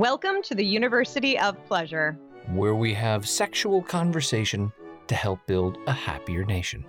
Welcome 0.00 0.40
to 0.44 0.54
the 0.54 0.64
University 0.64 1.38
of 1.38 1.62
Pleasure. 1.66 2.18
Where 2.54 2.74
we 2.74 2.94
have 2.94 3.28
sexual 3.28 3.82
conversation 3.82 4.72
to 5.08 5.14
help 5.14 5.40
build 5.46 5.76
a 5.86 5.92
happier 5.92 6.42
nation. 6.46 6.86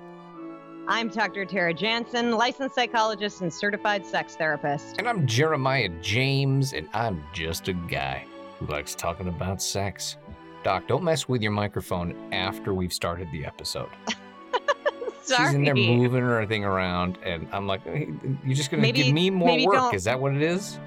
I'm 0.88 1.10
Dr. 1.10 1.44
Tara 1.44 1.74
Jansen, 1.74 2.32
licensed 2.32 2.74
psychologist 2.74 3.42
and 3.42 3.54
certified 3.54 4.06
sex 4.06 4.38
therapist. 4.38 4.96
And 4.98 5.10
I'm 5.10 5.28
Jeremiah 5.28 5.90
James, 6.02 6.72
and 6.72 6.88
I'm 6.94 7.22
just 7.34 7.68
a 7.68 7.74
guy 7.74 8.26
who 8.60 8.68
likes 8.68 8.96
talking 8.96 9.28
about 9.28 9.62
sex. 9.62 10.16
Doc, 10.64 10.88
don't 10.88 11.04
mess 11.04 11.28
with 11.28 11.42
your 11.42 11.52
microphone 11.52 12.16
after 12.32 12.74
we've 12.74 12.94
started 12.94 13.28
the 13.34 13.44
episode. 13.44 13.90
Sorry. 15.24 15.48
She's 15.48 15.56
in 15.56 15.66
there 15.66 15.76
moving 15.76 16.22
her 16.22 16.46
thing 16.46 16.64
around, 16.64 17.18
and 17.26 17.46
I'm 17.52 17.68
like, 17.68 17.84
"Hey, 17.84 18.08
you're 18.46 18.56
just 18.56 18.72
gonna 18.72 18.90
give 18.90 19.14
me 19.14 19.30
more 19.30 19.66
work. 19.66 19.76
don't- 19.76 19.96
Is 19.96 20.06
that 20.06 20.18
what 20.18 20.34
it 20.34 20.42
is? 20.42 20.80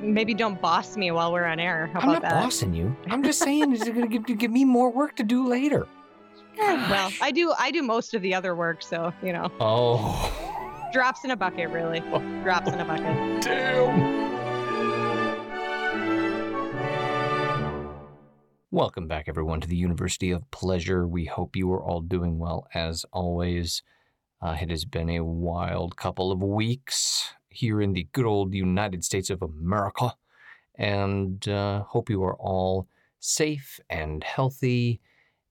Maybe 0.00 0.34
don't 0.34 0.60
boss 0.60 0.96
me 0.96 1.10
while 1.10 1.32
we're 1.32 1.44
on 1.46 1.58
air. 1.60 1.86
How 1.92 2.00
I'm 2.00 2.08
about 2.10 2.22
not 2.22 2.30
that? 2.30 2.42
bossing 2.42 2.74
you. 2.74 2.94
I'm 3.10 3.22
just 3.22 3.38
saying, 3.40 3.72
is 3.72 3.82
it 3.86 3.94
gonna 3.94 4.06
give, 4.06 4.24
give 4.38 4.50
me 4.50 4.64
more 4.64 4.90
work 4.90 5.16
to 5.16 5.22
do 5.22 5.46
later? 5.48 5.86
Yeah, 6.56 6.90
well, 6.90 7.12
I 7.22 7.30
do. 7.30 7.52
I 7.58 7.70
do 7.70 7.82
most 7.82 8.14
of 8.14 8.22
the 8.22 8.34
other 8.34 8.54
work, 8.56 8.82
so 8.82 9.12
you 9.22 9.32
know, 9.32 9.50
Oh, 9.60 10.90
drops 10.92 11.24
in 11.24 11.30
a 11.30 11.36
bucket, 11.36 11.70
really. 11.70 12.00
Drops 12.42 12.72
in 12.72 12.80
a 12.80 12.84
bucket. 12.84 13.42
damn. 13.42 14.28
Welcome 18.70 19.08
back, 19.08 19.28
everyone, 19.28 19.60
to 19.62 19.68
the 19.68 19.76
University 19.76 20.30
of 20.30 20.48
Pleasure. 20.50 21.06
We 21.06 21.24
hope 21.24 21.56
you 21.56 21.72
are 21.72 21.82
all 21.82 22.00
doing 22.02 22.38
well 22.38 22.66
as 22.74 23.04
always. 23.12 23.82
Uh, 24.42 24.56
it 24.60 24.70
has 24.70 24.84
been 24.84 25.08
a 25.10 25.24
wild 25.24 25.96
couple 25.96 26.30
of 26.30 26.42
weeks 26.42 27.32
here 27.50 27.80
in 27.80 27.92
the 27.92 28.08
good 28.12 28.26
old 28.26 28.54
United 28.54 29.04
States 29.04 29.30
of 29.30 29.42
America, 29.42 30.14
and 30.74 31.46
uh, 31.48 31.82
hope 31.82 32.10
you 32.10 32.22
are 32.24 32.36
all 32.36 32.88
safe 33.20 33.80
and 33.90 34.22
healthy. 34.22 35.00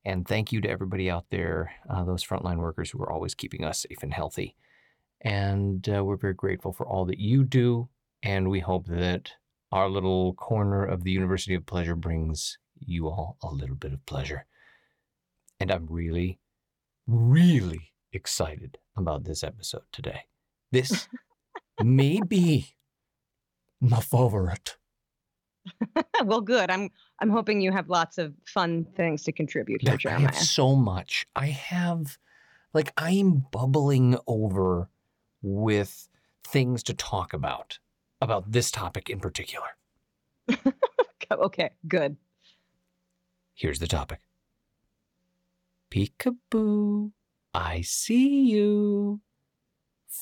And 0.06 0.25
thank 0.25 0.52
you 0.52 0.62
to 0.62 0.70
everybody 0.70 1.09
out 1.09 1.25
there, 1.30 1.73
uh, 1.90 2.03
those 2.06 2.23
frontline 2.23 2.58
workers 2.58 2.90
who 2.90 3.02
are 3.02 3.12
always 3.12 3.36
keeping 3.36 3.66
us 3.66 3.81
safe 3.81 4.03
and 4.03 4.14
healthy. 4.14 4.56
And 5.22 5.88
uh, 5.90 6.03
we're 6.06 6.16
very 6.16 6.34
grateful 6.34 6.72
for 6.72 6.88
all 6.88 7.06
that 7.06 7.20
you 7.20 7.44
do. 7.44 7.90
And 8.23 8.50
we 8.50 8.62
hope 8.62 8.88
that 8.88 9.31
our 9.72 9.90
little 9.90 10.34
corner 10.36 10.86
of 10.86 11.03
the 11.03 11.12
University 11.12 11.56
of 11.56 11.66
Pleasure 11.66 11.95
brings 11.95 12.58
you 12.80 13.08
all 13.08 13.38
a 13.42 13.52
little 13.52 13.75
bit 13.75 13.94
of 13.94 14.06
pleasure. 14.06 14.45
And 15.59 15.72
I'm 15.72 15.88
really, 15.88 16.40
really 17.06 17.94
excited 18.14 18.78
about 18.95 19.25
this 19.25 19.44
episode 19.44 19.84
today. 19.92 20.22
This 20.72 21.08
may 21.83 22.22
be 22.22 22.75
my 23.80 24.00
favorite. 24.00 24.78
well, 26.25 26.42
good. 26.42 26.69
I'm. 26.69 26.89
I'm 27.19 27.30
hoping 27.30 27.61
you 27.61 27.72
have 27.72 27.89
lots 27.89 28.17
of 28.17 28.34
fun 28.45 28.86
things 28.95 29.24
to 29.24 29.31
contribute 29.31 29.81
here, 29.81 29.97
I 30.06 30.19
have 30.19 30.35
so 30.35 30.75
much. 30.75 31.25
I 31.35 31.47
have, 31.47 32.19
like, 32.74 32.94
I'm 32.96 33.46
bubbling 33.51 34.18
over 34.28 34.88
with 35.41 36.07
things 36.44 36.84
to 36.84 36.94
talk 36.94 37.34
about, 37.34 37.80
about 38.22 38.51
this 38.51 38.69
topic 38.69 39.09
in 39.09 39.19
particular. 39.19 39.68
okay, 41.31 41.72
good. 41.88 42.18
Here's 43.56 43.80
the 43.80 43.88
topic 43.88 44.19
Peekaboo, 45.90 47.12
I 47.53 47.81
see 47.81 48.51
you. 48.51 49.22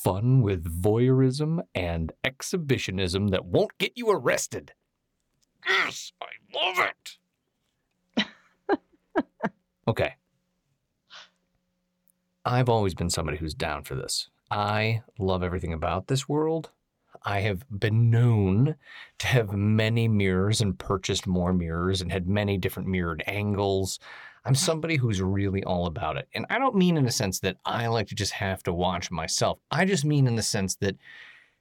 Fun 0.02 0.42
with 0.42 0.64
voyeurism 0.64 1.60
and 1.74 2.12
exhibitionism 2.22 3.28
that 3.28 3.44
won't 3.44 3.76
get 3.78 3.92
you 3.96 4.10
arrested. 4.10 4.72
Yes, 5.66 6.12
I 6.20 6.26
love 6.54 6.88
it. 8.18 8.78
okay. 9.88 10.14
I've 12.44 12.68
always 12.68 12.94
been 12.94 13.10
somebody 13.10 13.38
who's 13.38 13.54
down 13.54 13.82
for 13.82 13.94
this. 13.94 14.28
I 14.50 15.02
love 15.18 15.42
everything 15.42 15.72
about 15.72 16.06
this 16.06 16.28
world. 16.28 16.70
I 17.24 17.40
have 17.40 17.64
been 17.70 18.10
known 18.10 18.76
to 19.18 19.26
have 19.26 19.52
many 19.52 20.06
mirrors 20.06 20.60
and 20.60 20.78
purchased 20.78 21.26
more 21.26 21.52
mirrors 21.52 22.00
and 22.00 22.12
had 22.12 22.28
many 22.28 22.58
different 22.58 22.88
mirrored 22.88 23.24
angles. 23.26 23.98
I'm 24.46 24.54
somebody 24.54 24.96
who's 24.96 25.20
really 25.20 25.64
all 25.64 25.86
about 25.86 26.16
it. 26.16 26.28
And 26.34 26.46
I 26.48 26.58
don't 26.58 26.76
mean 26.76 26.96
in 26.96 27.04
the 27.04 27.10
sense 27.10 27.40
that 27.40 27.56
I 27.64 27.88
like 27.88 28.06
to 28.08 28.14
just 28.14 28.32
have 28.32 28.62
to 28.62 28.72
watch 28.72 29.10
myself. 29.10 29.58
I 29.70 29.84
just 29.84 30.04
mean 30.04 30.26
in 30.26 30.36
the 30.36 30.42
sense 30.42 30.76
that 30.76 30.96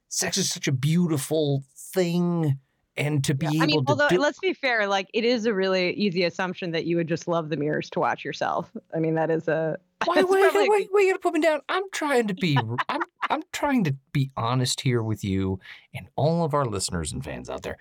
sex 0.10 0.38
is 0.38 0.52
such 0.52 0.68
a 0.68 0.72
beautiful 0.72 1.64
thing 1.76 2.60
and 2.96 3.24
to 3.24 3.34
be 3.34 3.48
Yeah, 3.48 3.52
able 3.52 3.64
I 3.64 3.66
mean, 3.66 3.86
to 3.86 3.92
although 3.92 4.10
do 4.10 4.20
let's 4.20 4.40
be 4.40 4.54
fair, 4.54 4.88
like 4.88 5.10
it 5.14 5.26
is 5.26 5.46
a 5.46 5.54
really 5.54 5.94
easy 5.94 6.24
assumption 6.24 6.72
that 6.72 6.86
you 6.86 6.96
would 6.98 7.08
just 7.08 7.28
love 7.28 7.50
the 7.50 7.58
mirrors 7.58 7.90
to 7.92 8.00
watch 8.00 8.24
yourself. 8.24 8.72
I 8.96 9.00
mean, 9.00 9.16
that 9.16 9.30
is 9.30 9.48
a. 9.48 9.78
Why, 10.06 10.22
wait, 10.22 10.26
probably 10.26 10.62
wait, 10.62 10.70
wait, 10.70 10.90
wait, 10.92 11.06
you 11.06 11.12
gotta 11.14 11.22
put 11.22 11.34
me 11.34 11.40
down. 11.40 11.62
I'm 11.68 11.90
trying 11.92 12.28
to 12.28 12.34
be, 12.34 12.58
I'm, 12.90 13.02
I'm 13.30 13.42
trying 13.52 13.86
to 13.86 13.96
be 14.12 14.30
honest 14.38 14.82
here 14.82 15.02
with 15.02 15.24
you 15.24 15.60
and 15.94 16.08
all 16.16 16.44
of 16.46 16.54
our 16.54 16.66
listeners 16.66 17.12
and 17.12 17.24
fans 17.24 17.50
out 17.50 17.64
there. 17.64 17.78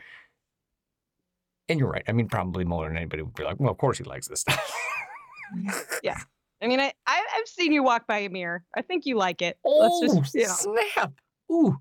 And 1.69 1.79
you're 1.79 1.91
right. 1.91 2.05
I 2.07 2.13
mean, 2.13 2.29
probably 2.29 2.65
more 2.65 2.87
than 2.87 2.97
anybody 2.97 3.23
would 3.23 3.35
be 3.35 3.45
like, 3.45 3.59
well, 3.59 3.71
of 3.71 3.79
course 3.79 3.99
he 3.99 4.05
likes 4.05 4.29
this 4.29 4.41
stuff. 4.41 4.73
Yeah. 6.03 6.19
I 6.63 6.67
mean, 6.67 6.81
I, 6.81 6.93
I 7.07 7.25
I've 7.37 7.47
seen 7.47 7.73
you 7.73 7.83
walk 7.83 8.07
by 8.07 8.19
a 8.21 8.31
mirror. 8.31 8.65
I 8.75 8.81
think 8.83 9.05
you 9.07 9.17
like 9.17 9.43
it. 9.43 9.59
Oh, 9.65 10.01
Let's 10.01 10.33
just, 10.33 10.35
you 10.35 10.47
know. 10.47 10.81
snap. 10.95 11.13
Ooh. 11.53 11.77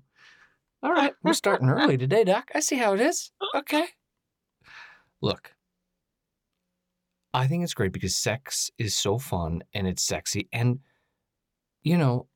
All 0.82 0.92
right. 0.92 1.14
We're 1.22 1.32
starting 1.32 1.68
early 1.70 1.96
today, 1.96 2.24
Doc. 2.24 2.50
I 2.54 2.60
see 2.60 2.76
how 2.76 2.92
it 2.92 3.00
is. 3.00 3.32
Okay. 3.54 3.86
Look, 5.22 5.54
I 7.32 7.46
think 7.46 7.64
it's 7.64 7.72
great 7.74 7.92
because 7.92 8.14
sex 8.14 8.70
is 8.78 8.94
so 8.94 9.18
fun 9.18 9.62
and 9.72 9.86
it's 9.86 10.04
sexy. 10.04 10.48
And, 10.52 10.80
you 11.82 11.96
know, 11.96 12.28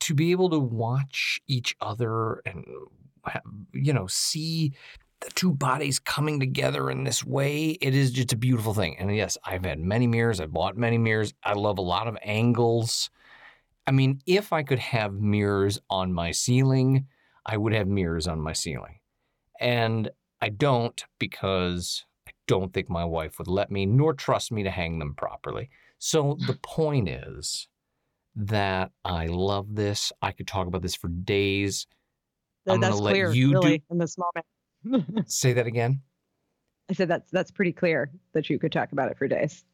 to 0.00 0.14
be 0.14 0.30
able 0.30 0.50
to 0.50 0.58
watch 0.60 1.40
each 1.48 1.74
other 1.80 2.40
and, 2.46 2.64
you 3.72 3.92
know, 3.92 4.06
see 4.06 4.72
the 5.24 5.30
two 5.30 5.52
bodies 5.52 5.98
coming 5.98 6.38
together 6.38 6.90
in 6.90 7.04
this 7.04 7.24
way, 7.24 7.70
it 7.80 7.94
is 7.94 8.10
just 8.10 8.32
a 8.32 8.36
beautiful 8.36 8.74
thing. 8.74 8.96
And 8.98 9.14
yes, 9.14 9.38
I've 9.44 9.64
had 9.64 9.80
many 9.80 10.06
mirrors. 10.06 10.38
I've 10.38 10.52
bought 10.52 10.76
many 10.76 10.98
mirrors. 10.98 11.32
I 11.42 11.54
love 11.54 11.78
a 11.78 11.82
lot 11.82 12.06
of 12.06 12.18
angles. 12.22 13.10
I 13.86 13.90
mean, 13.90 14.20
if 14.26 14.52
I 14.52 14.62
could 14.62 14.78
have 14.78 15.14
mirrors 15.14 15.78
on 15.88 16.12
my 16.12 16.30
ceiling, 16.30 17.06
I 17.46 17.56
would 17.56 17.72
have 17.72 17.88
mirrors 17.88 18.26
on 18.26 18.40
my 18.40 18.52
ceiling. 18.52 19.00
And 19.60 20.10
I 20.42 20.50
don't 20.50 21.02
because 21.18 22.04
I 22.28 22.32
don't 22.46 22.72
think 22.74 22.90
my 22.90 23.04
wife 23.04 23.38
would 23.38 23.48
let 23.48 23.70
me, 23.70 23.86
nor 23.86 24.12
trust 24.12 24.52
me 24.52 24.62
to 24.62 24.70
hang 24.70 24.98
them 24.98 25.14
properly. 25.14 25.70
So 25.98 26.36
the 26.46 26.52
hmm. 26.52 26.58
point 26.62 27.08
is 27.08 27.68
that 28.36 28.90
I 29.04 29.26
love 29.26 29.74
this. 29.74 30.12
I 30.20 30.32
could 30.32 30.46
talk 30.46 30.66
about 30.66 30.82
this 30.82 30.96
for 30.96 31.08
days. 31.08 31.86
I'm 32.68 32.80
gonna 32.80 32.96
let 32.96 33.12
clear, 33.12 33.32
you 33.32 33.58
do- 33.60 33.78
in 33.90 33.98
this 33.98 34.18
moment. 34.18 34.46
Say 35.26 35.52
that 35.52 35.66
again. 35.66 36.00
I 36.90 36.92
said 36.92 37.08
that's 37.08 37.30
that's 37.30 37.50
pretty 37.50 37.72
clear 37.72 38.10
that 38.32 38.50
you 38.50 38.58
could 38.58 38.72
talk 38.72 38.92
about 38.92 39.10
it 39.10 39.18
for 39.18 39.26
days. 39.26 39.64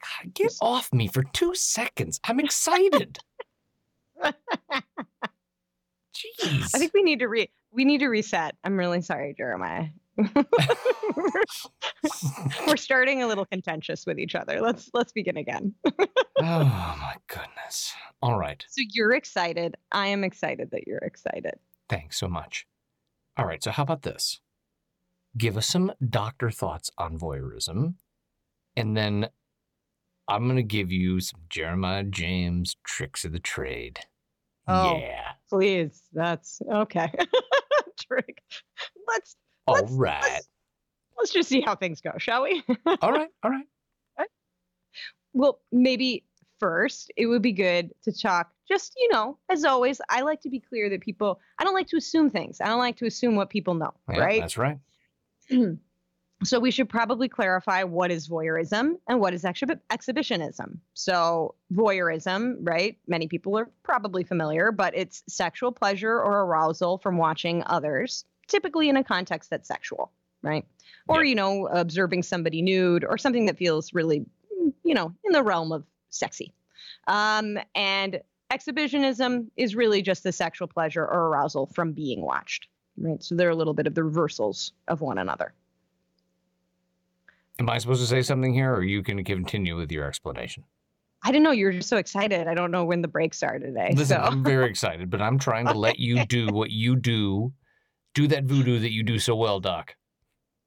God, 0.00 0.34
get 0.34 0.52
off 0.60 0.92
me 0.92 1.08
for 1.08 1.24
two 1.24 1.54
seconds. 1.54 2.20
I'm 2.24 2.40
excited. 2.40 3.18
Jeez. 4.22 4.34
I 6.74 6.78
think 6.78 6.92
we 6.94 7.02
need 7.02 7.18
to 7.20 7.28
re 7.28 7.50
we 7.72 7.84
need 7.84 7.98
to 7.98 8.08
reset. 8.08 8.56
I'm 8.64 8.76
really 8.76 9.00
sorry, 9.00 9.34
Jeremiah. 9.36 9.86
We're 12.66 12.76
starting 12.76 13.22
a 13.22 13.26
little 13.26 13.46
contentious 13.46 14.06
with 14.06 14.18
each 14.18 14.34
other. 14.34 14.60
Let's 14.60 14.90
let's 14.92 15.12
begin 15.12 15.36
again. 15.36 15.74
oh 15.88 16.64
my 16.64 17.14
goodness. 17.28 17.92
All 18.22 18.38
right. 18.38 18.64
So 18.68 18.82
you're 18.92 19.12
excited. 19.12 19.76
I 19.92 20.08
am 20.08 20.24
excited 20.24 20.70
that 20.72 20.86
you're 20.86 20.98
excited. 20.98 21.54
Thanks 21.88 22.18
so 22.18 22.28
much. 22.28 22.66
All 23.40 23.46
right, 23.46 23.62
so 23.64 23.70
how 23.70 23.82
about 23.84 24.02
this? 24.02 24.40
Give 25.38 25.56
us 25.56 25.66
some 25.66 25.92
doctor 26.10 26.50
thoughts 26.50 26.90
on 26.98 27.18
voyeurism, 27.18 27.94
and 28.76 28.94
then 28.96 29.28
I'm 30.28 30.44
going 30.44 30.56
to 30.56 30.62
give 30.62 30.92
you 30.92 31.20
some 31.20 31.40
Jeremiah 31.48 32.02
James 32.04 32.76
tricks 32.84 33.24
of 33.24 33.32
the 33.32 33.38
trade. 33.40 34.00
Oh. 34.68 34.98
Yeah. 34.98 35.32
Please, 35.48 36.02
that's 36.12 36.60
okay. 36.70 37.10
Trick. 38.00 38.42
Let's 39.08 39.36
All 39.66 39.74
Let's- 39.76 39.92
right. 39.92 40.22
let's, 40.22 40.48
let's 41.18 41.32
just 41.32 41.48
see 41.48 41.60
how 41.62 41.74
things 41.74 42.00
go, 42.00 42.12
shall 42.18 42.42
we? 42.42 42.62
All 43.00 43.10
right. 43.12 43.28
All 43.42 43.50
right. 43.50 43.66
well, 45.32 45.60
maybe 45.72 46.24
first 46.60 47.10
it 47.16 47.26
would 47.26 47.42
be 47.42 47.52
good 47.52 47.92
to 48.04 48.12
talk. 48.12 48.50
Just 48.68 48.92
you 48.96 49.08
know, 49.12 49.36
as 49.50 49.64
always, 49.64 50.00
I 50.08 50.20
like 50.20 50.40
to 50.42 50.50
be 50.50 50.60
clear 50.60 50.88
that 50.90 51.00
people. 51.00 51.40
I 51.58 51.64
don't 51.64 51.74
like 51.74 51.88
to 51.88 51.96
assume 51.96 52.30
things. 52.30 52.60
I 52.60 52.66
don't 52.66 52.78
like 52.78 52.96
to 52.98 53.06
assume 53.06 53.34
what 53.34 53.50
people 53.50 53.74
know. 53.74 53.92
Yeah, 54.08 54.20
right. 54.20 54.40
That's 54.40 54.56
right. 54.58 54.78
So 56.42 56.58
we 56.58 56.70
should 56.70 56.88
probably 56.88 57.28
clarify 57.28 57.82
what 57.84 58.10
is 58.10 58.26
voyeurism 58.26 58.94
and 59.06 59.20
what 59.20 59.34
is 59.34 59.42
exhi- 59.42 59.78
exhibitionism. 59.90 60.78
So 60.94 61.54
voyeurism, 61.74 62.56
right? 62.60 62.96
Many 63.06 63.28
people 63.28 63.58
are 63.58 63.68
probably 63.82 64.24
familiar, 64.24 64.72
but 64.72 64.96
it's 64.96 65.22
sexual 65.28 65.70
pleasure 65.70 66.14
or 66.18 66.44
arousal 66.44 66.96
from 66.96 67.18
watching 67.18 67.62
others, 67.66 68.24
typically 68.48 68.88
in 68.88 68.96
a 68.96 69.04
context 69.04 69.50
that's 69.50 69.68
sexual, 69.68 70.12
right? 70.42 70.64
Or 71.08 71.22
Yeah. 71.22 71.28
you 71.28 71.34
know, 71.34 71.66
observing 71.66 72.22
somebody 72.22 72.62
nude 72.62 73.04
or 73.04 73.18
something 73.18 73.44
that 73.44 73.58
feels 73.58 73.92
really, 73.92 74.24
you 74.82 74.94
know, 74.94 75.12
in 75.24 75.32
the 75.32 75.42
realm 75.42 75.72
of 75.72 75.84
sexy. 76.10 76.52
Um, 77.06 77.58
and 77.74 78.20
exhibitionism 78.50 79.50
is 79.56 79.74
really 79.74 80.02
just 80.02 80.22
the 80.22 80.32
sexual 80.32 80.68
pleasure 80.68 81.02
or 81.02 81.28
arousal 81.28 81.66
from 81.66 81.92
being 81.92 82.22
watched, 82.22 82.68
right? 82.98 83.22
So 83.22 83.34
they're 83.34 83.50
a 83.50 83.56
little 83.56 83.74
bit 83.74 83.86
of 83.86 83.94
the 83.94 84.04
reversals 84.04 84.72
of 84.88 85.00
one 85.00 85.18
another. 85.18 85.52
Am 87.58 87.68
I 87.68 87.78
supposed 87.78 88.00
to 88.00 88.06
say 88.06 88.22
something 88.22 88.54
here, 88.54 88.72
or 88.72 88.82
you 88.82 89.02
can 89.02 89.22
continue 89.22 89.76
with 89.76 89.92
your 89.92 90.06
explanation? 90.06 90.64
I 91.22 91.30
didn't 91.30 91.44
know 91.44 91.50
you 91.50 91.66
were 91.66 91.72
just 91.72 91.90
so 91.90 91.98
excited. 91.98 92.48
I 92.48 92.54
don't 92.54 92.70
know 92.70 92.84
when 92.84 93.02
the 93.02 93.08
breaks 93.08 93.42
are 93.42 93.58
today. 93.58 93.92
Listen, 93.94 94.16
so 94.16 94.22
I'm 94.22 94.42
very 94.42 94.68
excited, 94.68 95.10
but 95.10 95.20
I'm 95.20 95.38
trying 95.38 95.66
to 95.66 95.74
let 95.74 95.98
you 95.98 96.24
do 96.26 96.48
what 96.48 96.70
you 96.70 96.96
do. 96.96 97.52
Do 98.14 98.26
that 98.28 98.44
voodoo 98.44 98.78
that 98.78 98.92
you 98.92 99.02
do 99.02 99.18
so 99.18 99.36
well, 99.36 99.60
Doc. 99.60 99.94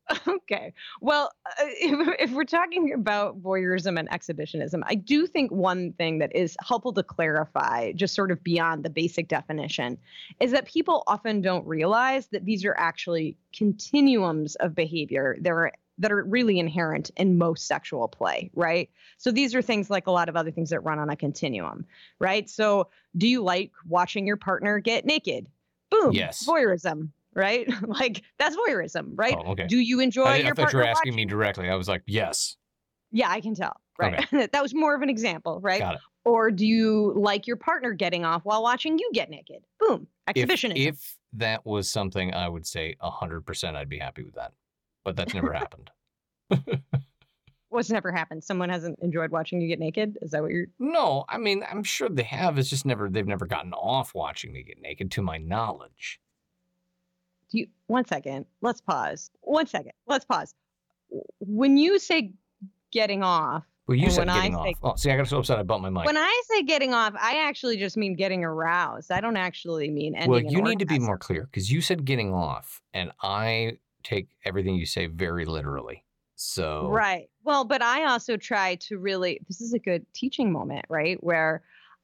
okay. 0.27 0.73
Well, 1.01 1.31
uh, 1.45 1.49
if, 1.59 2.15
if 2.19 2.31
we're 2.31 2.43
talking 2.43 2.93
about 2.93 3.41
voyeurism 3.41 3.99
and 3.99 4.11
exhibitionism, 4.11 4.83
I 4.87 4.95
do 4.95 5.27
think 5.27 5.51
one 5.51 5.93
thing 5.93 6.19
that 6.19 6.35
is 6.35 6.57
helpful 6.61 6.93
to 6.93 7.03
clarify, 7.03 7.93
just 7.93 8.15
sort 8.15 8.31
of 8.31 8.43
beyond 8.43 8.83
the 8.83 8.89
basic 8.89 9.27
definition, 9.27 9.97
is 10.39 10.51
that 10.51 10.65
people 10.65 11.03
often 11.07 11.41
don't 11.41 11.65
realize 11.65 12.27
that 12.27 12.45
these 12.45 12.65
are 12.65 12.75
actually 12.77 13.37
continuums 13.55 14.55
of 14.55 14.75
behavior. 14.75 15.37
They're 15.39 15.71
that 15.99 16.11
are 16.11 16.23
really 16.23 16.57
inherent 16.57 17.11
in 17.17 17.37
most 17.37 17.67
sexual 17.67 18.07
play, 18.07 18.49
right? 18.55 18.89
So 19.17 19.31
these 19.31 19.53
are 19.53 19.61
things 19.61 19.91
like 19.91 20.07
a 20.07 20.11
lot 20.11 20.27
of 20.27 20.35
other 20.35 20.49
things 20.49 20.71
that 20.71 20.79
run 20.79 20.97
on 20.97 21.09
a 21.11 21.15
continuum, 21.15 21.85
right? 22.19 22.49
So 22.49 22.89
do 23.15 23.27
you 23.27 23.43
like 23.43 23.71
watching 23.87 24.25
your 24.25 24.37
partner 24.37 24.79
get 24.79 25.05
naked? 25.05 25.47
Boom. 25.91 26.11
Yes. 26.13 26.45
Voyeurism, 26.47 27.09
right? 27.35 27.67
like 27.87 28.23
that's 28.39 28.55
voyeurism, 28.55 29.11
right? 29.15 29.35
Oh, 29.37 29.51
okay. 29.51 29.67
Do 29.67 29.77
you 29.77 29.99
enjoy 29.99 30.23
I, 30.23 30.33
I 30.33 30.37
your 30.37 30.55
thought 30.55 30.73
you 30.73 30.79
were 30.79 30.85
asking 30.85 31.11
watching? 31.11 31.15
me 31.15 31.25
directly. 31.25 31.69
I 31.69 31.75
was 31.75 31.87
like, 31.87 32.03
yes. 32.05 32.57
Yeah, 33.11 33.29
I 33.29 33.41
can 33.41 33.55
tell. 33.55 33.75
Right. 33.99 34.27
that 34.31 34.61
was 34.61 34.73
more 34.73 34.95
of 34.95 35.01
an 35.01 35.09
example, 35.09 35.59
right? 35.61 35.79
Got 35.79 35.95
it. 35.95 36.01
Or 36.25 36.51
do 36.51 36.65
you 36.65 37.13
like 37.15 37.47
your 37.47 37.57
partner 37.57 37.93
getting 37.93 38.25
off 38.25 38.43
while 38.43 38.63
watching 38.63 38.97
you 38.97 39.11
get 39.13 39.29
naked? 39.29 39.63
Boom. 39.79 40.07
If, 40.27 40.37
Exhibitionism. 40.37 40.77
if 40.77 41.17
that 41.33 41.65
was 41.65 41.91
something, 41.91 42.33
I 42.33 42.47
would 42.47 42.65
say 42.65 42.95
100% 43.01 43.75
I'd 43.75 43.89
be 43.89 43.99
happy 43.99 44.23
with 44.23 44.35
that. 44.35 44.53
But 45.03 45.15
that's 45.15 45.33
never 45.33 45.51
happened. 45.53 45.91
What's 47.69 47.89
never 47.89 48.11
happened? 48.11 48.43
Someone 48.43 48.69
hasn't 48.69 48.99
enjoyed 49.01 49.31
watching 49.31 49.59
you 49.59 49.67
get 49.67 49.79
naked? 49.79 50.17
Is 50.21 50.31
that 50.31 50.43
what 50.43 50.51
you're 50.51 50.67
No, 50.79 51.25
I 51.27 51.39
mean, 51.39 51.63
I'm 51.69 51.83
sure 51.83 52.07
they 52.07 52.23
have. 52.23 52.57
It's 52.57 52.69
just 52.69 52.85
never, 52.85 53.09
they've 53.09 53.27
never 53.27 53.47
gotten 53.47 53.73
off 53.73 54.13
watching 54.13 54.53
me 54.53 54.63
get 54.63 54.79
naked, 54.81 55.11
to 55.11 55.21
my 55.21 55.39
knowledge. 55.39 56.19
Do 57.53 57.59
you 57.59 57.67
one 57.87 58.05
second. 58.05 58.45
Let's 58.61 58.81
pause. 58.81 59.29
One 59.41 59.67
second. 59.67 59.91
Let's 60.07 60.25
pause. 60.25 60.53
When 61.39 61.77
you 61.77 61.99
say 61.99 62.33
getting 62.91 63.21
off, 63.23 63.63
Well, 63.87 63.95
you 63.95 64.09
said 64.09 64.21
when 64.21 64.29
I 64.29 64.35
getting 64.49 64.53
say- 64.53 64.75
off. 64.83 64.93
Oh, 64.93 64.95
see, 64.95 65.11
I 65.11 65.17
got 65.17 65.27
so 65.27 65.37
upset 65.39 65.59
I 65.59 65.63
bumped 65.63 65.83
my 65.83 65.89
mic. 65.89 66.05
when 66.05 66.17
I 66.17 66.41
say 66.49 66.63
getting 66.63 66.93
off, 66.93 67.13
I 67.19 67.45
actually 67.47 67.77
just 67.77 67.95
mean 67.97 68.15
getting 68.15 68.43
aroused. 68.43 69.11
I 69.11 69.21
don't 69.21 69.37
actually 69.37 69.89
mean 69.91 70.15
ending 70.15 70.31
well, 70.31 70.41
you 70.41 70.61
need 70.61 70.79
to 70.79 70.85
be 70.85 70.97
more 70.99 71.17
clear 71.17 71.43
because 71.43 71.71
you 71.71 71.81
said 71.81 72.03
getting 72.05 72.33
off, 72.33 72.81
and 72.93 73.11
I 73.21 73.77
take 74.03 74.27
everything 74.45 74.75
you 74.75 74.85
say 74.85 75.05
very 75.05 75.45
literally. 75.45 76.03
So, 76.35 76.87
Right. 76.89 77.29
Well, 77.43 77.63
but 77.63 77.81
I 77.83 78.05
also 78.05 78.35
try 78.37 78.75
to 78.75 78.97
really, 78.97 79.39
this 79.47 79.61
is 79.61 79.73
a 79.73 79.79
good 79.79 80.05
teaching 80.13 80.51
moment, 80.51 80.85
right? 80.89 81.23
Where 81.23 81.61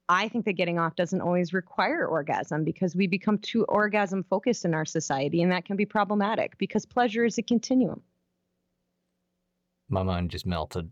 I 0.09 0.27
think 0.27 0.45
that 0.45 0.53
getting 0.53 0.79
off 0.79 0.95
doesn't 0.95 1.21
always 1.21 1.53
require 1.53 2.07
orgasm 2.07 2.63
because 2.63 2.95
we 2.95 3.05
become 3.05 3.37
too 3.37 3.63
orgasm 3.65 4.23
focused 4.23 4.65
in 4.65 4.73
our 4.73 4.85
society, 4.85 5.43
and 5.43 5.51
that 5.51 5.65
can 5.65 5.77
be 5.77 5.85
problematic 5.85 6.57
because 6.57 6.85
pleasure 6.85 7.25
is 7.25 7.37
a 7.37 7.43
continuum. 7.43 8.01
my 9.87 10.03
mind 10.03 10.31
just 10.31 10.47
melted. 10.47 10.89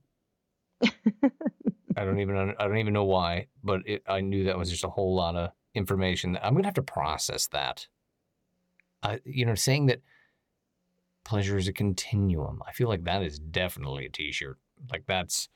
I 0.83 2.05
don't 2.05 2.19
even 2.19 2.53
I 2.59 2.67
don't 2.67 2.77
even 2.77 2.93
know 2.93 3.05
why, 3.05 3.47
but 3.63 3.81
it, 3.87 4.03
I 4.07 4.21
knew 4.21 4.43
that 4.43 4.57
was 4.57 4.69
just 4.69 4.83
a 4.83 4.89
whole 4.89 5.15
lot 5.15 5.35
of 5.35 5.49
information. 5.73 6.37
I'm 6.41 6.53
gonna 6.53 6.67
have 6.67 6.75
to 6.75 6.83
process 6.83 7.47
that. 7.47 7.87
You 9.25 9.45
know, 9.45 9.55
saying 9.55 9.87
that 9.87 10.01
pleasure 11.23 11.57
is 11.57 11.67
a 11.67 11.73
continuum. 11.73 12.61
I 12.67 12.71
feel 12.71 12.87
like 12.87 13.03
that 13.05 13.23
is 13.23 13.39
definitely 13.39 14.05
a 14.05 14.09
T-shirt. 14.09 14.59
Like 14.91 15.05
that's 15.07 15.49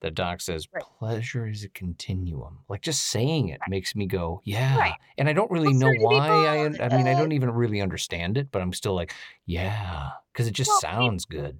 the 0.00 0.10
doc 0.10 0.40
says 0.40 0.68
Right. 0.72 0.82
pleasure 0.98 1.46
is 1.46 1.64
a 1.64 1.68
continuum. 1.68 2.58
Like 2.68 2.82
just 2.82 3.06
saying 3.06 3.48
it 3.48 3.60
makes 3.68 3.94
me 3.96 4.06
go, 4.06 4.40
yeah. 4.44 4.78
Right. 4.78 4.94
And 5.16 5.28
I 5.28 5.32
don't 5.32 5.50
really 5.50 5.68
Well, 5.68 5.92
know 5.92 5.94
why. 5.98 6.28
I 6.28 6.64
I 6.84 6.96
mean, 6.96 7.08
I 7.08 7.14
don't 7.14 7.32
even 7.32 7.50
really 7.50 7.80
understand 7.80 8.38
it, 8.38 8.50
but 8.52 8.62
I'm 8.62 8.72
still 8.72 8.94
like, 8.94 9.12
yeah, 9.46 10.10
because 10.32 10.46
it 10.46 10.52
just 10.52 10.68
Well, 10.70 10.78
we- 11.00 11.06
sounds 11.06 11.24
good. 11.24 11.58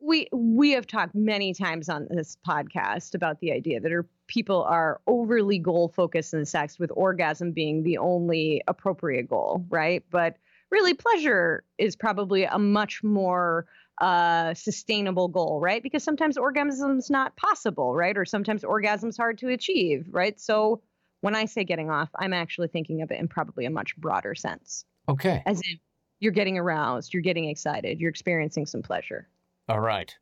we 0.00 0.28
we 0.32 0.70
have 0.72 0.86
talked 0.86 1.14
many 1.14 1.52
times 1.52 1.88
on 1.88 2.06
this 2.10 2.36
podcast 2.46 3.14
about 3.14 3.40
the 3.40 3.50
idea 3.52 3.80
that 3.80 3.92
are 3.92 4.06
people 4.28 4.62
are 4.64 5.00
overly 5.08 5.58
goal 5.58 5.88
focused 5.88 6.34
in 6.34 6.44
sex 6.44 6.78
with 6.78 6.90
orgasm 6.94 7.50
being 7.52 7.82
the 7.82 7.98
only 7.98 8.62
appropriate 8.68 9.26
goal 9.28 9.64
right 9.70 10.04
but 10.10 10.36
really 10.70 10.94
pleasure 10.94 11.64
is 11.78 11.96
probably 11.96 12.44
a 12.44 12.58
much 12.58 13.02
more 13.02 13.66
uh, 14.00 14.54
sustainable 14.54 15.28
goal 15.28 15.60
right 15.60 15.82
because 15.82 16.04
sometimes 16.04 16.36
orgasm's 16.36 17.10
not 17.10 17.36
possible 17.36 17.94
right 17.94 18.16
or 18.16 18.24
sometimes 18.24 18.62
orgasm's 18.62 19.16
hard 19.16 19.38
to 19.38 19.48
achieve 19.48 20.06
right 20.10 20.38
so 20.40 20.80
when 21.20 21.34
i 21.34 21.44
say 21.44 21.64
getting 21.64 21.90
off 21.90 22.08
i'm 22.16 22.32
actually 22.32 22.68
thinking 22.68 23.02
of 23.02 23.10
it 23.10 23.18
in 23.18 23.26
probably 23.28 23.64
a 23.64 23.70
much 23.70 23.96
broader 23.96 24.34
sense 24.34 24.84
Okay. 25.08 25.42
as 25.46 25.58
if 25.60 25.78
you're 26.20 26.32
getting 26.32 26.58
aroused 26.58 27.12
you're 27.12 27.22
getting 27.22 27.48
excited 27.48 27.98
you're 28.00 28.10
experiencing 28.10 28.66
some 28.66 28.82
pleasure 28.82 29.28
All 29.68 29.80
right. 29.80 30.14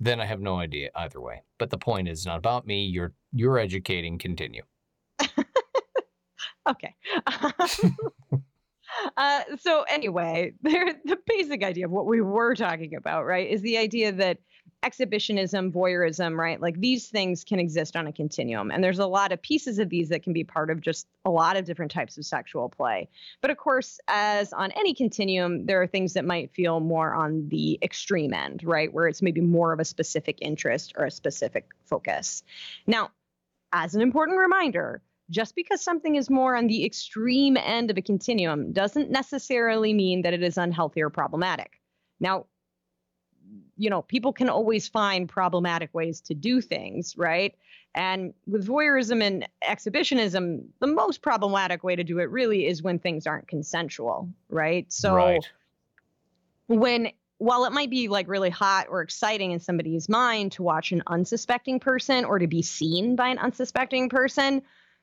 Then 0.00 0.20
I 0.20 0.26
have 0.26 0.40
no 0.40 0.56
idea 0.56 0.90
either 0.96 1.20
way. 1.20 1.42
But 1.60 1.70
the 1.70 1.78
point 1.78 2.08
is 2.08 2.26
not 2.26 2.38
about 2.38 2.66
me. 2.66 2.86
You're 2.86 3.12
you're 3.32 3.56
educating. 3.58 4.18
Continue. 4.18 4.62
Okay. 6.68 6.94
uh, 9.16 9.42
so 9.58 9.82
anyway, 9.88 10.52
there, 10.62 10.94
the 11.04 11.18
basic 11.26 11.62
idea 11.64 11.86
of 11.86 11.90
what 11.90 12.06
we 12.06 12.20
were 12.20 12.54
talking 12.54 12.94
about, 12.94 13.26
right, 13.26 13.48
is 13.48 13.62
the 13.62 13.78
idea 13.78 14.12
that 14.12 14.38
exhibitionism, 14.84 15.70
voyeurism, 15.70 16.36
right, 16.36 16.60
like 16.60 16.80
these 16.80 17.08
things 17.08 17.44
can 17.44 17.60
exist 17.60 17.96
on 17.96 18.06
a 18.06 18.12
continuum, 18.12 18.70
and 18.70 18.82
there's 18.82 18.98
a 18.98 19.06
lot 19.06 19.30
of 19.30 19.40
pieces 19.40 19.78
of 19.78 19.88
these 19.88 20.08
that 20.08 20.22
can 20.22 20.32
be 20.32 20.42
part 20.42 20.70
of 20.70 20.80
just 20.80 21.06
a 21.24 21.30
lot 21.30 21.56
of 21.56 21.64
different 21.64 21.90
types 21.90 22.18
of 22.18 22.24
sexual 22.24 22.68
play. 22.68 23.08
But 23.40 23.50
of 23.50 23.56
course, 23.56 24.00
as 24.08 24.52
on 24.52 24.72
any 24.72 24.92
continuum, 24.92 25.66
there 25.66 25.80
are 25.80 25.86
things 25.86 26.14
that 26.14 26.24
might 26.24 26.50
feel 26.50 26.80
more 26.80 27.14
on 27.14 27.48
the 27.48 27.78
extreme 27.82 28.34
end, 28.34 28.62
right, 28.64 28.92
where 28.92 29.06
it's 29.06 29.22
maybe 29.22 29.40
more 29.40 29.72
of 29.72 29.78
a 29.78 29.84
specific 29.84 30.38
interest 30.40 30.94
or 30.96 31.06
a 31.06 31.10
specific 31.10 31.70
focus. 31.84 32.42
Now, 32.86 33.10
as 33.72 33.94
an 33.94 34.00
important 34.00 34.38
reminder, 34.38 35.00
just 35.32 35.56
because 35.56 35.82
something 35.82 36.14
is 36.14 36.30
more 36.30 36.54
on 36.54 36.66
the 36.66 36.84
extreme 36.84 37.56
end 37.56 37.90
of 37.90 37.96
a 37.96 38.02
continuum 38.02 38.72
doesn't 38.72 39.10
necessarily 39.10 39.94
mean 39.94 40.22
that 40.22 40.34
it 40.34 40.42
is 40.42 40.58
unhealthy 40.58 41.02
or 41.02 41.10
problematic. 41.10 41.80
Now, 42.20 42.46
you 43.76 43.90
know, 43.90 44.02
people 44.02 44.32
can 44.32 44.48
always 44.48 44.86
find 44.88 45.28
problematic 45.28 45.92
ways 45.94 46.20
to 46.20 46.34
do 46.34 46.60
things, 46.60 47.16
right? 47.16 47.54
And 47.94 48.34
with 48.46 48.66
voyeurism 48.66 49.22
and 49.22 49.48
exhibitionism, 49.66 50.68
the 50.80 50.86
most 50.86 51.22
problematic 51.22 51.82
way 51.82 51.96
to 51.96 52.04
do 52.04 52.18
it 52.18 52.30
really 52.30 52.66
is 52.66 52.82
when 52.82 52.98
things 52.98 53.26
aren't 53.26 53.48
consensual, 53.48 54.28
right? 54.50 54.90
So 54.92 55.14
right. 55.14 55.50
when 56.68 57.10
while 57.38 57.64
it 57.64 57.72
might 57.72 57.90
be 57.90 58.06
like 58.06 58.28
really 58.28 58.50
hot 58.50 58.86
or 58.88 59.02
exciting 59.02 59.50
in 59.50 59.58
somebody's 59.58 60.08
mind 60.08 60.52
to 60.52 60.62
watch 60.62 60.92
an 60.92 61.02
unsuspecting 61.08 61.80
person 61.80 62.24
or 62.24 62.38
to 62.38 62.46
be 62.46 62.62
seen 62.62 63.16
by 63.16 63.28
an 63.28 63.38
unsuspecting 63.38 64.08
person, 64.08 64.62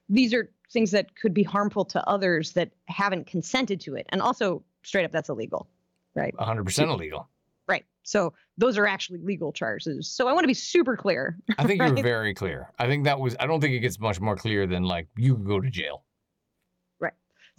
these 0.09 0.33
are 0.33 0.49
things 0.71 0.91
that 0.91 1.15
could 1.15 1.33
be 1.33 1.43
harmful 1.43 1.85
to 1.85 2.07
others 2.07 2.53
that 2.53 2.71
haven't 2.85 3.27
consented 3.27 3.79
to 3.81 3.95
it. 3.95 4.05
And 4.09 4.21
also, 4.21 4.63
straight 4.83 5.05
up, 5.05 5.11
that's 5.11 5.29
illegal, 5.29 5.67
right? 6.15 6.35
100% 6.37 6.89
illegal. 6.89 7.29
Right. 7.67 7.85
So 8.03 8.33
those 8.57 8.77
are 8.77 8.87
actually 8.87 9.19
legal 9.19 9.53
charges. 9.53 10.07
So 10.07 10.27
I 10.27 10.33
want 10.33 10.43
to 10.43 10.47
be 10.47 10.53
super 10.53 10.97
clear. 10.97 11.37
I 11.57 11.65
think 11.65 11.81
you're 11.81 11.93
very 12.03 12.33
clear. 12.33 12.71
I 12.79 12.87
think 12.87 13.05
that 13.05 13.19
was. 13.19 13.35
I 13.39 13.45
don't 13.45 13.61
think 13.61 13.73
it 13.73 13.79
gets 13.79 13.99
much 13.99 14.19
more 14.19 14.35
clear 14.35 14.65
than 14.65 14.83
like 14.83 15.07
you 15.15 15.35
could 15.35 15.45
go 15.45 15.59
to 15.59 15.69
jail. 15.69 16.03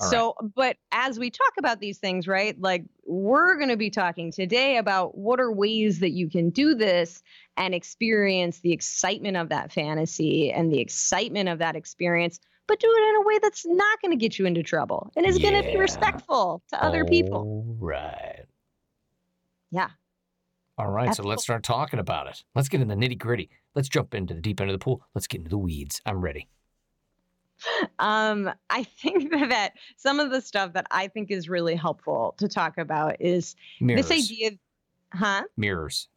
All 0.00 0.06
right. 0.06 0.10
so, 0.10 0.34
but 0.54 0.76
as 0.92 1.18
we 1.18 1.30
talk 1.30 1.52
about 1.58 1.80
these 1.80 1.98
things, 1.98 2.26
right? 2.26 2.58
Like 2.58 2.84
we're 3.06 3.56
going 3.56 3.68
to 3.68 3.76
be 3.76 3.90
talking 3.90 4.32
today 4.32 4.78
about 4.78 5.16
what 5.16 5.40
are 5.40 5.52
ways 5.52 6.00
that 6.00 6.10
you 6.10 6.28
can 6.28 6.50
do 6.50 6.74
this 6.74 7.22
and 7.56 7.74
experience 7.74 8.60
the 8.60 8.72
excitement 8.72 9.36
of 9.36 9.50
that 9.50 9.72
fantasy 9.72 10.50
and 10.50 10.72
the 10.72 10.80
excitement 10.80 11.48
of 11.48 11.58
that 11.58 11.76
experience, 11.76 12.40
but 12.66 12.80
do 12.80 12.86
it 12.88 13.10
in 13.10 13.16
a 13.16 13.26
way 13.26 13.38
that's 13.42 13.66
not 13.66 14.00
going 14.00 14.12
to 14.12 14.16
get 14.16 14.38
you 14.38 14.46
into 14.46 14.62
trouble 14.62 15.12
and 15.16 15.26
is 15.26 15.38
going 15.38 15.54
to 15.54 15.62
be 15.62 15.76
respectful 15.76 16.62
to 16.70 16.82
other 16.82 17.04
people. 17.04 17.64
Right. 17.78 18.44
Yeah. 19.70 19.88
All 20.78 20.88
right. 20.88 21.06
That's 21.06 21.18
so 21.18 21.24
let's 21.24 21.42
start 21.42 21.62
talking 21.62 21.98
about 21.98 22.26
it. 22.26 22.42
Let's 22.54 22.68
get 22.68 22.80
in 22.80 22.88
the 22.88 22.94
nitty 22.94 23.18
gritty. 23.18 23.50
Let's 23.74 23.88
jump 23.88 24.14
into 24.14 24.32
the 24.32 24.40
deep 24.40 24.60
end 24.60 24.70
of 24.70 24.74
the 24.74 24.82
pool. 24.82 25.02
Let's 25.14 25.26
get 25.26 25.38
into 25.38 25.50
the 25.50 25.58
weeds. 25.58 26.00
I'm 26.06 26.20
ready. 26.20 26.48
Um, 27.98 28.50
I 28.70 28.84
think 28.84 29.30
that 29.50 29.72
some 29.96 30.20
of 30.20 30.30
the 30.30 30.40
stuff 30.40 30.72
that 30.74 30.86
I 30.90 31.08
think 31.08 31.30
is 31.30 31.48
really 31.48 31.74
helpful 31.74 32.34
to 32.38 32.48
talk 32.48 32.78
about 32.78 33.16
is 33.20 33.56
Mirrors. 33.80 34.08
this 34.08 34.24
idea, 34.24 34.50
huh? 35.12 35.42
Mirrors. 35.56 36.08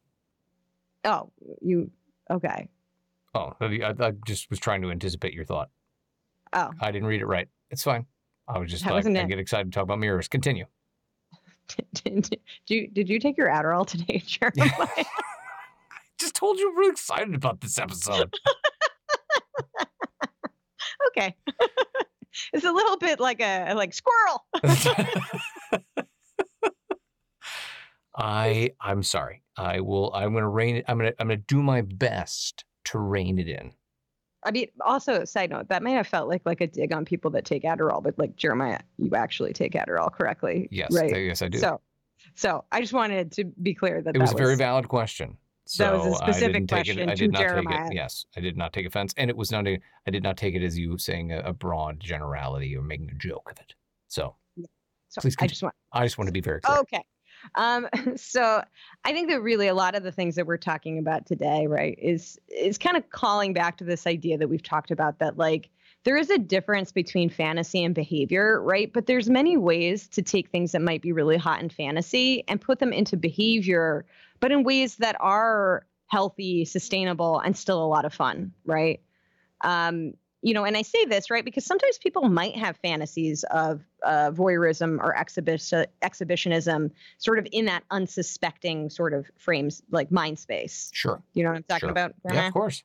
Oh, 1.04 1.30
you 1.60 1.90
okay? 2.30 2.68
Oh, 3.34 3.52
I, 3.60 3.94
I 3.98 4.12
just 4.26 4.48
was 4.48 4.58
trying 4.58 4.82
to 4.82 4.90
anticipate 4.90 5.34
your 5.34 5.44
thought. 5.44 5.70
Oh, 6.52 6.70
I 6.80 6.92
didn't 6.92 7.08
read 7.08 7.20
it 7.20 7.26
right. 7.26 7.48
It's 7.70 7.82
fine. 7.82 8.06
I 8.46 8.58
was 8.58 8.70
just 8.70 8.84
That 8.84 8.92
like, 8.92 9.06
I 9.06 9.24
get 9.24 9.38
excited 9.38 9.72
to 9.72 9.74
talk 9.74 9.82
about 9.84 9.98
mirrors. 9.98 10.28
Continue. 10.28 10.66
did 11.94 12.38
you 12.68 12.88
did 12.88 13.08
you 13.08 13.18
take 13.18 13.36
your 13.36 13.48
Adderall 13.48 13.86
today, 13.86 14.22
Jeremiah? 14.26 15.04
Just 16.18 16.34
told 16.34 16.58
you 16.58 16.70
I'm 16.70 16.78
really 16.78 16.92
excited 16.92 17.34
about 17.34 17.60
this 17.60 17.78
episode. 17.78 18.32
Okay. 21.16 21.34
it's 22.52 22.64
a 22.64 22.72
little 22.72 22.96
bit 22.96 23.20
like 23.20 23.40
a 23.40 23.74
like 23.74 23.94
squirrel. 23.94 24.44
I 28.16 28.70
I'm 28.80 29.02
sorry. 29.02 29.42
I 29.56 29.80
will. 29.80 30.12
I'm 30.14 30.32
gonna 30.34 30.48
rein 30.48 30.76
it. 30.76 30.84
I'm 30.88 30.98
gonna 30.98 31.12
I'm 31.18 31.28
gonna 31.28 31.38
do 31.38 31.62
my 31.62 31.80
best 31.82 32.64
to 32.86 32.98
rein 32.98 33.38
it 33.38 33.48
in. 33.48 33.72
I 34.44 34.50
mean, 34.50 34.68
also 34.84 35.24
side 35.24 35.50
note, 35.50 35.68
that 35.68 35.82
may 35.82 35.92
have 35.92 36.06
felt 36.06 36.28
like 36.28 36.42
like 36.44 36.60
a 36.60 36.66
dig 36.66 36.92
on 36.92 37.04
people 37.04 37.30
that 37.32 37.44
take 37.44 37.62
Adderall, 37.62 38.02
but 38.02 38.18
like 38.18 38.36
Jeremiah, 38.36 38.80
you 38.98 39.10
actually 39.14 39.52
take 39.52 39.72
Adderall 39.72 40.12
correctly. 40.12 40.68
Yes. 40.70 40.92
Right. 40.92 41.10
Yes, 41.24 41.42
I 41.42 41.48
do. 41.48 41.58
So, 41.58 41.80
so 42.34 42.64
I 42.70 42.80
just 42.80 42.92
wanted 42.92 43.32
to 43.32 43.44
be 43.44 43.74
clear 43.74 44.02
that 44.02 44.14
it 44.14 44.18
was 44.18 44.32
a 44.32 44.36
very 44.36 44.56
valid 44.56 44.88
question. 44.88 45.38
So 45.66 45.84
That 45.84 45.94
was 45.94 46.20
a 46.20 46.24
I 46.24 46.30
specific 46.30 46.54
take 46.54 46.68
question 46.68 46.98
it. 46.98 47.08
I 47.08 47.14
to 47.14 47.22
did 47.22 47.32
not 47.32 47.38
take 47.38 47.48
Jeremiah. 47.48 47.86
it. 47.86 47.94
Yes, 47.94 48.26
I 48.36 48.40
did 48.40 48.56
not 48.56 48.72
take 48.72 48.86
offense, 48.86 49.14
and 49.16 49.30
it 49.30 49.36
was 49.36 49.50
not. 49.50 49.66
A, 49.66 49.78
I 50.06 50.10
did 50.10 50.22
not 50.22 50.36
take 50.36 50.54
it 50.54 50.62
as 50.62 50.78
you 50.78 50.98
saying 50.98 51.32
a, 51.32 51.38
a 51.40 51.52
broad 51.52 52.00
generality 52.00 52.76
or 52.76 52.82
making 52.82 53.10
a 53.10 53.14
joke 53.14 53.48
of 53.50 53.58
it. 53.58 53.74
So 54.08 54.36
So 55.08 55.20
Please 55.20 55.36
I 55.40 55.46
just 55.46 55.62
want. 55.62 55.74
I 55.92 56.04
just 56.04 56.18
want 56.18 56.28
to 56.28 56.32
be 56.32 56.40
very 56.40 56.60
clear. 56.60 56.78
Okay. 56.80 57.02
Um, 57.54 57.88
so 58.16 58.62
I 59.04 59.12
think 59.12 59.30
that 59.30 59.40
really 59.42 59.68
a 59.68 59.74
lot 59.74 59.94
of 59.94 60.02
the 60.02 60.12
things 60.12 60.34
that 60.36 60.46
we're 60.46 60.56
talking 60.56 60.98
about 60.98 61.26
today, 61.26 61.66
right, 61.66 61.98
is 62.00 62.38
is 62.48 62.78
kind 62.78 62.96
of 62.96 63.08
calling 63.10 63.52
back 63.52 63.78
to 63.78 63.84
this 63.84 64.06
idea 64.06 64.38
that 64.38 64.48
we've 64.48 64.62
talked 64.62 64.90
about 64.90 65.18
that 65.20 65.38
like 65.38 65.70
there 66.04 66.16
is 66.18 66.28
a 66.28 66.38
difference 66.38 66.92
between 66.92 67.30
fantasy 67.30 67.82
and 67.82 67.94
behavior, 67.94 68.62
right? 68.62 68.92
But 68.92 69.06
there's 69.06 69.30
many 69.30 69.56
ways 69.56 70.06
to 70.08 70.20
take 70.20 70.50
things 70.50 70.72
that 70.72 70.82
might 70.82 71.00
be 71.00 71.12
really 71.12 71.38
hot 71.38 71.62
in 71.62 71.70
fantasy 71.70 72.44
and 72.46 72.60
put 72.60 72.78
them 72.78 72.92
into 72.92 73.16
behavior, 73.16 74.04
but 74.44 74.52
in 74.52 74.62
ways 74.62 74.96
that 74.96 75.16
are 75.20 75.86
healthy, 76.08 76.66
sustainable, 76.66 77.38
and 77.38 77.56
still 77.56 77.82
a 77.82 77.88
lot 77.88 78.04
of 78.04 78.12
fun, 78.12 78.52
right? 78.66 79.00
Um, 79.62 80.12
you 80.42 80.52
know, 80.52 80.66
and 80.66 80.76
I 80.76 80.82
say 80.82 81.06
this 81.06 81.30
right 81.30 81.42
because 81.42 81.64
sometimes 81.64 81.96
people 81.96 82.28
might 82.28 82.54
have 82.54 82.76
fantasies 82.76 83.42
of 83.44 83.80
uh, 84.02 84.32
voyeurism 84.32 84.98
or 84.98 85.16
exhibition 85.16 85.86
exhibitionism, 86.02 86.90
sort 87.16 87.38
of 87.38 87.48
in 87.52 87.64
that 87.64 87.84
unsuspecting 87.90 88.90
sort 88.90 89.14
of 89.14 89.30
frames, 89.38 89.82
like 89.90 90.12
mind 90.12 90.38
space. 90.38 90.90
Sure. 90.92 91.22
You 91.32 91.44
know 91.44 91.48
what 91.48 91.56
I'm 91.56 91.62
talking 91.62 91.86
Sure. 91.86 91.88
about? 91.88 92.14
Yeah, 92.30 92.46
of 92.46 92.52
course. 92.52 92.82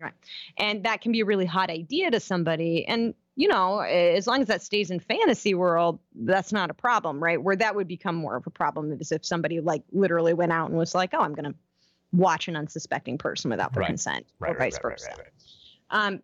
Right, 0.00 0.12
and 0.56 0.84
that 0.84 1.00
can 1.00 1.10
be 1.10 1.22
a 1.22 1.24
really 1.24 1.46
hot 1.46 1.70
idea 1.70 2.12
to 2.12 2.20
somebody 2.20 2.86
and 2.86 3.14
you 3.36 3.48
know 3.48 3.80
as 3.80 4.26
long 4.26 4.40
as 4.42 4.48
that 4.48 4.62
stays 4.62 4.90
in 4.90 5.00
fantasy 5.00 5.54
world 5.54 5.98
that's 6.14 6.52
not 6.52 6.70
a 6.70 6.74
problem 6.74 7.22
right 7.22 7.42
where 7.42 7.56
that 7.56 7.74
would 7.74 7.88
become 7.88 8.14
more 8.14 8.36
of 8.36 8.46
a 8.46 8.50
problem 8.50 8.92
is 9.00 9.10
if 9.12 9.24
somebody 9.24 9.60
like 9.60 9.82
literally 9.92 10.34
went 10.34 10.52
out 10.52 10.68
and 10.68 10.78
was 10.78 10.94
like 10.94 11.10
oh 11.14 11.20
i'm 11.20 11.34
going 11.34 11.50
to 11.50 11.54
watch 12.12 12.46
an 12.46 12.54
unsuspecting 12.56 13.18
person 13.18 13.50
without 13.50 13.72
their 13.74 13.80
Right. 13.80 13.88
consent 13.88 14.26
Right. 14.38 14.50
or 14.50 14.58
right, 14.58 14.72
vice 14.72 14.78
versa 14.80 15.16
um, 15.90 16.22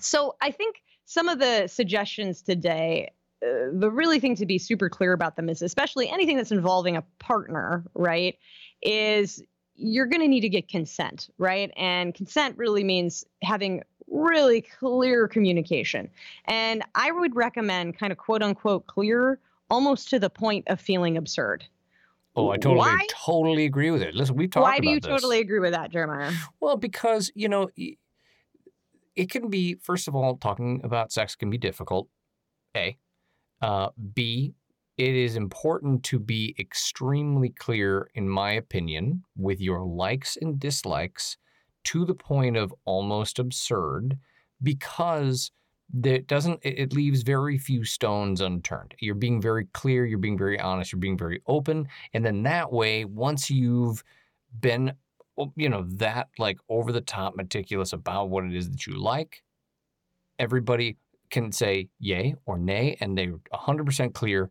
so 0.00 0.36
I 0.40 0.50
think 0.50 0.82
some 1.04 1.28
of 1.28 1.38
the 1.38 1.66
suggestions 1.66 2.42
today, 2.42 3.10
uh, 3.42 3.70
the 3.72 3.90
really 3.90 4.20
thing 4.20 4.36
to 4.36 4.46
be 4.46 4.58
super 4.58 4.88
clear 4.88 5.12
about 5.12 5.36
them 5.36 5.48
is, 5.48 5.62
especially 5.62 6.08
anything 6.08 6.36
that's 6.36 6.52
involving 6.52 6.96
a 6.96 7.02
partner, 7.18 7.84
right? 7.94 8.36
Is 8.82 9.42
you're 9.74 10.06
going 10.06 10.20
to 10.20 10.28
need 10.28 10.40
to 10.40 10.48
get 10.48 10.68
consent, 10.68 11.30
right? 11.38 11.70
And 11.76 12.14
consent 12.14 12.58
really 12.58 12.84
means 12.84 13.24
having 13.42 13.82
really 14.10 14.62
clear 14.62 15.28
communication. 15.28 16.08
And 16.46 16.82
I 16.94 17.10
would 17.10 17.34
recommend 17.36 17.98
kind 17.98 18.12
of 18.12 18.18
quote 18.18 18.42
unquote 18.42 18.86
clear, 18.86 19.38
almost 19.70 20.08
to 20.10 20.18
the 20.18 20.30
point 20.30 20.64
of 20.68 20.80
feeling 20.80 21.16
absurd. 21.16 21.64
Oh, 22.36 22.50
I 22.50 22.56
totally, 22.56 22.78
Why? 22.78 23.06
totally 23.10 23.64
agree 23.64 23.90
with 23.90 24.02
it. 24.02 24.14
Listen, 24.14 24.36
we've 24.36 24.50
talked 24.50 24.62
about 24.62 24.76
it. 24.76 24.80
Why 24.80 24.80
do 24.80 24.88
you 24.90 25.00
this. 25.00 25.08
totally 25.08 25.40
agree 25.40 25.58
with 25.58 25.72
that, 25.72 25.90
Jeremiah? 25.90 26.32
Well, 26.60 26.76
because, 26.76 27.32
you 27.34 27.48
know, 27.48 27.68
it 29.16 29.30
can 29.30 29.50
be, 29.50 29.74
first 29.82 30.06
of 30.06 30.14
all, 30.14 30.36
talking 30.36 30.80
about 30.84 31.10
sex 31.10 31.34
can 31.34 31.50
be 31.50 31.58
difficult. 31.58 32.08
A. 32.76 32.96
Uh, 33.60 33.88
B. 34.14 34.54
It 34.96 35.14
is 35.14 35.36
important 35.36 36.02
to 36.04 36.18
be 36.18 36.54
extremely 36.58 37.50
clear, 37.50 38.08
in 38.14 38.28
my 38.28 38.52
opinion, 38.52 39.24
with 39.36 39.60
your 39.60 39.84
likes 39.84 40.36
and 40.40 40.58
dislikes 40.58 41.36
to 41.88 42.04
the 42.04 42.14
point 42.14 42.54
of 42.54 42.74
almost 42.84 43.38
absurd 43.38 44.18
because 44.62 45.50
that 45.94 46.26
doesn't 46.26 46.60
it 46.62 46.78
it 46.78 46.92
leaves 46.92 47.22
very 47.22 47.56
few 47.56 47.82
stones 47.82 48.42
unturned. 48.42 48.94
You're 49.00 49.14
being 49.14 49.40
very 49.40 49.64
clear 49.72 50.04
you're 50.04 50.18
being 50.18 50.36
very 50.36 50.60
honest 50.60 50.92
you're 50.92 51.00
being 51.00 51.16
very 51.16 51.40
open 51.46 51.88
and 52.12 52.22
then 52.22 52.42
that 52.42 52.70
way 52.70 53.06
once 53.06 53.50
you've 53.50 54.04
been 54.60 54.92
you 55.56 55.70
know 55.70 55.86
that 55.94 56.28
like 56.38 56.58
over 56.68 56.92
the 56.92 57.00
top 57.00 57.36
meticulous 57.36 57.94
about 57.94 58.28
what 58.28 58.44
it 58.44 58.54
is 58.54 58.68
that 58.70 58.86
you 58.86 59.00
like 59.00 59.42
everybody 60.38 60.98
can 61.30 61.50
say 61.52 61.88
yay 61.98 62.34
or 62.44 62.58
nay 62.58 62.98
and 63.00 63.16
they're 63.16 63.38
100% 63.54 64.12
clear 64.12 64.50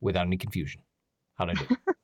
without 0.00 0.26
any 0.26 0.36
confusion. 0.36 0.82
How'd 1.34 1.50
i 1.50 1.54
do 1.54 1.66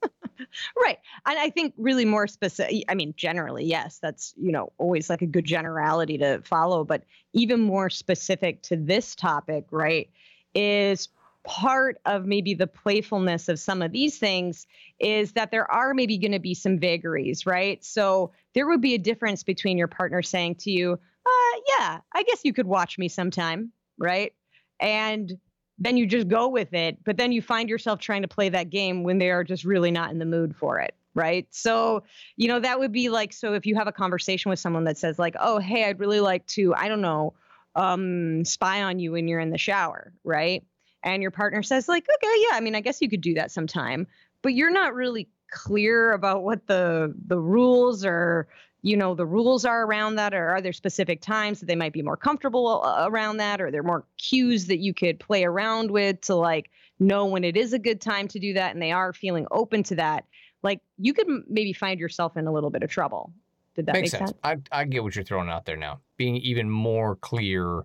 Right. 0.80 0.98
And 1.26 1.38
I 1.38 1.50
think 1.50 1.74
really 1.76 2.04
more 2.04 2.26
specific, 2.26 2.84
I 2.88 2.94
mean, 2.94 3.14
generally, 3.16 3.64
yes, 3.64 3.98
that's, 3.98 4.34
you 4.36 4.52
know, 4.52 4.72
always 4.78 5.08
like 5.08 5.22
a 5.22 5.26
good 5.26 5.44
generality 5.44 6.18
to 6.18 6.40
follow, 6.42 6.84
but 6.84 7.04
even 7.32 7.60
more 7.60 7.90
specific 7.90 8.62
to 8.62 8.76
this 8.76 9.14
topic, 9.14 9.66
right, 9.70 10.10
is 10.54 11.08
part 11.44 11.98
of 12.06 12.24
maybe 12.24 12.54
the 12.54 12.66
playfulness 12.66 13.48
of 13.48 13.58
some 13.58 13.82
of 13.82 13.92
these 13.92 14.18
things 14.18 14.66
is 15.00 15.32
that 15.32 15.50
there 15.50 15.68
are 15.70 15.92
maybe 15.92 16.18
going 16.18 16.32
to 16.32 16.38
be 16.38 16.54
some 16.54 16.78
vagaries, 16.78 17.46
right? 17.46 17.82
So 17.84 18.32
there 18.54 18.68
would 18.68 18.80
be 18.80 18.94
a 18.94 18.98
difference 18.98 19.42
between 19.42 19.78
your 19.78 19.88
partner 19.88 20.22
saying 20.22 20.56
to 20.56 20.70
you, 20.70 20.92
uh, 20.92 21.60
yeah, 21.68 22.00
I 22.12 22.22
guess 22.22 22.40
you 22.44 22.52
could 22.52 22.66
watch 22.66 22.98
me 22.98 23.08
sometime, 23.08 23.72
right? 23.98 24.32
And 24.78 25.38
then 25.82 25.96
you 25.96 26.06
just 26.06 26.28
go 26.28 26.48
with 26.48 26.72
it 26.72 26.96
but 27.04 27.16
then 27.16 27.32
you 27.32 27.42
find 27.42 27.68
yourself 27.68 27.98
trying 27.98 28.22
to 28.22 28.28
play 28.28 28.48
that 28.48 28.70
game 28.70 29.02
when 29.02 29.18
they 29.18 29.30
are 29.30 29.44
just 29.44 29.64
really 29.64 29.90
not 29.90 30.10
in 30.10 30.18
the 30.18 30.24
mood 30.24 30.54
for 30.54 30.78
it 30.78 30.94
right? 31.14 31.46
So 31.50 32.04
you 32.36 32.48
know 32.48 32.60
that 32.60 32.78
would 32.78 32.92
be 32.92 33.08
like 33.08 33.32
so 33.32 33.54
if 33.54 33.66
you 33.66 33.74
have 33.74 33.88
a 33.88 33.92
conversation 33.92 34.48
with 34.50 34.58
someone 34.58 34.84
that 34.84 34.98
says 34.98 35.18
like 35.18 35.36
oh 35.38 35.58
hey 35.58 35.84
i'd 35.84 36.00
really 36.00 36.20
like 36.20 36.46
to 36.46 36.74
i 36.74 36.88
don't 36.88 37.02
know 37.02 37.34
um 37.74 38.44
spy 38.44 38.82
on 38.82 38.98
you 38.98 39.12
when 39.12 39.28
you're 39.28 39.40
in 39.40 39.50
the 39.50 39.58
shower 39.58 40.12
right? 40.24 40.64
And 41.04 41.20
your 41.20 41.32
partner 41.32 41.62
says 41.64 41.88
like 41.88 42.04
okay 42.04 42.34
yeah 42.48 42.56
i 42.56 42.60
mean 42.60 42.74
i 42.74 42.80
guess 42.80 43.02
you 43.02 43.08
could 43.08 43.20
do 43.20 43.34
that 43.34 43.50
sometime 43.50 44.06
but 44.42 44.54
you're 44.54 44.70
not 44.70 44.94
really 44.94 45.28
clear 45.50 46.12
about 46.12 46.42
what 46.44 46.66
the 46.66 47.14
the 47.26 47.38
rules 47.38 48.04
or 48.04 48.48
you 48.82 48.96
know 48.96 49.14
the 49.14 49.26
rules 49.26 49.64
are 49.64 49.84
around 49.84 50.16
that 50.16 50.34
or 50.34 50.48
are 50.48 50.60
there 50.60 50.72
specific 50.72 51.20
times 51.20 51.60
that 51.60 51.66
they 51.66 51.76
might 51.76 51.92
be 51.92 52.02
more 52.02 52.16
comfortable 52.16 52.82
uh, 52.84 53.06
around 53.08 53.36
that 53.38 53.60
or 53.60 53.68
are 53.68 53.70
there 53.70 53.82
more 53.82 54.04
cues 54.18 54.66
that 54.66 54.78
you 54.78 54.92
could 54.92 55.18
play 55.18 55.44
around 55.44 55.90
with 55.90 56.20
to 56.20 56.34
like 56.34 56.70
know 56.98 57.26
when 57.26 57.44
it 57.44 57.56
is 57.56 57.72
a 57.72 57.78
good 57.78 58.00
time 58.00 58.28
to 58.28 58.38
do 58.38 58.52
that 58.52 58.72
and 58.72 58.82
they 58.82 58.92
are 58.92 59.12
feeling 59.12 59.46
open 59.50 59.82
to 59.82 59.94
that 59.94 60.24
like 60.62 60.80
you 60.98 61.14
could 61.14 61.28
m- 61.28 61.44
maybe 61.48 61.72
find 61.72 61.98
yourself 61.98 62.36
in 62.36 62.46
a 62.46 62.52
little 62.52 62.70
bit 62.70 62.82
of 62.82 62.90
trouble 62.90 63.32
did 63.74 63.86
that 63.86 63.94
Makes 63.94 64.12
make 64.12 64.20
sense. 64.20 64.30
sense, 64.30 64.40
I, 64.44 64.80
I 64.80 64.84
get 64.84 65.02
what 65.02 65.14
you're 65.14 65.24
throwing 65.24 65.48
out 65.48 65.64
there 65.64 65.76
now. 65.76 66.00
Being 66.16 66.36
even 66.36 66.68
more 66.68 67.16
clear, 67.16 67.84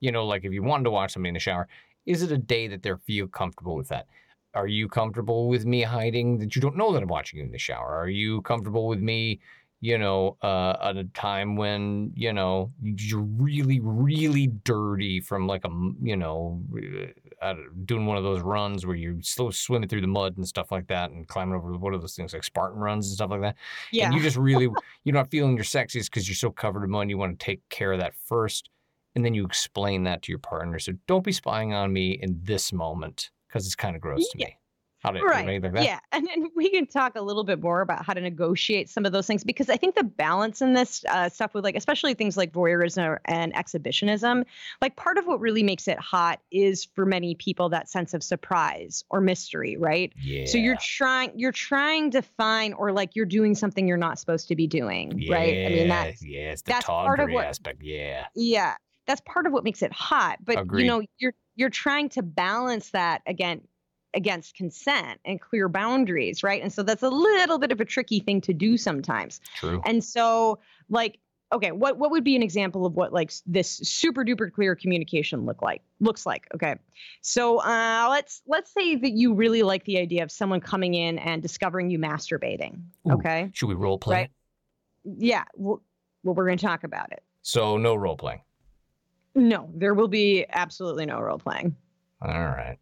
you 0.00 0.12
know, 0.12 0.26
like 0.26 0.44
if 0.44 0.52
you 0.52 0.62
wanted 0.62 0.84
to 0.84 0.90
watch 0.90 1.12
somebody 1.12 1.28
in 1.28 1.34
the 1.34 1.40
shower, 1.40 1.68
is 2.06 2.22
it 2.22 2.32
a 2.32 2.38
day 2.38 2.66
that 2.68 2.82
they 2.82 2.92
feel 3.06 3.28
comfortable 3.28 3.76
with 3.76 3.88
that? 3.88 4.06
Are 4.54 4.66
you 4.66 4.88
comfortable 4.88 5.48
with 5.48 5.64
me 5.64 5.82
hiding 5.82 6.38
that 6.38 6.54
you 6.54 6.60
don't 6.60 6.76
know 6.76 6.92
that 6.92 7.02
I'm 7.02 7.08
watching 7.08 7.38
you 7.38 7.44
in 7.46 7.52
the 7.52 7.58
shower? 7.58 7.96
Are 7.96 8.08
you 8.08 8.42
comfortable 8.42 8.88
with 8.88 9.00
me, 9.00 9.40
you 9.82 9.98
know, 9.98 10.36
uh, 10.42 10.76
at 10.80 10.96
a 10.96 11.02
time 11.06 11.56
when, 11.56 12.12
you 12.14 12.32
know, 12.32 12.72
you're 12.80 13.18
really, 13.18 13.80
really 13.82 14.46
dirty 14.46 15.20
from 15.20 15.48
like 15.48 15.64
a, 15.64 15.70
you 16.00 16.16
know, 16.16 16.62
uh, 17.42 17.54
doing 17.84 18.06
one 18.06 18.16
of 18.16 18.22
those 18.22 18.42
runs 18.42 18.86
where 18.86 18.94
you're 18.94 19.20
still 19.22 19.50
swimming 19.50 19.88
through 19.88 20.00
the 20.00 20.06
mud 20.06 20.36
and 20.36 20.46
stuff 20.46 20.70
like 20.70 20.86
that 20.86 21.10
and 21.10 21.26
climbing 21.26 21.56
over, 21.56 21.72
what 21.72 21.92
are 21.92 21.98
those 21.98 22.14
things 22.14 22.32
like 22.32 22.44
Spartan 22.44 22.78
runs 22.78 23.08
and 23.08 23.16
stuff 23.16 23.32
like 23.32 23.40
that? 23.40 23.56
Yeah. 23.90 24.06
And 24.06 24.14
you 24.14 24.22
just 24.22 24.36
really, 24.36 24.68
you're 25.04 25.14
not 25.14 25.32
feeling 25.32 25.56
your 25.56 25.64
sexiest 25.64 26.04
because 26.04 26.28
you're 26.28 26.36
so 26.36 26.52
covered 26.52 26.84
in 26.84 26.90
mud. 26.90 27.10
You 27.10 27.18
want 27.18 27.36
to 27.36 27.44
take 27.44 27.68
care 27.68 27.92
of 27.92 27.98
that 27.98 28.14
first. 28.24 28.70
And 29.16 29.24
then 29.24 29.34
you 29.34 29.44
explain 29.44 30.04
that 30.04 30.22
to 30.22 30.32
your 30.32 30.38
partner. 30.38 30.78
So 30.78 30.92
don't 31.08 31.24
be 31.24 31.32
spying 31.32 31.74
on 31.74 31.92
me 31.92 32.20
in 32.22 32.38
this 32.40 32.72
moment 32.72 33.30
because 33.48 33.66
it's 33.66 33.74
kind 33.74 33.96
of 33.96 34.00
gross 34.00 34.28
to 34.28 34.38
me. 34.38 34.56
How 35.02 35.10
did 35.10 35.22
Right. 35.22 35.60
like? 35.62 35.84
Yeah. 35.84 35.98
And 36.12 36.26
then 36.26 36.50
we 36.54 36.70
can 36.70 36.86
talk 36.86 37.16
a 37.16 37.20
little 37.20 37.42
bit 37.42 37.60
more 37.60 37.80
about 37.80 38.04
how 38.04 38.12
to 38.14 38.20
negotiate 38.20 38.88
some 38.88 39.04
of 39.04 39.10
those 39.12 39.26
things 39.26 39.42
because 39.42 39.68
I 39.68 39.76
think 39.76 39.96
the 39.96 40.04
balance 40.04 40.62
in 40.62 40.74
this 40.74 41.04
uh, 41.08 41.28
stuff 41.28 41.54
with 41.54 41.64
like, 41.64 41.74
especially 41.74 42.14
things 42.14 42.36
like 42.36 42.52
voyeurism 42.52 43.18
and 43.24 43.54
exhibitionism, 43.56 44.44
like 44.80 44.94
part 44.94 45.18
of 45.18 45.26
what 45.26 45.40
really 45.40 45.64
makes 45.64 45.88
it 45.88 45.98
hot 45.98 46.40
is 46.52 46.84
for 46.84 47.04
many 47.04 47.34
people 47.34 47.68
that 47.70 47.88
sense 47.88 48.14
of 48.14 48.22
surprise 48.22 49.02
or 49.10 49.20
mystery, 49.20 49.76
right? 49.76 50.12
Yeah. 50.22 50.44
So 50.46 50.56
you're 50.58 50.76
trying, 50.80 51.32
you're 51.34 51.50
trying 51.52 52.12
to 52.12 52.22
find, 52.22 52.72
or 52.74 52.92
like 52.92 53.16
you're 53.16 53.26
doing 53.26 53.56
something 53.56 53.88
you're 53.88 53.96
not 53.96 54.20
supposed 54.20 54.46
to 54.48 54.54
be 54.56 54.68
doing, 54.68 55.26
right? 55.28 55.66
I 55.66 55.68
mean, 55.70 55.88
that's, 55.88 56.22
yeah, 56.24 56.52
it's 56.52 56.62
the 56.62 56.70
that's 56.72 56.86
part 56.86 57.18
of 57.18 57.30
what- 57.30 57.46
aspect. 57.46 57.82
Yeah. 57.82 58.26
yeah 58.36 58.76
that's 59.04 59.20
part 59.26 59.46
of 59.46 59.52
what 59.52 59.64
makes 59.64 59.82
it 59.82 59.92
hot 59.92 60.38
but 60.44 60.56
Agreed. 60.56 60.82
you 60.82 60.86
know 60.88 61.02
you're 61.18 61.34
you're 61.56 61.68
trying 61.70 62.08
to 62.08 62.22
balance 62.22 62.90
that 62.90 63.20
again 63.26 63.60
against 64.14 64.54
consent 64.56 65.20
and 65.24 65.40
clear 65.40 65.68
boundaries 65.68 66.42
right 66.42 66.62
and 66.62 66.72
so 66.72 66.82
that's 66.82 67.02
a 67.02 67.08
little 67.08 67.58
bit 67.58 67.72
of 67.72 67.80
a 67.80 67.84
tricky 67.84 68.20
thing 68.20 68.40
to 68.40 68.52
do 68.52 68.76
sometimes 68.76 69.40
True. 69.56 69.80
and 69.84 70.04
so 70.04 70.58
like 70.90 71.18
okay 71.52 71.72
what 71.72 71.96
what 71.98 72.10
would 72.10 72.24
be 72.24 72.36
an 72.36 72.42
example 72.42 72.84
of 72.86 72.94
what 72.94 73.12
like 73.12 73.32
this 73.46 73.68
super 73.70 74.24
duper 74.24 74.52
clear 74.52 74.74
communication 74.74 75.44
look 75.46 75.62
like 75.62 75.82
looks 76.00 76.26
like 76.26 76.46
okay 76.54 76.76
so 77.22 77.58
uh 77.58 78.06
let's 78.10 78.42
let's 78.46 78.72
say 78.72 78.96
that 78.96 79.12
you 79.12 79.34
really 79.34 79.62
like 79.62 79.84
the 79.84 79.98
idea 79.98 80.22
of 80.22 80.30
someone 80.30 80.60
coming 80.60 80.94
in 80.94 81.18
and 81.18 81.40
discovering 81.42 81.90
you 81.90 81.98
masturbating 81.98 82.82
Ooh. 83.08 83.12
okay 83.14 83.50
Should 83.54 83.68
we 83.68 83.74
role 83.74 83.98
play? 83.98 84.16
Right. 84.16 84.30
yeah 85.04 85.44
well, 85.54 85.82
well 86.22 86.34
we're 86.34 86.46
going 86.46 86.58
to 86.58 86.64
talk 86.66 86.84
about 86.84 87.12
it 87.12 87.22
So 87.42 87.76
no 87.78 87.94
role 87.94 88.16
playing. 88.16 88.40
no 89.34 89.70
there 89.74 89.94
will 89.94 90.08
be 90.08 90.44
absolutely 90.50 91.06
no 91.06 91.18
role 91.20 91.38
playing 91.38 91.74
All 92.20 92.28
right. 92.30 92.76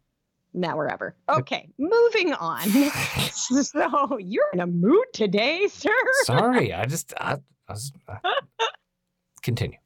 Now 0.53 0.77
or 0.77 0.91
ever. 0.91 1.15
Okay, 1.29 1.69
moving 1.77 2.33
on. 2.33 2.67
so 3.31 4.17
you're 4.17 4.49
in 4.53 4.59
a 4.59 4.67
mood 4.67 5.05
today, 5.13 5.67
sir. 5.67 5.95
Sorry, 6.23 6.73
I 6.73 6.85
just 6.85 7.13
I, 7.19 7.37
I 7.67 7.71
was, 7.71 7.91
uh, 8.07 8.17
continue. 9.41 9.77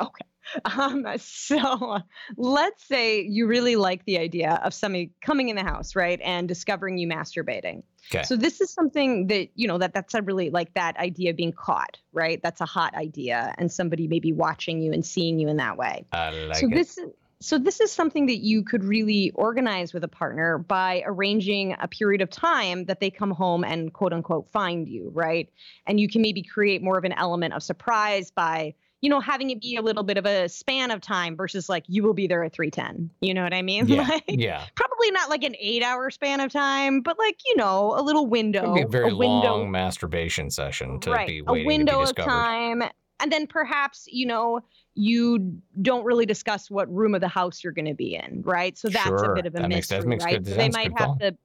Okay. 0.00 0.24
Um, 0.64 1.06
so 1.18 1.98
let's 2.36 2.86
say 2.86 3.22
you 3.22 3.46
really 3.46 3.76
like 3.76 4.04
the 4.04 4.18
idea 4.18 4.60
of 4.62 4.74
somebody 4.74 5.12
coming 5.22 5.48
in 5.48 5.56
the 5.56 5.64
house, 5.64 5.96
right, 5.96 6.20
and 6.22 6.46
discovering 6.46 6.98
you 6.98 7.08
masturbating. 7.08 7.82
Okay. 8.12 8.24
So 8.24 8.36
this 8.36 8.60
is 8.60 8.70
something 8.70 9.28
that 9.28 9.48
you 9.54 9.66
know 9.66 9.78
that 9.78 9.94
that's 9.94 10.14
a 10.14 10.22
really 10.22 10.50
like 10.50 10.74
that 10.74 10.96
idea 10.98 11.30
of 11.30 11.36
being 11.36 11.52
caught, 11.52 11.98
right? 12.12 12.40
That's 12.42 12.60
a 12.60 12.66
hot 12.66 12.94
idea, 12.94 13.54
and 13.56 13.72
somebody 13.72 14.08
maybe 14.08 14.32
watching 14.32 14.80
you 14.80 14.92
and 14.92 15.04
seeing 15.04 15.38
you 15.38 15.48
in 15.48 15.56
that 15.56 15.76
way. 15.76 16.06
I 16.12 16.30
like 16.30 16.56
so 16.58 16.66
it. 16.66 16.74
this 16.74 16.98
is 16.98 17.10
so 17.40 17.58
this 17.58 17.80
is 17.80 17.92
something 17.92 18.26
that 18.26 18.38
you 18.38 18.62
could 18.62 18.84
really 18.84 19.30
organize 19.34 19.92
with 19.92 20.04
a 20.04 20.08
partner 20.08 20.58
by 20.58 21.02
arranging 21.06 21.76
a 21.80 21.88
period 21.88 22.20
of 22.20 22.30
time 22.30 22.84
that 22.86 23.00
they 23.00 23.10
come 23.10 23.30
home 23.30 23.64
and 23.64 23.92
quote 23.92 24.12
unquote 24.12 24.48
find 24.50 24.88
you 24.88 25.10
right 25.14 25.50
and 25.86 26.00
you 26.00 26.08
can 26.08 26.22
maybe 26.22 26.42
create 26.42 26.82
more 26.82 26.98
of 26.98 27.04
an 27.04 27.12
element 27.12 27.54
of 27.54 27.62
surprise 27.62 28.30
by 28.30 28.74
you 29.00 29.10
know 29.10 29.20
having 29.20 29.50
it 29.50 29.60
be 29.60 29.76
a 29.76 29.82
little 29.82 30.02
bit 30.02 30.16
of 30.16 30.24
a 30.24 30.48
span 30.48 30.90
of 30.90 31.00
time 31.00 31.36
versus 31.36 31.68
like 31.68 31.84
you 31.88 32.02
will 32.02 32.14
be 32.14 32.26
there 32.26 32.42
at 32.42 32.54
310 32.54 33.10
you 33.20 33.34
know 33.34 33.42
what 33.42 33.52
i 33.52 33.60
mean 33.60 33.86
yeah, 33.86 34.02
like 34.08 34.24
yeah. 34.28 34.64
probably 34.74 35.10
not 35.10 35.28
like 35.28 35.44
an 35.44 35.54
eight 35.60 35.82
hour 35.82 36.10
span 36.10 36.40
of 36.40 36.50
time 36.50 37.02
but 37.02 37.18
like 37.18 37.38
you 37.46 37.56
know 37.56 37.94
a 37.96 38.02
little 38.02 38.26
window 38.26 38.62
It'd 38.62 38.74
be 38.74 38.80
a 38.82 38.86
very 38.88 39.12
window 39.12 39.58
long 39.58 39.70
masturbation 39.70 40.50
session 40.50 40.98
to 41.00 41.10
right 41.10 41.28
be 41.28 41.40
a 41.46 41.52
waiting 41.52 41.66
window 41.66 41.92
to 41.92 41.98
be 41.98 42.04
discovered. 42.04 42.30
of 42.30 42.34
time 42.34 42.82
and 43.20 43.32
then 43.32 43.46
perhaps 43.46 44.06
you 44.10 44.26
know 44.26 44.60
you 44.94 45.60
don't 45.82 46.04
really 46.04 46.26
discuss 46.26 46.70
what 46.70 46.92
room 46.92 47.14
of 47.14 47.20
the 47.20 47.28
house 47.28 47.64
you're 47.64 47.72
going 47.72 47.84
to 47.86 47.94
be 47.94 48.14
in 48.14 48.42
right? 48.44 48.76
So 48.76 48.88
that's 48.88 49.22
a 49.22 49.32
bit 49.34 49.46
of 49.46 49.54
a 49.54 49.60
that 49.60 49.68
mystery 49.68 50.06
makes 50.06 50.24
right? 50.24 50.42
Good 50.42 50.50
so 50.50 50.56
they 50.56 50.68
might 50.70 50.98
have 50.98 51.08
call. 51.08 51.18
to 51.20 51.36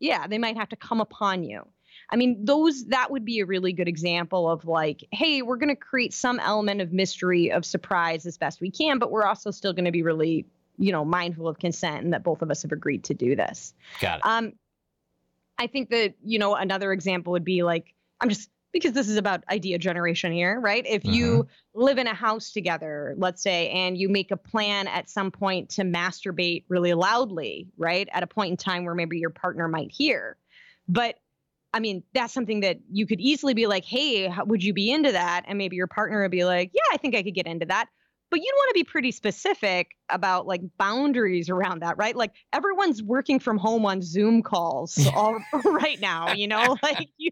yeah 0.00 0.26
they 0.26 0.38
might 0.38 0.56
have 0.56 0.68
to 0.70 0.76
come 0.76 1.00
upon 1.00 1.44
you. 1.44 1.66
I 2.10 2.16
mean 2.16 2.44
those 2.44 2.86
that 2.86 3.10
would 3.10 3.24
be 3.24 3.40
a 3.40 3.46
really 3.46 3.72
good 3.72 3.88
example 3.88 4.48
of 4.48 4.64
like 4.64 5.04
hey 5.12 5.42
we're 5.42 5.56
going 5.56 5.74
to 5.74 5.76
create 5.76 6.14
some 6.14 6.38
element 6.40 6.80
of 6.80 6.92
mystery 6.92 7.50
of 7.50 7.64
surprise 7.64 8.26
as 8.26 8.38
best 8.38 8.60
we 8.60 8.70
can 8.70 8.98
but 8.98 9.10
we're 9.10 9.26
also 9.26 9.50
still 9.50 9.72
going 9.72 9.86
to 9.86 9.90
be 9.90 10.02
really 10.02 10.46
you 10.78 10.92
know 10.92 11.04
mindful 11.04 11.48
of 11.48 11.58
consent 11.58 12.04
and 12.04 12.12
that 12.12 12.22
both 12.22 12.42
of 12.42 12.50
us 12.50 12.62
have 12.62 12.72
agreed 12.72 13.04
to 13.04 13.14
do 13.14 13.36
this. 13.36 13.74
Got 14.00 14.18
it. 14.18 14.26
um, 14.26 14.52
I 15.58 15.66
think 15.66 15.90
that 15.90 16.14
you 16.24 16.38
know 16.38 16.54
another 16.54 16.92
example 16.92 17.32
would 17.32 17.44
be 17.44 17.62
like 17.62 17.94
I'm 18.20 18.28
just 18.28 18.50
because 18.76 18.92
this 18.92 19.08
is 19.08 19.16
about 19.16 19.42
idea 19.50 19.78
generation 19.78 20.32
here, 20.32 20.60
right? 20.60 20.84
If 20.86 21.04
you 21.04 21.44
mm-hmm. 21.44 21.80
live 21.80 21.98
in 21.98 22.06
a 22.06 22.14
house 22.14 22.52
together, 22.52 23.14
let's 23.16 23.42
say, 23.42 23.70
and 23.70 23.96
you 23.96 24.08
make 24.08 24.30
a 24.30 24.36
plan 24.36 24.86
at 24.88 25.08
some 25.08 25.30
point 25.30 25.70
to 25.70 25.82
masturbate 25.82 26.64
really 26.68 26.94
loudly, 26.94 27.68
right? 27.78 28.08
At 28.12 28.22
a 28.22 28.26
point 28.26 28.50
in 28.50 28.56
time 28.56 28.84
where 28.84 28.94
maybe 28.94 29.18
your 29.18 29.30
partner 29.30 29.68
might 29.68 29.90
hear, 29.90 30.36
but 30.88 31.16
I 31.72 31.80
mean, 31.80 32.02
that's 32.14 32.32
something 32.32 32.60
that 32.60 32.78
you 32.90 33.06
could 33.06 33.20
easily 33.20 33.52
be 33.52 33.66
like, 33.66 33.84
hey, 33.84 34.28
how, 34.28 34.44
would 34.44 34.64
you 34.64 34.72
be 34.72 34.90
into 34.90 35.12
that? 35.12 35.44
And 35.46 35.58
maybe 35.58 35.76
your 35.76 35.86
partner 35.86 36.22
would 36.22 36.30
be 36.30 36.44
like, 36.44 36.70
yeah, 36.72 36.80
I 36.90 36.96
think 36.96 37.14
I 37.14 37.22
could 37.22 37.34
get 37.34 37.46
into 37.46 37.66
that. 37.66 37.88
But 38.30 38.40
you'd 38.40 38.54
want 38.56 38.70
to 38.70 38.74
be 38.74 38.84
pretty 38.84 39.12
specific 39.12 39.92
about 40.10 40.46
like 40.46 40.60
boundaries 40.78 41.48
around 41.48 41.82
that, 41.82 41.96
right? 41.96 42.16
Like 42.16 42.32
everyone's 42.52 43.02
working 43.02 43.38
from 43.38 43.56
home 43.56 43.86
on 43.86 44.02
Zoom 44.02 44.42
calls 44.42 45.06
all 45.14 45.38
right 45.64 46.00
now, 46.00 46.32
you 46.32 46.48
know, 46.48 46.76
like 46.82 47.08
you, 47.16 47.30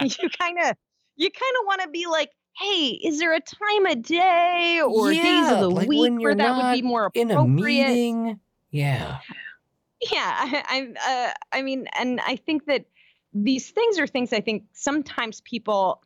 you 0.00 0.28
kind 0.38 0.58
of, 0.64 0.76
you 1.16 1.30
kind 1.30 1.54
of 1.60 1.66
want 1.66 1.82
to 1.82 1.88
be 1.88 2.06
like, 2.06 2.30
hey, 2.58 2.98
is 3.02 3.18
there 3.18 3.34
a 3.34 3.40
time 3.40 3.86
of 3.86 4.02
day 4.02 4.80
or 4.84 5.10
days 5.10 5.50
of 5.50 5.60
the 5.60 5.70
like 5.70 5.88
week 5.88 6.20
where 6.20 6.34
that 6.34 6.56
would 6.56 6.74
be 6.74 6.82
more 6.82 7.10
in 7.14 7.30
appropriate? 7.30 7.84
a 7.84 7.88
meeting. 7.88 8.40
Yeah. 8.70 9.18
yeah 10.12 10.34
I, 10.38 10.64
I 11.04 11.12
uh, 11.12 11.32
i 11.52 11.62
mean 11.62 11.86
and 11.98 12.20
i 12.26 12.36
think 12.36 12.66
that 12.66 12.86
these 13.34 13.70
things 13.70 13.98
are 13.98 14.06
things 14.06 14.32
i 14.32 14.40
think 14.40 14.64
sometimes 14.72 15.42
people 15.42 16.02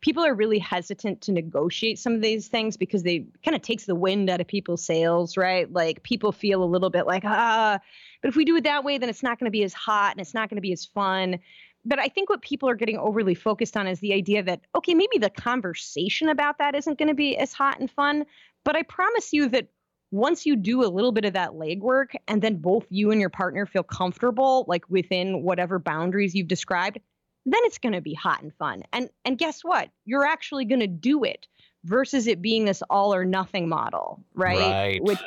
people 0.00 0.24
are 0.24 0.34
really 0.34 0.58
hesitant 0.58 1.22
to 1.22 1.32
negotiate 1.32 1.98
some 1.98 2.14
of 2.14 2.22
these 2.22 2.48
things 2.48 2.76
because 2.76 3.02
they 3.02 3.26
kind 3.44 3.54
of 3.54 3.62
takes 3.62 3.86
the 3.86 3.94
wind 3.94 4.28
out 4.30 4.40
of 4.40 4.46
people's 4.46 4.84
sails 4.84 5.36
right? 5.36 5.72
Like 5.72 6.02
people 6.02 6.32
feel 6.32 6.62
a 6.62 6.64
little 6.64 6.90
bit 6.90 7.06
like 7.06 7.24
ah. 7.24 7.78
But 8.22 8.28
if 8.28 8.36
we 8.36 8.44
do 8.44 8.56
it 8.56 8.64
that 8.64 8.84
way 8.84 8.98
then 8.98 9.08
it's 9.08 9.22
not 9.22 9.38
going 9.38 9.46
to 9.46 9.50
be 9.50 9.64
as 9.64 9.74
hot 9.74 10.12
and 10.12 10.20
it's 10.20 10.34
not 10.34 10.48
going 10.48 10.56
to 10.56 10.62
be 10.62 10.72
as 10.72 10.84
fun. 10.84 11.38
But 11.84 11.98
i 12.00 12.08
think 12.08 12.28
what 12.28 12.42
people 12.42 12.68
are 12.68 12.74
getting 12.74 12.98
overly 12.98 13.34
focused 13.34 13.76
on 13.76 13.86
is 13.86 14.00
the 14.00 14.12
idea 14.12 14.42
that 14.42 14.60
okay 14.74 14.94
maybe 14.94 15.18
the 15.18 15.30
conversation 15.30 16.28
about 16.28 16.58
that 16.58 16.74
isn't 16.74 16.98
going 16.98 17.08
to 17.08 17.14
be 17.14 17.36
as 17.36 17.52
hot 17.52 17.78
and 17.78 17.88
fun 17.88 18.26
but 18.64 18.74
i 18.74 18.82
promise 18.82 19.32
you 19.32 19.48
that 19.48 19.68
once 20.10 20.46
you 20.46 20.56
do 20.56 20.84
a 20.84 20.88
little 20.88 21.12
bit 21.12 21.24
of 21.24 21.32
that 21.34 21.50
legwork 21.50 22.14
and 22.28 22.40
then 22.42 22.56
both 22.56 22.86
you 22.90 23.10
and 23.10 23.20
your 23.20 23.30
partner 23.30 23.66
feel 23.66 23.82
comfortable 23.82 24.64
like 24.68 24.88
within 24.88 25.42
whatever 25.42 25.78
boundaries 25.78 26.34
you've 26.34 26.48
described 26.48 26.98
then 27.46 27.60
it's 27.64 27.78
going 27.78 27.92
to 27.94 28.00
be 28.00 28.14
hot 28.14 28.42
and 28.42 28.52
fun 28.54 28.82
and 28.92 29.08
and 29.24 29.38
guess 29.38 29.62
what 29.62 29.88
you're 30.04 30.26
actually 30.26 30.64
going 30.64 30.80
to 30.80 30.86
do 30.86 31.24
it 31.24 31.46
versus 31.84 32.26
it 32.26 32.42
being 32.42 32.64
this 32.64 32.82
all 32.90 33.14
or 33.14 33.24
nothing 33.24 33.68
model 33.68 34.20
right, 34.34 34.58
Right. 34.58 35.02
which 35.02 35.18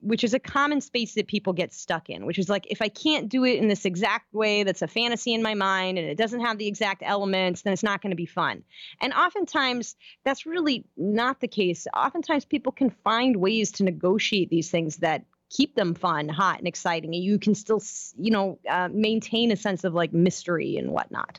which 0.00 0.22
is 0.22 0.34
a 0.34 0.38
common 0.38 0.82
space 0.82 1.14
that 1.14 1.26
people 1.28 1.54
get 1.54 1.72
stuck 1.72 2.10
in 2.10 2.26
which 2.26 2.38
is 2.38 2.50
like 2.50 2.66
if 2.68 2.82
i 2.82 2.88
can't 2.88 3.28
do 3.30 3.44
it 3.44 3.58
in 3.58 3.68
this 3.68 3.86
exact 3.86 4.34
way 4.34 4.62
that's 4.62 4.82
a 4.82 4.88
fantasy 4.88 5.32
in 5.32 5.42
my 5.42 5.54
mind 5.54 5.96
and 5.96 6.06
it 6.06 6.18
doesn't 6.18 6.40
have 6.40 6.58
the 6.58 6.66
exact 6.66 7.02
elements 7.06 7.62
then 7.62 7.72
it's 7.72 7.82
not 7.82 8.02
going 8.02 8.10
to 8.10 8.16
be 8.16 8.26
fun 8.26 8.62
and 9.00 9.14
oftentimes 9.14 9.96
that's 10.24 10.44
really 10.44 10.84
not 10.96 11.40
the 11.40 11.48
case. 11.48 11.86
Oftentimes, 11.94 12.44
people 12.44 12.72
can 12.72 12.90
find 12.90 13.36
ways 13.36 13.70
to 13.72 13.84
negotiate 13.84 14.50
these 14.50 14.70
things 14.70 14.96
that 14.98 15.24
keep 15.54 15.76
them 15.76 15.94
fun, 15.94 16.28
hot, 16.28 16.58
and 16.58 16.66
exciting. 16.66 17.14
You 17.14 17.38
can 17.38 17.54
still, 17.54 17.80
you 18.18 18.32
know, 18.32 18.58
uh, 18.68 18.88
maintain 18.92 19.52
a 19.52 19.56
sense 19.56 19.84
of 19.84 19.94
like 19.94 20.12
mystery 20.12 20.76
and 20.76 20.90
whatnot. 20.90 21.38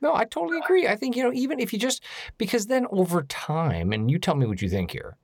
No, 0.00 0.14
I 0.14 0.26
totally 0.26 0.58
agree. 0.58 0.86
I 0.86 0.94
think, 0.94 1.16
you 1.16 1.24
know, 1.24 1.32
even 1.32 1.58
if 1.58 1.72
you 1.72 1.78
just, 1.78 2.04
because 2.36 2.66
then 2.66 2.86
over 2.92 3.22
time, 3.24 3.92
and 3.92 4.10
you 4.10 4.18
tell 4.18 4.36
me 4.36 4.46
what 4.46 4.62
you 4.62 4.68
think 4.68 4.92
here, 4.92 5.16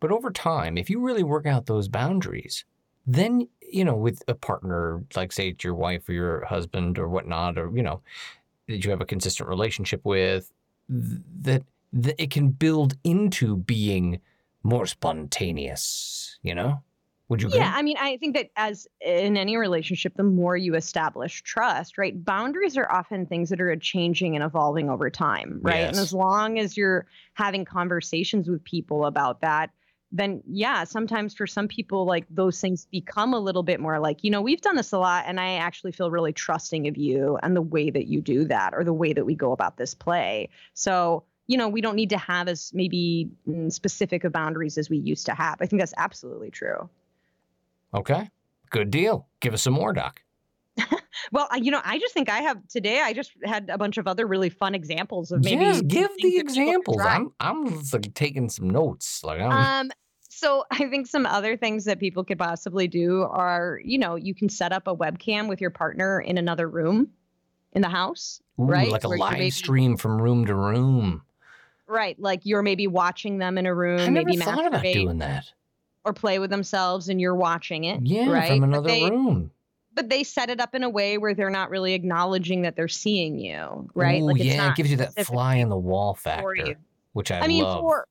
but 0.00 0.12
over 0.12 0.30
time, 0.30 0.78
if 0.78 0.88
you 0.88 1.00
really 1.00 1.24
work 1.24 1.46
out 1.46 1.66
those 1.66 1.88
boundaries, 1.88 2.64
then, 3.06 3.48
you 3.60 3.84
know, 3.84 3.96
with 3.96 4.22
a 4.28 4.34
partner, 4.34 5.02
like 5.14 5.32
say 5.32 5.48
it's 5.48 5.64
your 5.64 5.74
wife 5.74 6.08
or 6.08 6.12
your 6.12 6.44
husband 6.44 6.98
or 6.98 7.08
whatnot, 7.08 7.58
or, 7.58 7.70
you 7.76 7.82
know, 7.82 8.00
that 8.68 8.84
you 8.84 8.90
have 8.90 9.02
a 9.02 9.06
consistent 9.06 9.48
relationship 9.48 10.00
with, 10.04 10.50
that, 10.88 11.64
that 11.92 12.22
it 12.22 12.30
can 12.30 12.48
build 12.50 12.96
into 13.02 13.56
being 13.56 14.20
more 14.62 14.86
spontaneous, 14.86 16.38
you 16.42 16.54
know, 16.54 16.82
Would 17.34 17.42
you 17.42 17.48
agree? 17.48 17.60
Yeah, 17.60 17.72
I 17.74 17.82
mean, 17.82 17.96
I 17.98 18.16
think 18.18 18.36
that 18.36 18.50
as 18.56 18.86
in 19.00 19.36
any 19.36 19.56
relationship, 19.56 20.14
the 20.14 20.22
more 20.22 20.56
you 20.56 20.76
establish 20.76 21.42
trust, 21.42 21.98
right? 21.98 22.24
Boundaries 22.24 22.76
are 22.76 22.90
often 22.90 23.26
things 23.26 23.50
that 23.50 23.60
are 23.60 23.74
changing 23.76 24.36
and 24.36 24.44
evolving 24.44 24.88
over 24.88 25.10
time, 25.10 25.58
right? 25.60 25.88
And 25.88 25.98
as 25.98 26.12
long 26.12 26.60
as 26.60 26.76
you're 26.76 27.06
having 27.34 27.64
conversations 27.64 28.48
with 28.48 28.62
people 28.62 29.04
about 29.04 29.40
that, 29.40 29.70
then 30.12 30.44
yeah, 30.46 30.84
sometimes 30.84 31.34
for 31.34 31.44
some 31.44 31.66
people, 31.66 32.06
like 32.06 32.24
those 32.30 32.60
things 32.60 32.86
become 32.92 33.34
a 33.34 33.40
little 33.40 33.64
bit 33.64 33.80
more 33.80 33.98
like, 33.98 34.22
you 34.22 34.30
know, 34.30 34.40
we've 34.40 34.60
done 34.60 34.76
this 34.76 34.92
a 34.92 34.98
lot, 34.98 35.24
and 35.26 35.40
I 35.40 35.54
actually 35.54 35.90
feel 35.90 36.12
really 36.12 36.32
trusting 36.32 36.86
of 36.86 36.96
you 36.96 37.36
and 37.42 37.56
the 37.56 37.62
way 37.62 37.90
that 37.90 38.06
you 38.06 38.20
do 38.20 38.44
that 38.44 38.74
or 38.74 38.84
the 38.84 38.92
way 38.92 39.12
that 39.12 39.26
we 39.26 39.34
go 39.34 39.50
about 39.50 39.76
this 39.76 39.92
play. 39.92 40.50
So, 40.72 41.24
you 41.48 41.58
know, 41.58 41.68
we 41.68 41.80
don't 41.80 41.96
need 41.96 42.10
to 42.10 42.18
have 42.18 42.46
as 42.46 42.70
maybe 42.72 43.28
mm, 43.48 43.72
specific 43.72 44.22
of 44.22 44.32
boundaries 44.32 44.78
as 44.78 44.88
we 44.88 44.98
used 44.98 45.26
to 45.26 45.34
have. 45.34 45.56
I 45.60 45.66
think 45.66 45.82
that's 45.82 45.94
absolutely 45.96 46.52
true. 46.52 46.88
Okay. 47.94 48.28
Good 48.70 48.90
deal. 48.90 49.28
Give 49.40 49.54
us 49.54 49.62
some 49.62 49.74
more, 49.74 49.92
Doc. 49.92 50.20
Well, 51.32 51.48
you 51.56 51.70
know, 51.70 51.80
I 51.84 51.98
just 51.98 52.12
think 52.12 52.28
I 52.28 52.40
have 52.40 52.58
today. 52.68 53.00
I 53.00 53.12
just 53.14 53.32
had 53.44 53.70
a 53.70 53.78
bunch 53.78 53.96
of 53.96 54.06
other 54.06 54.26
really 54.26 54.50
fun 54.50 54.74
examples 54.74 55.32
of 55.32 55.42
maybe. 55.42 55.62
yes, 55.62 55.80
give 55.80 56.08
the 56.08 56.08
that 56.08 56.18
people 56.18 56.30
could 56.32 56.40
examples. 56.40 57.00
I'm 57.00 57.32
I'm 57.40 57.82
like 57.92 58.12
taking 58.14 58.50
some 58.50 58.68
notes. 58.68 59.22
Like 59.24 59.40
I'm 59.40 59.86
Um, 59.86 59.90
so 60.28 60.64
I 60.70 60.86
think 60.88 61.06
some 61.06 61.24
other 61.24 61.56
things 61.56 61.84
that 61.86 61.98
people 61.98 62.24
could 62.24 62.38
possibly 62.38 62.88
do 62.88 63.22
are, 63.22 63.80
you 63.84 63.96
know, 63.96 64.16
you 64.16 64.34
can 64.34 64.48
set 64.50 64.72
up 64.72 64.86
a 64.86 64.94
webcam 64.94 65.48
with 65.48 65.60
your 65.62 65.70
partner 65.70 66.20
in 66.20 66.36
another 66.36 66.68
room 66.68 67.08
in 67.72 67.80
the 67.80 67.88
house, 67.88 68.40
ooh, 68.60 68.64
right, 68.64 68.90
like 68.90 69.04
a 69.04 69.08
where 69.08 69.16
live 69.18 69.32
maybe- 69.34 69.50
stream 69.50 69.96
from 69.96 70.20
room 70.20 70.44
to 70.46 70.54
room. 70.54 71.22
right? 71.86 72.18
Like 72.20 72.40
you're 72.44 72.62
maybe 72.62 72.86
watching 72.86 73.38
them 73.38 73.56
in 73.56 73.64
a 73.66 73.74
room, 73.74 74.00
I 74.00 74.08
never 74.08 74.26
maybe 74.26 74.36
thought 74.36 74.66
about 74.66 74.82
doing 74.82 75.18
that. 75.18 75.50
Or 76.04 76.12
play 76.12 76.38
with 76.38 76.50
themselves, 76.50 77.08
and 77.08 77.20
you're 77.20 77.34
watching 77.34 77.84
it. 77.84 78.00
Yeah, 78.04 78.30
right? 78.30 78.48
from 78.48 78.60
But 78.60 78.66
another 78.66 78.88
they- 78.88 79.10
room. 79.10 79.50
But 79.96 80.08
they 80.10 80.24
set 80.24 80.50
it 80.50 80.58
up 80.60 80.74
in 80.74 80.82
a 80.82 80.90
way 80.90 81.18
where 81.18 81.34
they're 81.34 81.50
not 81.50 81.70
really 81.70 81.94
acknowledging 81.94 82.62
that 82.62 82.74
they're 82.74 82.88
seeing 82.88 83.38
you, 83.38 83.88
right? 83.94 84.20
Ooh, 84.22 84.26
like 84.26 84.40
it's 84.40 84.46
yeah, 84.46 84.70
it 84.70 84.74
gives 84.74 84.90
you 84.90 84.96
that 84.96 85.14
fly 85.24 85.54
in 85.54 85.68
the 85.68 85.76
wall 85.76 86.14
factor, 86.14 86.74
which 87.12 87.30
I, 87.30 87.38
I 87.38 87.46
mean, 87.46 87.62
love. 87.62 87.78
for 87.80 88.08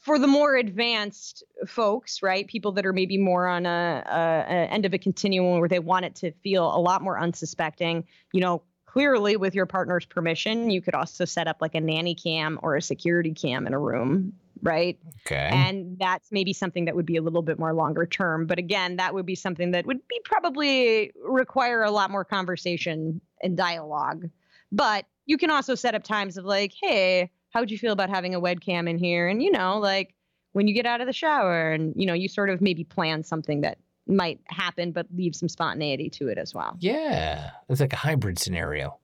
for 0.00 0.18
the 0.18 0.26
more 0.26 0.56
advanced 0.56 1.44
folks, 1.66 2.22
right? 2.22 2.46
People 2.46 2.72
that 2.72 2.86
are 2.86 2.92
maybe 2.94 3.18
more 3.18 3.48
on 3.48 3.66
a, 3.66 4.02
a, 4.06 4.18
a 4.50 4.72
end 4.72 4.86
of 4.86 4.94
a 4.94 4.98
continuum 4.98 5.60
where 5.60 5.68
they 5.68 5.78
want 5.78 6.06
it 6.06 6.14
to 6.14 6.32
feel 6.42 6.74
a 6.74 6.80
lot 6.80 7.02
more 7.02 7.18
unsuspecting. 7.20 8.04
You 8.32 8.40
know, 8.40 8.62
clearly 8.96 9.36
with 9.36 9.54
your 9.54 9.66
partner's 9.66 10.06
permission, 10.06 10.70
you 10.70 10.80
could 10.80 10.94
also 10.94 11.26
set 11.26 11.46
up 11.46 11.58
like 11.60 11.74
a 11.74 11.80
nanny 11.82 12.14
cam 12.14 12.58
or 12.62 12.76
a 12.76 12.80
security 12.80 13.34
cam 13.34 13.66
in 13.66 13.74
a 13.74 13.78
room, 13.78 14.32
right? 14.62 14.98
okay. 15.26 15.50
And 15.52 15.98
that's 15.98 16.32
maybe 16.32 16.54
something 16.54 16.86
that 16.86 16.96
would 16.96 17.04
be 17.04 17.18
a 17.18 17.20
little 17.20 17.42
bit 17.42 17.58
more 17.58 17.74
longer 17.74 18.06
term. 18.06 18.46
But 18.46 18.58
again, 18.58 18.96
that 18.96 19.12
would 19.12 19.26
be 19.26 19.34
something 19.34 19.72
that 19.72 19.84
would 19.84 20.00
be 20.08 20.18
probably 20.24 21.12
require 21.22 21.82
a 21.82 21.90
lot 21.90 22.10
more 22.10 22.24
conversation 22.24 23.20
and 23.42 23.54
dialogue. 23.54 24.30
But 24.72 25.04
you 25.26 25.36
can 25.36 25.50
also 25.50 25.74
set 25.74 25.94
up 25.94 26.02
times 26.02 26.38
of 26.38 26.46
like, 26.46 26.72
hey, 26.82 27.30
how 27.50 27.60
would 27.60 27.70
you 27.70 27.76
feel 27.76 27.92
about 27.92 28.08
having 28.08 28.34
a 28.34 28.40
webcam 28.40 28.88
in 28.88 28.96
here? 28.96 29.28
And 29.28 29.42
you 29.42 29.50
know, 29.50 29.78
like 29.78 30.14
when 30.52 30.68
you 30.68 30.72
get 30.72 30.86
out 30.86 31.02
of 31.02 31.06
the 31.06 31.12
shower 31.12 31.70
and 31.70 31.92
you 31.96 32.06
know, 32.06 32.14
you 32.14 32.28
sort 32.28 32.48
of 32.48 32.62
maybe 32.62 32.82
plan 32.82 33.24
something 33.24 33.60
that 33.60 33.76
might 34.06 34.40
happen, 34.46 34.92
but 34.92 35.06
leave 35.14 35.34
some 35.34 35.48
spontaneity 35.48 36.08
to 36.10 36.28
it 36.28 36.38
as 36.38 36.54
well. 36.54 36.76
yeah, 36.80 37.50
it's 37.68 37.80
like 37.80 37.92
a 37.92 37.96
hybrid 37.96 38.38
scenario. 38.38 38.98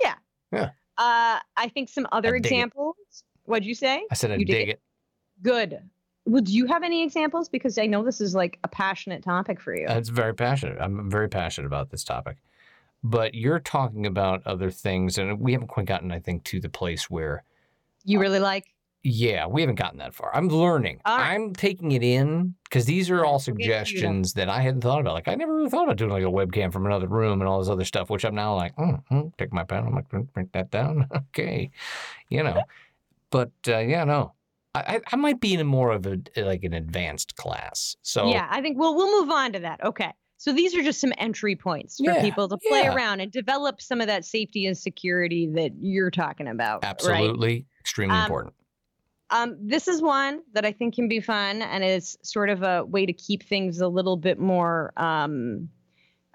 Yeah. 0.00 0.14
Yeah. 0.52 0.70
Uh, 0.96 1.38
I 1.56 1.68
think 1.72 1.88
some 1.88 2.06
other 2.12 2.34
it. 2.34 2.38
examples. 2.38 2.96
What'd 3.44 3.66
you 3.66 3.74
say? 3.74 4.04
I 4.10 4.14
said 4.14 4.30
I 4.30 4.38
dig 4.38 4.46
dig 4.46 4.68
it. 4.70 4.82
Good. 5.42 5.78
Well, 6.26 6.42
do 6.42 6.52
you 6.52 6.66
have 6.66 6.82
any 6.82 7.02
examples? 7.02 7.48
Because 7.48 7.76
I 7.78 7.86
know 7.86 8.02
this 8.02 8.20
is 8.20 8.34
like 8.34 8.58
a 8.64 8.68
passionate 8.68 9.22
topic 9.22 9.60
for 9.60 9.76
you. 9.76 9.86
It's 9.88 10.08
very 10.08 10.34
passionate. 10.34 10.78
I'm 10.80 11.10
very 11.10 11.28
passionate 11.28 11.66
about 11.66 11.90
this 11.90 12.02
topic. 12.02 12.38
But 13.02 13.34
you're 13.34 13.58
talking 13.58 14.06
about 14.06 14.46
other 14.46 14.70
things, 14.70 15.18
and 15.18 15.38
we 15.38 15.52
haven't 15.52 15.68
quite 15.68 15.84
gotten, 15.84 16.10
I 16.10 16.20
think, 16.20 16.44
to 16.44 16.60
the 16.60 16.70
place 16.70 17.10
where, 17.10 17.44
you 18.04 18.18
really 18.18 18.38
like? 18.38 18.73
Yeah, 19.04 19.46
we 19.46 19.60
haven't 19.60 19.74
gotten 19.76 19.98
that 19.98 20.14
far. 20.14 20.34
I'm 20.34 20.48
learning. 20.48 21.00
Right. 21.06 21.34
I'm 21.34 21.52
taking 21.52 21.92
it 21.92 22.02
in 22.02 22.54
because 22.64 22.86
these 22.86 23.10
are 23.10 23.22
all 23.24 23.32
We'll 23.32 23.38
get 23.38 23.44
to 23.56 23.60
you 23.62 23.68
then. 23.68 23.84
suggestions 23.84 24.32
that 24.32 24.48
I 24.48 24.62
hadn't 24.62 24.80
thought 24.80 25.00
about. 25.00 25.12
Like, 25.12 25.28
I 25.28 25.34
never 25.34 25.54
really 25.54 25.68
thought 25.68 25.84
about 25.84 25.98
doing 25.98 26.10
like 26.10 26.22
a 26.22 26.26
webcam 26.26 26.72
from 26.72 26.86
another 26.86 27.06
room 27.06 27.40
and 27.42 27.48
all 27.48 27.58
this 27.60 27.68
other 27.68 27.84
stuff, 27.84 28.08
which 28.08 28.24
I'm 28.24 28.34
now 28.34 28.56
like, 28.56 28.74
mm, 28.76 29.02
mm, 29.12 29.36
take 29.36 29.52
my 29.52 29.62
pen. 29.62 29.84
I'm 29.86 29.94
like, 29.94 30.08
"Mm, 30.08 30.32
print 30.32 30.52
that 30.54 30.70
down. 30.70 31.06
okay. 31.16 31.70
You 32.30 32.42
know, 32.42 32.62
but 33.30 33.52
uh, 33.68 33.78
yeah, 33.78 34.04
no. 34.04 34.32
I, 34.74 35.00
I, 35.12 35.14
might 35.16 35.38
be 35.40 35.54
in 35.54 35.60
a 35.60 35.64
more 35.64 35.92
of 35.92 36.04
a 36.04 36.18
like 36.36 36.64
an 36.64 36.72
advanced 36.72 37.36
class. 37.36 37.94
So 38.02 38.28
Yeah, 38.28 38.48
I 38.50 38.60
think 38.60 38.76
we'll 38.76 38.96
we'll 38.96 39.20
move 39.20 39.30
on 39.30 39.52
to 39.52 39.60
that. 39.60 39.84
Okay. 39.84 40.10
So 40.36 40.52
these 40.52 40.74
are 40.74 40.82
just 40.82 41.00
some 41.00 41.12
entry 41.16 41.54
points 41.54 41.98
for 41.98 42.10
Yeah, 42.10 42.20
people 42.20 42.48
to 42.48 42.56
play 42.68 42.82
yeah. 42.82 42.94
around 42.94 43.20
and 43.20 43.30
develop 43.30 43.80
some 43.80 44.00
of 44.00 44.08
that 44.08 44.24
safety 44.24 44.66
and 44.66 44.76
security 44.76 45.48
that 45.54 45.70
you're 45.78 46.10
talking 46.10 46.48
about. 46.48 46.82
Right? 46.82 46.90
absolutely 46.90 47.66
extremely 47.80 48.16
Um, 48.16 48.24
important. 48.24 48.54
Um, 49.30 49.56
this 49.60 49.88
is 49.88 50.02
one 50.02 50.42
that 50.52 50.64
I 50.64 50.72
think 50.72 50.94
can 50.94 51.08
be 51.08 51.20
fun 51.20 51.62
and 51.62 51.82
is 51.82 52.18
sort 52.22 52.50
of 52.50 52.62
a 52.62 52.84
way 52.84 53.06
to 53.06 53.12
keep 53.12 53.42
things 53.42 53.80
a 53.80 53.88
little 53.88 54.16
bit 54.16 54.38
more 54.38 54.92
um, 54.96 55.68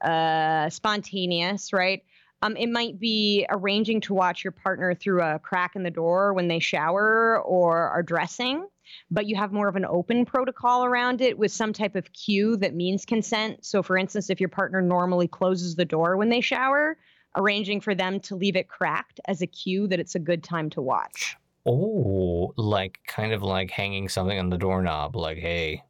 uh, 0.04 0.69
spontaneous, 0.69 1.71
right? 1.71 2.04
Um, 2.41 2.56
it 2.56 2.69
might 2.69 2.99
be 2.99 3.45
arranging 3.49 4.02
to 4.02 4.13
watch 4.13 4.43
your 4.43 4.52
partner 4.52 4.95
through 4.95 5.21
a 5.21 5.39
crack 5.39 5.75
in 5.75 5.84
the 5.84 5.91
door 5.91 6.34
when 6.34 6.47
they 6.47 6.60
shower 6.60 7.41
or 7.41 7.89
are 7.89 8.02
dressing, 8.02 8.65
but 9.12 9.25
you 9.25 9.36
have 9.36 9.52
more 9.52 9.67
of 9.67 9.75
an 9.75 9.86
open 9.86 10.25
protocol 10.25 10.86
around 10.86 11.21
it 11.21 11.38
with 11.38 11.52
some 11.52 11.73
type 11.73 11.95
of 11.95 12.12
cue 12.13 12.56
that 12.58 12.73
means 12.73 13.06
consent. 13.06 13.65
So, 13.65 13.84
for 13.84 13.97
instance, 13.97 14.30
if 14.30 14.39
your 14.39 14.49
partner 14.49 14.82
normally 14.82 15.28
closes 15.28 15.75
the 15.75 15.86
door 15.86 16.15
when 16.15 16.30
they 16.30 16.41
shower, 16.41 16.97
arranging 17.36 17.82
for 17.82 17.93
them 17.93 18.19
to 18.21 18.36
leave 18.36 18.56
it 18.56 18.69
cracked 18.69 19.19
as 19.25 19.41
a 19.41 19.47
cue 19.47 19.88
that 19.88 19.99
it's 19.99 20.15
a 20.15 20.19
good 20.19 20.43
time 20.43 20.69
to 20.71 20.82
watch. 20.82 21.36
Oh, 21.71 22.51
like 22.58 22.99
kind 23.05 23.32
of 23.32 23.43
like 23.43 23.69
hanging 23.69 24.10
something 24.10 24.39
on 24.39 24.49
the 24.49 24.58
doorknob, 24.58 25.15
like, 25.15 25.38
hey, 25.38 25.84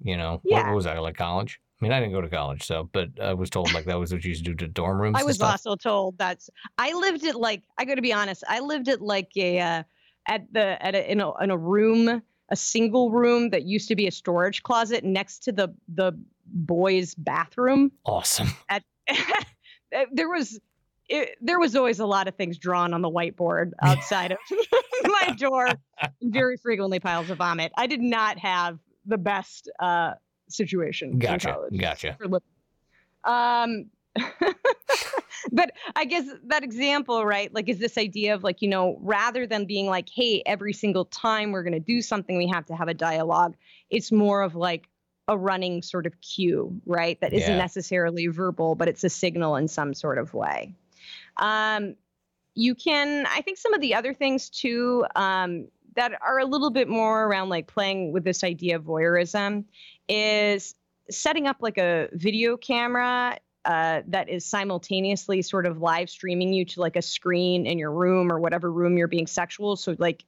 you 0.00 0.16
know, 0.16 0.40
Yeah. 0.44 0.66
what 0.68 0.76
was 0.76 0.86
I 0.86 0.98
like 0.98 1.16
college? 1.16 1.60
I 1.80 1.84
mean, 1.84 1.92
I 1.92 1.98
didn't 1.98 2.12
go 2.12 2.20
to 2.20 2.28
college, 2.28 2.62
so, 2.62 2.88
but 2.92 3.08
I 3.20 3.34
was 3.34 3.50
told 3.50 3.72
like 3.72 3.84
that 3.86 3.98
was 3.98 4.12
what 4.12 4.22
you 4.22 4.28
used 4.28 4.44
to 4.44 4.52
do 4.52 4.56
to 4.64 4.68
dorm 4.68 5.00
rooms. 5.00 5.16
I 5.18 5.24
was 5.24 5.36
stuff. 5.36 5.50
also 5.50 5.74
told 5.74 6.16
that's. 6.18 6.48
I 6.78 6.92
lived 6.92 7.24
it 7.24 7.34
like 7.34 7.64
I 7.78 7.84
got 7.84 7.96
to 7.96 8.02
be 8.02 8.12
honest. 8.12 8.44
I 8.48 8.60
lived 8.60 8.86
it 8.86 9.00
like 9.00 9.30
a 9.36 9.58
uh, 9.60 9.82
at 10.28 10.46
the 10.52 10.80
at 10.84 10.94
a 10.94 11.10
in 11.10 11.20
a 11.20 11.36
in 11.42 11.50
a 11.50 11.58
room, 11.58 12.22
a 12.50 12.56
single 12.56 13.10
room 13.10 13.50
that 13.50 13.64
used 13.64 13.88
to 13.88 13.96
be 13.96 14.06
a 14.06 14.12
storage 14.12 14.62
closet 14.62 15.02
next 15.04 15.40
to 15.40 15.52
the 15.52 15.74
the 15.88 16.12
boys' 16.46 17.16
bathroom. 17.16 17.90
Awesome. 18.06 18.50
At, 18.68 18.84
there 20.12 20.28
was. 20.28 20.60
It, 21.08 21.36
there 21.40 21.58
was 21.58 21.76
always 21.76 21.98
a 22.00 22.06
lot 22.06 22.28
of 22.28 22.34
things 22.34 22.56
drawn 22.58 22.94
on 22.94 23.02
the 23.02 23.10
whiteboard 23.10 23.72
outside 23.82 24.32
of 24.32 24.38
my 25.04 25.34
door. 25.36 25.68
Very 26.22 26.56
frequently 26.56 26.98
piles 27.00 27.28
of 27.30 27.38
vomit. 27.38 27.72
I 27.76 27.86
did 27.86 28.00
not 28.00 28.38
have 28.38 28.78
the 29.04 29.18
best 29.18 29.70
uh, 29.80 30.12
situation. 30.48 31.12
in 31.12 31.18
Gotcha. 31.18 31.52
college 31.52 31.78
Gotcha. 31.78 32.16
Um, 33.24 33.86
but 35.52 35.72
I 35.96 36.04
guess 36.04 36.26
that 36.46 36.62
example, 36.62 37.24
right? 37.24 37.52
Like, 37.52 37.68
is 37.68 37.78
this 37.78 37.98
idea 37.98 38.34
of 38.34 38.42
like, 38.44 38.62
you 38.62 38.68
know, 38.68 38.96
rather 39.00 39.46
than 39.46 39.66
being 39.66 39.86
like, 39.86 40.08
hey, 40.14 40.42
every 40.46 40.72
single 40.72 41.04
time 41.06 41.52
we're 41.52 41.62
going 41.64 41.72
to 41.74 41.80
do 41.80 42.00
something, 42.00 42.36
we 42.36 42.46
have 42.48 42.66
to 42.66 42.76
have 42.76 42.88
a 42.88 42.94
dialogue, 42.94 43.56
it's 43.90 44.12
more 44.12 44.42
of 44.42 44.54
like 44.54 44.88
a 45.28 45.36
running 45.36 45.82
sort 45.82 46.06
of 46.06 46.20
cue, 46.20 46.80
right? 46.86 47.20
That 47.20 47.32
isn't 47.32 47.50
Yeah. 47.50 47.58
necessarily 47.58 48.26
verbal, 48.26 48.74
but 48.74 48.88
it's 48.88 49.04
a 49.04 49.08
signal 49.10 49.56
in 49.56 49.68
some 49.68 49.94
sort 49.94 50.18
of 50.18 50.32
way. 50.34 50.74
Um, 51.36 51.96
you 52.54 52.74
can, 52.74 53.26
I 53.26 53.40
think 53.40 53.58
some 53.58 53.74
of 53.74 53.80
the 53.80 53.94
other 53.94 54.14
things 54.14 54.48
too, 54.48 55.04
um, 55.16 55.68
that 55.96 56.12
are 56.20 56.38
a 56.38 56.44
little 56.44 56.70
bit 56.70 56.88
more 56.88 57.24
around 57.24 57.48
like 57.48 57.66
playing 57.66 58.12
with 58.12 58.24
this 58.24 58.44
idea 58.44 58.76
of 58.76 58.82
voyeurism 58.82 59.64
is 60.08 60.74
setting 61.10 61.46
up 61.46 61.56
like 61.60 61.78
a 61.78 62.08
video 62.12 62.56
camera 62.56 63.38
uh, 63.64 64.02
that 64.08 64.28
is 64.28 64.44
simultaneously 64.44 65.40
sort 65.40 65.66
of 65.66 65.80
live 65.80 66.10
streaming 66.10 66.52
you 66.52 66.64
to 66.64 66.80
like 66.80 66.96
a 66.96 67.02
screen 67.02 67.66
in 67.66 67.78
your 67.78 67.92
room 67.92 68.30
or 68.30 68.38
whatever 68.38 68.70
room 68.70 68.98
you're 68.98 69.08
being 69.08 69.26
sexual. 69.26 69.76
So 69.76 69.96
like 69.98 70.24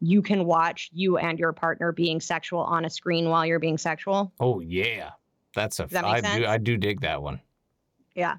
you 0.00 0.22
can 0.22 0.44
watch 0.44 0.90
you 0.92 1.18
and 1.18 1.38
your 1.38 1.52
partner 1.52 1.92
being 1.92 2.20
sexual 2.20 2.60
on 2.60 2.84
a 2.84 2.90
screen 2.90 3.28
while 3.28 3.46
you're 3.46 3.60
being 3.60 3.78
sexual. 3.78 4.32
Oh 4.40 4.60
yeah, 4.60 5.10
that's 5.54 5.78
a. 5.78 5.86
That 5.86 6.04
I 6.04 6.20
do. 6.20 6.46
I 6.46 6.58
do 6.58 6.76
dig 6.76 7.02
that 7.02 7.22
one. 7.22 7.40
Yeah. 8.14 8.36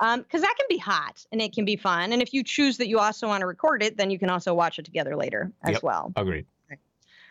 Um, 0.00 0.22
because 0.22 0.42
that 0.42 0.54
can 0.56 0.66
be 0.68 0.78
hot 0.78 1.24
and 1.32 1.40
it 1.42 1.52
can 1.52 1.64
be 1.64 1.76
fun. 1.76 2.12
And 2.12 2.22
if 2.22 2.32
you 2.32 2.44
choose 2.44 2.76
that 2.78 2.88
you 2.88 2.98
also 3.00 3.26
want 3.26 3.40
to 3.40 3.46
record 3.46 3.82
it, 3.82 3.96
then 3.96 4.10
you 4.10 4.18
can 4.18 4.30
also 4.30 4.54
watch 4.54 4.78
it 4.78 4.84
together 4.84 5.16
later 5.16 5.50
as 5.64 5.72
Yep. 5.72 5.82
well. 5.82 6.12
Agreed. 6.16 6.46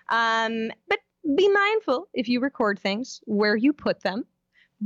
Um, 0.10 0.72
but 0.90 1.00
be 1.36 1.50
mindful 1.50 2.08
if 2.14 2.28
you 2.30 2.40
record 2.40 2.80
things 2.80 3.22
where 3.26 3.56
you 3.56 3.74
put 3.74 4.02
them. 4.02 4.26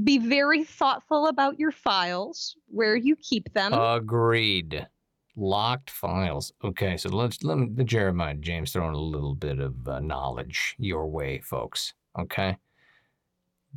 Be 0.03 0.17
very 0.17 0.63
thoughtful 0.63 1.27
about 1.27 1.59
your 1.59 1.71
files, 1.71 2.55
where 2.67 2.95
you 2.95 3.15
keep 3.17 3.51
them. 3.53 3.73
Agreed. 3.73 4.87
Locked 5.35 5.89
files. 5.89 6.53
Okay, 6.63 6.97
so 6.97 7.09
let's 7.09 7.43
let 7.43 7.57
me 7.57 7.83
Jeremiah 7.83 8.35
James 8.35 8.71
throwing 8.73 8.95
a 8.95 8.99
little 8.99 9.35
bit 9.35 9.59
of 9.59 9.87
uh, 9.87 9.99
knowledge 9.99 10.75
your 10.77 11.07
way, 11.07 11.39
folks. 11.41 11.93
Okay. 12.17 12.57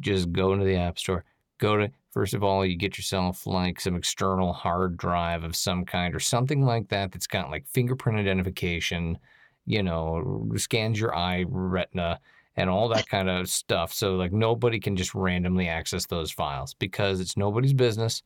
just 0.01 0.33
go 0.33 0.53
into 0.53 0.65
the 0.65 0.77
App 0.77 0.99
Store. 0.99 1.25
Go 1.59 1.77
to, 1.77 1.91
first 2.15 2.33
of 2.33 2.45
all, 2.45 2.65
you 2.65 2.77
get 2.77 2.97
yourself 2.97 3.45
like 3.45 3.81
some 3.81 3.97
external 3.97 4.53
hard 4.53 4.97
drive 4.97 5.43
of 5.43 5.57
some 5.57 5.85
kind 5.85 6.15
or 6.15 6.21
something 6.21 6.65
like 6.65 6.89
that 6.89 7.11
that's 7.11 7.27
got 7.27 7.51
like 7.51 7.67
fingerprint 7.67 8.21
identification, 8.21 9.19
you 9.67 9.83
know, 9.83 10.49
scans 10.57 10.99
your 10.99 11.15
eye 11.15 11.45
retina 11.49 12.21
and 12.57 12.71
all 12.71 12.89
that 12.89 13.09
kind 13.09 13.29
of 13.29 13.51
stuff. 13.51 13.93
So, 13.93 14.15
like, 14.15 14.33
nobody 14.33 14.79
can 14.79 14.97
just 14.97 15.13
randomly 15.13 15.67
access 15.67 16.07
those 16.07 16.31
files 16.31 16.73
because 16.75 17.19
it's 17.19 17.37
nobody's 17.37 17.75
business. 17.75 18.23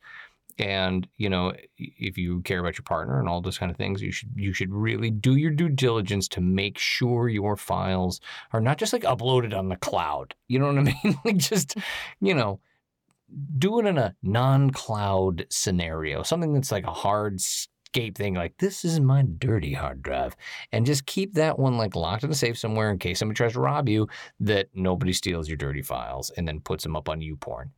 And 0.59 1.07
you 1.15 1.29
know 1.29 1.53
if 1.77 2.17
you 2.17 2.41
care 2.41 2.59
about 2.59 2.77
your 2.77 2.83
partner 2.83 3.17
and 3.17 3.29
all 3.29 3.39
those 3.39 3.57
kind 3.57 3.71
of 3.71 3.77
things 3.77 4.01
you 4.01 4.11
should 4.11 4.29
you 4.35 4.51
should 4.51 4.73
really 4.73 5.09
do 5.09 5.37
your 5.37 5.51
due 5.51 5.69
diligence 5.69 6.27
to 6.29 6.41
make 6.41 6.77
sure 6.77 7.29
your 7.29 7.55
files 7.55 8.19
are 8.51 8.59
not 8.59 8.77
just 8.77 8.91
like 8.91 9.03
uploaded 9.03 9.57
on 9.57 9.69
the 9.69 9.77
cloud. 9.77 10.35
You 10.49 10.59
know 10.59 10.67
what 10.67 10.77
i 10.79 10.81
mean? 11.03 11.17
Like 11.23 11.37
just 11.37 11.77
you 12.19 12.33
know 12.33 12.59
do 13.57 13.79
it 13.79 13.85
in 13.85 13.97
a 13.97 14.15
non-cloud 14.23 15.45
scenario 15.49 16.23
something 16.23 16.53
that's 16.53 16.71
like 16.71 16.85
a 16.85 16.91
hard 16.91 17.35
escape 17.35 18.17
thing 18.17 18.33
like 18.35 18.55
this 18.59 18.85
is 18.85 18.99
my 18.99 19.23
dirty 19.37 19.73
hard 19.73 20.01
drive 20.01 20.35
and 20.71 20.85
just 20.85 21.05
keep 21.05 21.33
that 21.33 21.57
one 21.57 21.77
like 21.77 21.95
locked 21.95 22.23
in 22.23 22.31
a 22.31 22.35
safe 22.35 22.57
somewhere 22.57 22.91
in 22.91 22.97
case 22.97 23.19
somebody 23.19 23.35
tries 23.35 23.53
to 23.53 23.59
rob 23.59 23.89
you 23.89 24.07
that 24.39 24.67
nobody 24.73 25.13
steals 25.13 25.47
your 25.47 25.57
dirty 25.57 25.81
files 25.81 26.31
and 26.37 26.47
then 26.47 26.59
puts 26.59 26.83
them 26.83 26.95
up 26.95 27.09
on 27.09 27.19
YouPorn 27.19 27.69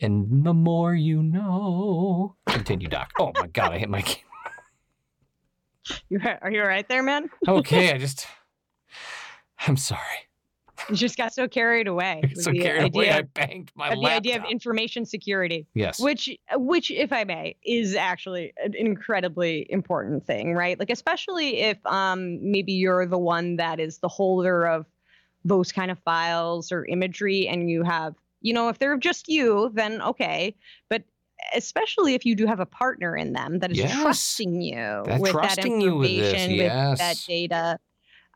and 0.00 0.44
the 0.44 0.54
more 0.54 0.94
you 0.94 1.22
know. 1.22 2.36
Continue, 2.46 2.88
Doc. 2.88 3.10
Oh 3.18 3.32
my 3.34 3.46
God, 3.48 3.72
I 3.72 3.78
hit 3.78 3.90
my. 3.90 4.04
You 6.08 6.20
are 6.42 6.50
you 6.50 6.60
all 6.60 6.68
right 6.68 6.86
there, 6.88 7.02
man? 7.02 7.30
okay, 7.46 7.92
I 7.94 7.98
just. 7.98 8.26
I'm 9.66 9.76
sorry. 9.76 10.27
You 10.88 10.96
just 10.96 11.16
got 11.16 11.34
so 11.34 11.48
carried 11.48 11.86
away. 11.86 12.22
so 12.34 12.52
carried 12.52 12.94
away, 12.94 13.10
I 13.10 13.22
banged 13.22 13.70
my 13.74 13.94
The 13.94 14.06
idea 14.06 14.36
of 14.38 14.44
information 14.50 15.04
security. 15.04 15.66
Yes. 15.74 15.98
Which, 15.98 16.30
which, 16.54 16.90
if 16.90 17.12
I 17.12 17.24
may, 17.24 17.56
is 17.64 17.94
actually 17.94 18.52
an 18.62 18.74
incredibly 18.74 19.66
important 19.70 20.26
thing, 20.26 20.54
right? 20.54 20.78
Like, 20.78 20.90
especially 20.90 21.58
if 21.60 21.78
um 21.84 22.38
maybe 22.42 22.72
you're 22.72 23.06
the 23.06 23.18
one 23.18 23.56
that 23.56 23.80
is 23.80 23.98
the 23.98 24.08
holder 24.08 24.66
of 24.66 24.86
those 25.44 25.72
kind 25.72 25.90
of 25.90 25.98
files 26.00 26.72
or 26.72 26.84
imagery, 26.86 27.48
and 27.48 27.70
you 27.70 27.82
have 27.82 28.14
you 28.40 28.54
know, 28.54 28.68
if 28.68 28.78
they're 28.78 28.96
just 28.96 29.28
you, 29.28 29.70
then 29.74 30.00
okay. 30.00 30.54
But 30.88 31.02
especially 31.54 32.14
if 32.14 32.24
you 32.24 32.34
do 32.36 32.46
have 32.46 32.60
a 32.60 32.66
partner 32.66 33.16
in 33.16 33.32
them 33.32 33.58
that 33.60 33.70
is 33.72 33.78
Yes. 33.78 34.00
trusting 34.00 34.60
you 34.62 35.02
That's 35.04 35.20
with 35.20 35.32
that 35.32 35.54
trusting 35.54 35.80
you 35.80 35.96
with 35.96 36.08
this, 36.10 36.34
information, 36.34 36.58
with 36.90 36.98
that 36.98 37.16
data. 37.26 37.78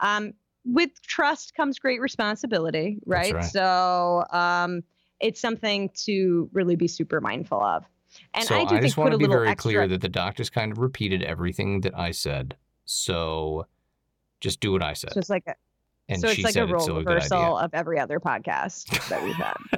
Um, 0.00 0.34
with 0.64 0.90
trust 1.02 1.54
comes 1.54 1.78
great 1.78 2.00
responsibility, 2.00 2.98
right? 3.06 3.34
right. 3.34 3.44
So 3.44 4.24
um, 4.30 4.82
it's 5.20 5.40
something 5.40 5.90
to 6.04 6.48
really 6.52 6.76
be 6.76 6.88
super 6.88 7.20
mindful 7.20 7.62
of. 7.62 7.84
And 8.34 8.44
so 8.44 8.56
I 8.56 8.64
do 8.64 8.70
think 8.70 8.82
just 8.82 8.96
want 8.96 9.08
a 9.08 9.12
to 9.12 9.18
be 9.18 9.26
very 9.26 9.48
extra. 9.48 9.70
clear 9.70 9.88
that 9.88 10.00
the 10.00 10.08
doctors 10.08 10.50
kind 10.50 10.70
of 10.70 10.78
repeated 10.78 11.22
everything 11.22 11.80
that 11.82 11.98
I 11.98 12.10
said. 12.10 12.56
So 12.84 13.66
just 14.40 14.60
do 14.60 14.72
what 14.72 14.82
I 14.82 14.92
said. 14.92 15.12
so 15.12 15.20
it's 15.20 15.30
like 15.30 15.44
a, 15.46 15.54
and 16.08 16.20
so 16.20 16.26
it's 16.28 16.36
she 16.36 16.42
like 16.42 16.52
said 16.52 16.64
a 16.64 16.66
role 16.66 16.76
it's 16.76 16.84
still 16.84 16.96
a 16.96 17.04
reversal 17.04 17.58
of 17.58 17.72
every 17.72 17.98
other 17.98 18.20
podcast 18.20 19.08
that 19.08 19.22
we've 19.22 19.34
had. 19.34 19.56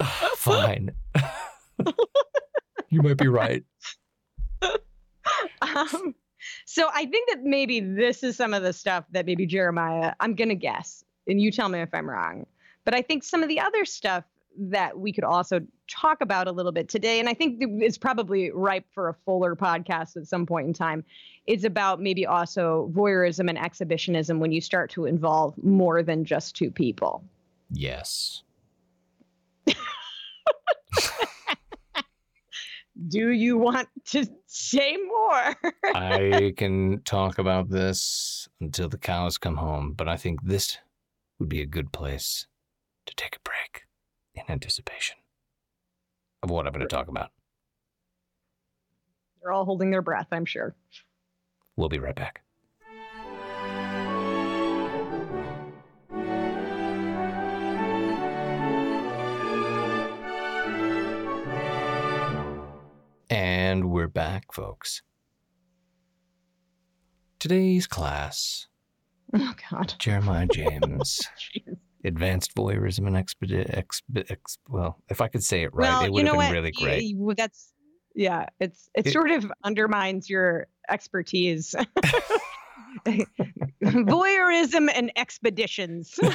Fine. 0.36 0.92
you 2.88 3.02
might 3.02 3.18
be 3.18 3.28
right. 3.28 3.62
um, 5.62 6.14
so 6.72 6.88
I 6.94 7.04
think 7.04 7.28
that 7.28 7.42
maybe 7.42 7.80
this 7.80 8.22
is 8.22 8.36
some 8.36 8.54
of 8.54 8.62
the 8.62 8.72
stuff 8.72 9.04
that 9.10 9.26
maybe 9.26 9.44
Jeremiah, 9.44 10.12
I'm 10.20 10.36
going 10.36 10.50
to 10.50 10.54
guess, 10.54 11.04
and 11.26 11.42
you 11.42 11.50
tell 11.50 11.68
me 11.68 11.80
if 11.80 11.88
I'm 11.92 12.08
wrong. 12.08 12.46
But 12.84 12.94
I 12.94 13.02
think 13.02 13.24
some 13.24 13.42
of 13.42 13.48
the 13.48 13.58
other 13.58 13.84
stuff 13.84 14.22
that 14.56 14.96
we 14.96 15.12
could 15.12 15.24
also 15.24 15.62
talk 15.88 16.20
about 16.20 16.46
a 16.46 16.52
little 16.52 16.70
bit 16.70 16.88
today, 16.88 17.18
and 17.18 17.28
I 17.28 17.34
think 17.34 17.58
it's 17.60 17.98
probably 17.98 18.52
ripe 18.52 18.86
for 18.94 19.08
a 19.08 19.14
fuller 19.24 19.56
podcast 19.56 20.16
at 20.16 20.28
some 20.28 20.46
point 20.46 20.68
in 20.68 20.72
time, 20.72 21.04
is 21.48 21.64
about 21.64 22.00
maybe 22.00 22.24
also 22.24 22.88
voyeurism 22.94 23.48
and 23.48 23.58
exhibitionism 23.58 24.38
when 24.38 24.52
you 24.52 24.60
start 24.60 24.90
to 24.90 25.06
involve 25.06 25.60
more 25.64 26.04
than 26.04 26.24
just 26.24 26.54
two 26.54 26.70
people. 26.70 27.24
Yes. 27.72 28.44
Do 33.08 33.30
you 33.30 33.56
want 33.56 33.88
to 34.06 34.26
say 34.46 34.96
more? 34.96 35.72
I 35.94 36.52
can 36.56 37.02
talk 37.04 37.38
about 37.38 37.70
this 37.70 38.48
until 38.60 38.88
the 38.88 38.98
cows 38.98 39.38
come 39.38 39.56
home, 39.56 39.92
but 39.92 40.08
I 40.08 40.16
think 40.16 40.42
this 40.42 40.78
would 41.38 41.48
be 41.48 41.62
a 41.62 41.66
good 41.66 41.92
place 41.92 42.46
to 43.06 43.14
take 43.14 43.36
a 43.36 43.40
break 43.40 43.86
in 44.34 44.42
anticipation 44.52 45.16
of 46.42 46.50
what 46.50 46.66
I'm 46.66 46.72
going 46.72 46.86
to 46.86 46.94
talk 46.94 47.08
about. 47.08 47.30
They're 49.40 49.52
all 49.52 49.64
holding 49.64 49.90
their 49.90 50.02
breath, 50.02 50.28
I'm 50.32 50.44
sure. 50.44 50.74
We'll 51.76 51.88
be 51.88 51.98
right 51.98 52.14
back. 52.14 52.42
And 63.30 63.90
we're 63.90 64.08
back, 64.08 64.52
folks. 64.52 65.02
Today's 67.38 67.86
class, 67.86 68.66
Oh, 69.32 69.54
God. 69.70 69.94
Jeremiah 70.00 70.48
oh, 70.52 70.54
James, 70.54 71.20
Advanced 72.04 72.52
Voyeurism 72.56 73.06
and 73.06 73.14
Expedi- 73.14 73.70
exp- 73.72 74.28
ex- 74.30 74.58
well, 74.68 74.98
if 75.08 75.20
I 75.20 75.28
could 75.28 75.44
say 75.44 75.62
it 75.62 75.72
right, 75.72 75.88
well, 75.88 76.02
it 76.02 76.06
you 76.06 76.12
would 76.14 76.24
know 76.24 76.32
have 76.32 76.40
been 76.40 76.46
what? 76.48 76.52
really 76.52 76.72
great. 76.72 77.14
y- 77.14 77.18
well, 77.24 77.36
that's 77.38 77.72
yeah. 78.16 78.46
It's 78.58 78.90
it, 78.94 79.06
It- 79.06 79.12
sort 79.12 79.30
of 79.30 79.50
undermines 79.62 80.28
your 80.28 80.66
expertise. 80.88 81.72
Voyeurism 83.84 84.88
and 84.92 85.12
expeditions. 85.14 86.18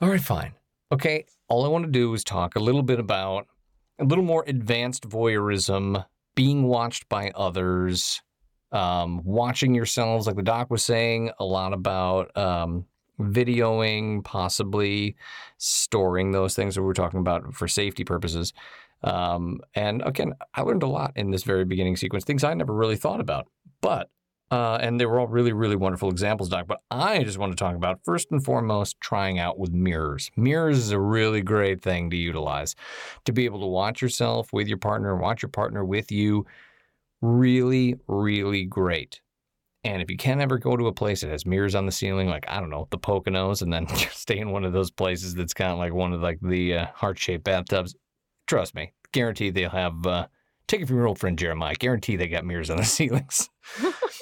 All 0.00 0.08
right, 0.08 0.20
fine. 0.20 0.52
Okay, 0.92 1.26
all 1.48 1.64
I 1.64 1.68
want 1.68 1.84
to 1.84 1.90
do 1.90 2.12
is 2.14 2.24
talk 2.24 2.56
a 2.56 2.60
little 2.60 2.82
bit 2.82 2.98
about 2.98 3.46
a 3.98 4.04
little 4.04 4.24
more 4.24 4.44
advanced 4.46 5.08
voyeurism, 5.08 6.04
being 6.34 6.64
watched 6.64 7.08
by 7.08 7.30
others, 7.34 8.20
um, 8.72 9.22
watching 9.24 9.74
yourselves, 9.74 10.26
like 10.26 10.36
the 10.36 10.42
doc 10.42 10.70
was 10.70 10.82
saying, 10.82 11.30
a 11.38 11.44
lot 11.44 11.72
about 11.72 12.36
um, 12.36 12.84
videoing, 13.20 14.22
possibly 14.22 15.16
storing 15.56 16.32
those 16.32 16.54
things 16.54 16.74
that 16.74 16.82
we're 16.82 16.92
talking 16.92 17.20
about 17.20 17.54
for 17.54 17.68
safety 17.68 18.04
purposes. 18.04 18.52
Um, 19.02 19.60
and 19.74 20.02
again, 20.04 20.34
I 20.54 20.62
learned 20.62 20.82
a 20.82 20.88
lot 20.88 21.12
in 21.16 21.30
this 21.30 21.44
very 21.44 21.64
beginning 21.64 21.96
sequence, 21.96 22.24
things 22.24 22.44
I 22.44 22.54
never 22.54 22.74
really 22.74 22.96
thought 22.96 23.20
about. 23.20 23.46
But 23.80 24.10
uh, 24.50 24.78
and 24.80 25.00
they 25.00 25.06
were 25.06 25.18
all 25.18 25.26
really, 25.26 25.52
really 25.52 25.76
wonderful 25.76 26.10
examples, 26.10 26.48
Doc. 26.48 26.66
But 26.66 26.80
I 26.90 27.24
just 27.24 27.38
want 27.38 27.52
to 27.52 27.56
talk 27.56 27.74
about 27.74 28.00
first 28.04 28.30
and 28.30 28.44
foremost 28.44 29.00
trying 29.00 29.38
out 29.38 29.58
with 29.58 29.72
mirrors. 29.72 30.30
Mirrors 30.36 30.78
is 30.78 30.90
a 30.92 31.00
really 31.00 31.42
great 31.42 31.82
thing 31.82 32.10
to 32.10 32.16
utilize 32.16 32.76
to 33.24 33.32
be 33.32 33.44
able 33.44 33.60
to 33.60 33.66
watch 33.66 34.00
yourself 34.00 34.52
with 34.52 34.68
your 34.68 34.78
partner, 34.78 35.16
watch 35.16 35.42
your 35.42 35.50
partner 35.50 35.84
with 35.84 36.12
you. 36.12 36.46
Really, 37.22 37.96
really 38.06 38.64
great. 38.64 39.20
And 39.82 40.02
if 40.02 40.10
you 40.10 40.16
can't 40.16 40.40
ever 40.40 40.58
go 40.58 40.76
to 40.76 40.88
a 40.88 40.92
place 40.92 41.20
that 41.20 41.30
has 41.30 41.46
mirrors 41.46 41.74
on 41.74 41.86
the 41.86 41.92
ceiling, 41.92 42.28
like 42.28 42.44
I 42.48 42.60
don't 42.60 42.70
know, 42.70 42.86
the 42.90 42.98
Poconos, 42.98 43.62
and 43.62 43.72
then 43.72 43.88
stay 44.10 44.38
in 44.38 44.50
one 44.50 44.64
of 44.64 44.72
those 44.72 44.90
places 44.90 45.34
that's 45.34 45.54
kind 45.54 45.72
of 45.72 45.78
like 45.78 45.92
one 45.92 46.12
of 46.12 46.20
like 46.20 46.38
the 46.40 46.74
uh, 46.74 46.86
heart-shaped 46.94 47.44
bathtubs, 47.44 47.94
trust 48.46 48.74
me, 48.74 48.92
guarantee 49.12 49.50
they'll 49.50 49.70
have. 49.70 50.06
Uh, 50.06 50.26
take 50.68 50.80
it 50.82 50.86
from 50.86 50.96
your 50.96 51.06
old 51.06 51.18
friend 51.18 51.38
Jeremiah. 51.38 51.74
Guarantee 51.74 52.16
they 52.16 52.28
got 52.28 52.44
mirrors 52.44 52.70
on 52.70 52.76
the 52.76 52.84
ceilings 52.98 53.48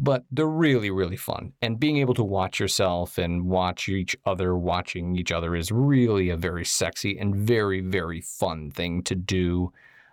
but 0.00 0.24
they're 0.30 0.46
really 0.46 0.90
really 0.90 1.16
fun. 1.16 1.52
And 1.60 1.80
being 1.80 1.98
able 1.98 2.14
to 2.14 2.24
watch 2.24 2.60
yourself 2.60 3.18
and 3.18 3.46
watch 3.46 3.88
each 3.88 4.16
other 4.24 4.56
watching 4.56 5.16
each 5.16 5.32
other 5.32 5.54
is 5.56 5.70
really 5.70 6.30
a 6.30 6.36
very 6.36 6.64
sexy 6.64 7.18
and 7.18 7.34
very 7.34 7.80
very 7.80 8.20
fun 8.20 8.70
thing 8.70 9.02
to 9.04 9.14
do 9.14 9.72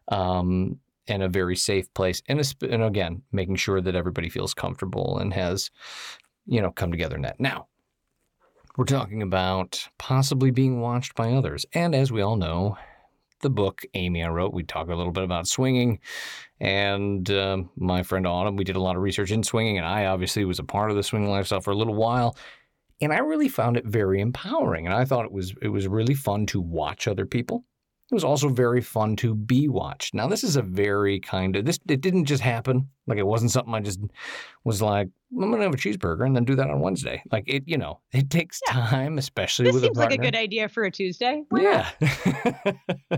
um, 0.10 0.80
and 1.08 1.22
a 1.22 1.30
very 1.30 1.56
safe 1.56 1.94
place. 1.94 2.22
And, 2.28 2.40
a, 2.40 2.46
and 2.72 2.84
again 2.84 3.22
making 3.32 3.58
sure 3.58 3.82
that 3.82 3.96
everybody 3.96 4.30
feels 4.30 4.54
comfortable 4.54 5.20
and 5.20 5.34
has 5.34 5.72
you 6.46 6.62
know 6.62 6.72
come 6.72 6.92
together 6.92 7.16
in 7.16 7.22
that 7.24 7.40
now 7.40 7.68
we're 8.78 8.86
talking 8.86 9.22
about 9.22 9.88
possibly 9.98 10.52
being 10.52 10.82
watched 10.82 11.16
by 11.16 11.32
others. 11.32 11.66
And 11.74 11.96
as 11.96 12.12
we 12.12 12.22
all 12.22 12.36
know 12.36 12.78
the 13.46 13.50
book 13.50 13.84
amy 13.94 14.24
i 14.24 14.28
wrote 14.28 14.54
we 14.54 14.64
talk 14.64 14.90
a 14.90 14.96
little 14.96 15.14
bit 15.14 15.24
about 15.24 15.48
swinging 15.48 16.00
and 16.60 17.30
um, 17.32 17.70
my 17.76 18.04
friend 18.04 18.26
Autumn, 18.26 18.56
we 18.56 18.64
did 18.64 18.78
a 18.78 18.82
lot 18.82 18.96
of 18.96 19.02
research 19.02 19.32
in 19.32 19.44
swinging, 19.44 19.78
and 19.78 19.86
I 19.86 20.06
obviously 20.06 20.46
was 20.46 20.60
a 20.60 20.64
part 20.64 20.90
of 20.90 20.96
the 20.96 21.04
swinging 21.04 21.30
lifestyle 21.30 21.62
for 21.62 21.72
a 21.72 21.76
little 21.76 21.96
while, 21.96 22.38
and 23.02 23.12
I 23.12 23.18
really 23.20 23.50
found 23.50 23.76
it 23.76 23.86
very 23.86 24.22
empowering. 24.22 24.86
And 24.86 24.96
I 24.96 25.04
thought 25.06 25.26
it 25.26 25.32
was 25.32 25.54
it 25.62 25.68
was 25.68 25.88
really 25.88 26.14
fun 26.14 26.46
to 26.48 26.62
watch 26.62 27.08
other 27.08 27.26
people. 27.26 27.66
Was 28.16 28.24
also 28.24 28.50
very 28.50 28.82
fun 28.82 29.16
to 29.18 29.36
be 29.36 29.68
watched. 29.68 30.16
Now, 30.16 30.28
this 30.28 30.44
is 30.44 30.56
a 30.56 30.64
very 30.64 31.20
kind 31.20 31.56
of 31.56 31.66
this. 31.66 31.78
It 31.88 32.02
didn't 32.02 32.26
just 32.26 32.42
happen. 32.42 32.90
Like 33.06 33.20
it 33.20 33.28
wasn't 33.28 33.52
something 33.52 33.74
I 33.76 33.82
just 33.82 34.00
was 34.64 34.82
like, 34.82 35.08
I'm 35.32 35.52
gonna 35.52 35.62
have 35.64 35.74
a 35.74 35.78
cheeseburger 35.78 36.26
and 36.26 36.36
then 36.36 36.46
do 36.46 36.56
that 36.56 36.70
on 36.70 36.80
Wednesday. 36.80 37.22
Like 37.32 37.44
it, 37.46 37.64
you 37.68 37.78
know, 37.78 38.00
it 38.12 38.32
takes 38.32 38.60
Yeah. 38.68 38.88
time, 38.88 39.18
especially 39.20 39.66
This 39.66 39.76
with 39.76 39.84
seems 39.84 39.98
a 39.98 40.02
like 40.02 40.14
a 40.14 40.18
good 40.18 40.36
idea 40.36 40.68
for 40.68 40.84
a 40.86 40.92
Tuesday. 40.92 41.44
Why? 41.50 41.62
Yeah. 41.62 42.72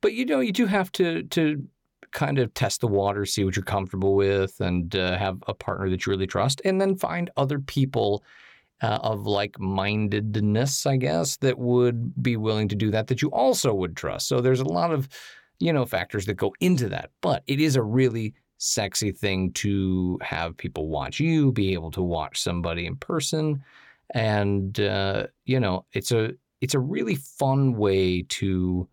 but 0.00 0.12
you 0.12 0.24
know, 0.26 0.40
you 0.40 0.52
do 0.52 0.66
have 0.66 0.92
to 0.92 1.22
to 1.24 1.66
kind 2.12 2.38
of 2.38 2.52
test 2.52 2.82
the 2.82 2.88
water, 2.88 3.24
see 3.24 3.42
what 3.42 3.56
you're 3.56 3.64
comfortable 3.64 4.14
with, 4.14 4.60
and 4.60 4.94
uh, 4.94 5.16
have 5.16 5.42
a 5.46 5.54
partner 5.54 5.88
that 5.88 6.04
you 6.06 6.10
really 6.10 6.26
trust, 6.26 6.60
and 6.64 6.80
then 6.80 6.94
find 6.96 7.30
other 7.36 7.58
people 7.58 8.22
uh, 8.82 8.98
of 9.02 9.26
like-mindedness, 9.26 10.86
I 10.86 10.96
guess, 10.96 11.36
that 11.38 11.58
would 11.58 12.22
be 12.22 12.36
willing 12.36 12.68
to 12.68 12.74
do 12.74 12.90
that 12.90 13.06
that 13.06 13.22
you 13.22 13.28
also 13.28 13.72
would 13.72 13.96
trust. 13.96 14.28
So 14.28 14.40
there's 14.40 14.60
a 14.60 14.64
lot 14.64 14.92
of 14.92 15.08
you 15.58 15.72
know 15.72 15.86
factors 15.86 16.26
that 16.26 16.34
go 16.34 16.52
into 16.60 16.88
that, 16.88 17.10
but 17.20 17.42
it 17.46 17.60
is 17.60 17.76
a 17.76 17.82
really 17.82 18.34
sexy 18.58 19.10
thing 19.10 19.52
to 19.52 20.18
have 20.22 20.56
people 20.56 20.88
watch 20.88 21.18
you, 21.18 21.52
be 21.52 21.72
able 21.72 21.90
to 21.92 22.02
watch 22.02 22.40
somebody 22.40 22.86
in 22.86 22.96
person, 22.96 23.62
and 24.14 24.80
uh, 24.80 25.26
you 25.44 25.60
know, 25.60 25.84
it's 25.92 26.12
a 26.12 26.32
it's 26.60 26.74
a 26.74 26.80
really 26.80 27.14
fun 27.14 27.74
way 27.74 28.22
to 28.22 28.88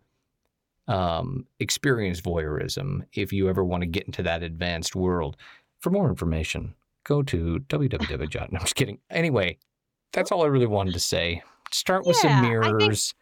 um, 0.88 1.46
experience 1.60 2.20
voyeurism 2.20 3.02
if 3.12 3.32
you 3.32 3.48
ever 3.48 3.64
want 3.64 3.82
to 3.82 3.86
get 3.86 4.04
into 4.06 4.22
that 4.24 4.42
advanced 4.42 4.96
world. 4.96 5.36
For 5.80 5.90
more 5.90 6.08
information, 6.08 6.74
go 7.04 7.22
to 7.22 7.60
www. 7.68 8.52
No, 8.52 8.58
I'm 8.58 8.64
just 8.64 8.74
kidding. 8.74 8.98
Anyway, 9.08 9.58
that's 10.12 10.32
all 10.32 10.42
I 10.42 10.46
really 10.46 10.66
wanted 10.66 10.94
to 10.94 11.00
say. 11.00 11.42
Start 11.72 12.04
with 12.06 12.16
Yeah, 12.16 12.22
some 12.22 12.30
I 12.32 12.40
think- 12.40 12.50
mirrors. 12.80 13.14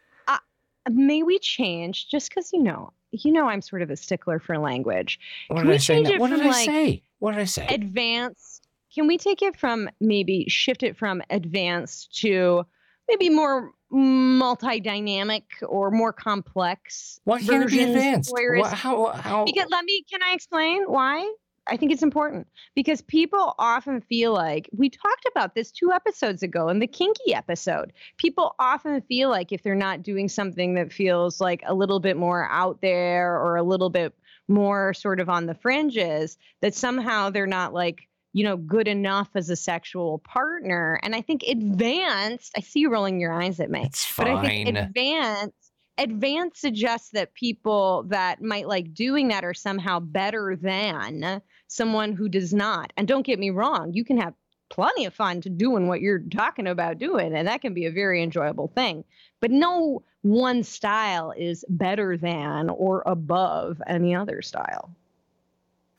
May 0.89 1.21
we 1.21 1.37
change 1.37 2.07
just 2.09 2.29
because 2.29 2.51
you 2.51 2.63
know, 2.63 2.91
you 3.11 3.31
know, 3.31 3.47
I'm 3.47 3.61
sort 3.61 3.81
of 3.83 3.91
a 3.91 3.95
stickler 3.97 4.39
for 4.39 4.57
language. 4.57 5.19
what 5.47 5.57
can 5.57 5.65
did 5.65 5.69
we 5.69 5.75
I 5.75 5.77
say? 5.77 5.93
change 5.95 6.07
now? 6.09 6.13
it 6.15 6.19
What 6.21 6.29
did 6.31 6.41
I 6.41 6.45
like, 6.47 6.65
say? 6.65 7.03
What 7.19 7.31
did 7.33 7.41
I 7.41 7.45
say? 7.45 7.67
Advanced. 7.69 8.67
Can 8.95 9.05
we 9.05 9.17
take 9.19 9.43
it 9.43 9.55
from 9.55 9.87
maybe 9.99 10.45
shift 10.49 10.81
it 10.81 10.97
from 10.97 11.21
advanced 11.29 12.15
to 12.21 12.65
maybe 13.07 13.29
more 13.29 13.71
multi-dynamic 13.91 15.43
or 15.67 15.91
more 15.91 16.11
complex? 16.13 17.19
Why 17.25 17.39
can't 17.39 17.63
it 17.65 17.69
be 17.69 17.83
advanced? 17.83 18.33
Wha- 18.33 18.67
how? 18.69 19.07
How? 19.11 19.45
Because 19.45 19.67
let 19.69 19.85
me 19.85 20.03
can 20.09 20.21
I 20.23 20.33
explain 20.33 20.83
why? 20.87 21.31
I 21.69 21.77
think 21.77 21.91
it's 21.91 22.03
important 22.03 22.47
because 22.75 23.01
people 23.01 23.55
often 23.59 24.01
feel 24.01 24.33
like 24.33 24.69
we 24.75 24.89
talked 24.89 25.25
about 25.31 25.55
this 25.55 25.71
two 25.71 25.91
episodes 25.91 26.43
ago 26.43 26.69
in 26.69 26.79
the 26.79 26.87
kinky 26.87 27.33
episode. 27.33 27.93
People 28.17 28.55
often 28.59 29.01
feel 29.01 29.29
like 29.29 29.51
if 29.51 29.63
they're 29.63 29.75
not 29.75 30.03
doing 30.03 30.27
something 30.27 30.73
that 30.75 30.91
feels 30.91 31.39
like 31.39 31.61
a 31.65 31.73
little 31.73 31.99
bit 31.99 32.17
more 32.17 32.47
out 32.49 32.81
there 32.81 33.35
or 33.39 33.55
a 33.55 33.63
little 33.63 33.89
bit 33.89 34.13
more 34.47 34.93
sort 34.93 35.19
of 35.19 35.29
on 35.29 35.45
the 35.45 35.53
fringes, 35.53 36.37
that 36.61 36.73
somehow 36.73 37.29
they're 37.29 37.45
not 37.45 37.73
like, 37.73 38.07
you 38.33 38.43
know, 38.43 38.57
good 38.57 38.87
enough 38.87 39.29
as 39.35 39.49
a 39.49 39.55
sexual 39.55 40.19
partner. 40.19 40.99
And 41.03 41.15
I 41.15 41.21
think 41.21 41.43
advanced, 41.47 42.51
I 42.57 42.61
see 42.61 42.79
you 42.81 42.91
rolling 42.91 43.19
your 43.19 43.33
eyes 43.33 43.59
at 43.59 43.69
me. 43.69 43.83
it's 43.83 44.11
But 44.17 44.27
I 44.27 44.35
fine. 44.35 44.65
think 44.65 44.77
advanced 44.77 45.53
advanced 45.99 46.61
suggests 46.61 47.09
that 47.11 47.33
people 47.33 48.03
that 48.07 48.41
might 48.41 48.67
like 48.67 48.93
doing 48.93 49.27
that 49.27 49.43
are 49.43 49.53
somehow 49.53 49.99
better 49.99 50.57
than 50.59 51.41
someone 51.69 52.13
who 52.13 52.27
does 52.27 52.53
not. 52.53 52.91
And 52.97 53.07
don't 53.07 53.25
get 53.25 53.39
me 53.39 53.51
wrong, 53.51 53.93
you 53.93 54.03
can 54.03 54.19
have 54.19 54.33
plenty 54.69 55.05
of 55.05 55.13
fun 55.13 55.39
to 55.41 55.49
doing 55.49 55.87
what 55.87 56.01
you're 56.01 56.19
talking 56.19 56.67
about 56.67 56.97
doing, 56.97 57.33
and 57.33 57.47
that 57.47 57.61
can 57.61 57.73
be 57.73 57.85
a 57.85 57.91
very 57.91 58.21
enjoyable 58.21 58.67
thing. 58.67 59.03
But 59.39 59.51
no 59.51 60.03
one 60.21 60.63
style 60.63 61.33
is 61.37 61.63
better 61.69 62.17
than 62.17 62.69
or 62.69 63.03
above 63.05 63.81
any 63.87 64.13
other 64.13 64.41
style 64.41 64.93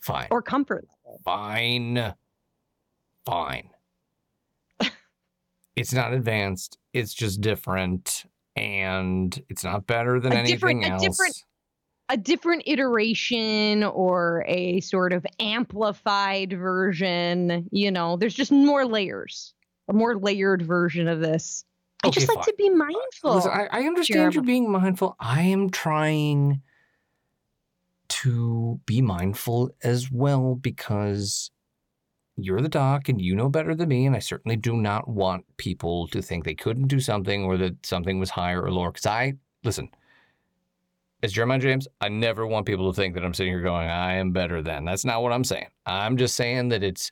fine. 0.01 0.29
or 0.31 0.43
comfort 0.43 0.87
level. 1.05 1.21
Fine. 1.25 2.15
Fine. 3.25 3.71
it's 5.77 5.93
not 5.93 6.13
advanced. 6.13 6.79
It's 6.93 7.15
just 7.15 7.41
different. 7.41 8.25
And 8.57 9.43
it's 9.49 9.65
not 9.65 9.87
better 9.87 10.21
than 10.21 10.33
A 10.33 10.37
anything 10.37 10.85
else. 10.85 11.45
A 12.11 12.17
different 12.17 12.65
iteration 12.67 13.85
or 13.85 14.45
a 14.49 14.81
sort 14.81 15.13
of 15.13 15.25
amplified 15.39 16.53
version. 16.53 17.69
You 17.71 17.91
know, 17.91 18.17
there's 18.17 18.35
just 18.35 18.51
more 18.53 18.85
layers, 18.85 19.55
a 19.89 19.93
more 19.93 20.17
layered 20.19 20.61
version 20.63 21.09
of 21.09 21.21
this. 21.21 21.65
I 22.03 22.09
Okay, 22.09 22.21
just 22.21 22.29
like 22.29 22.37
fine. 22.37 22.45
to 22.47 22.55
be 22.59 22.69
mindful. 22.71 23.35
Listen, 23.37 23.53
I, 23.53 23.69
I 23.71 23.83
understand 23.83 24.35
you 24.35 24.41
Jeremy. 24.41 24.47
being 24.47 24.73
mindful. 24.73 25.17
I 25.21 25.43
am 25.43 25.71
trying 25.71 26.63
to 28.09 28.81
be 28.87 29.01
mindful 29.01 29.71
as 29.85 30.11
well 30.11 30.57
because 30.57 31.51
you're 32.37 32.61
the 32.61 32.69
doc 32.69 33.09
and 33.09 33.21
you 33.21 33.37
know 33.37 33.49
better 33.49 33.75
than 33.75 33.89
me. 33.89 34.07
And 34.07 34.17
I 34.17 34.19
certainly 34.19 34.57
do 34.57 34.77
not 34.77 35.09
want 35.09 35.45
people 35.59 36.09
to 36.09 36.21
think 36.23 36.45
they 36.45 36.55
couldn't 36.55 36.89
do 36.89 36.99
something 37.01 37.45
or 37.45 37.57
that 37.59 37.87
something 37.87 38.19
was 38.19 38.31
higher 38.31 38.63
or 38.63 38.73
lower. 38.73 38.91
Because 38.91 39.07
I, 39.07 39.35
listen, 39.63 39.91
as 41.23 41.33
Jeremiah 41.33 41.59
James, 41.59 41.87
I 42.01 42.09
never 42.09 42.47
want 42.47 42.67
people 42.67 42.91
to 42.91 42.97
think 42.97 43.15
that 43.15 43.25
I'm 43.25 43.35
sitting 43.35 43.53
here 43.53 43.63
going, 43.63 43.89
I 43.89 44.15
am 44.15 44.33
better 44.33 44.63
than. 44.63 44.85
That's 44.85 45.05
not 45.05 45.23
what 45.23 45.33
I'm 45.33 45.45
saying. 45.45 45.69
I'm 45.87 46.17
just 46.17 46.37
saying 46.37 46.69
that 46.71 46.83
it's, 46.83 47.11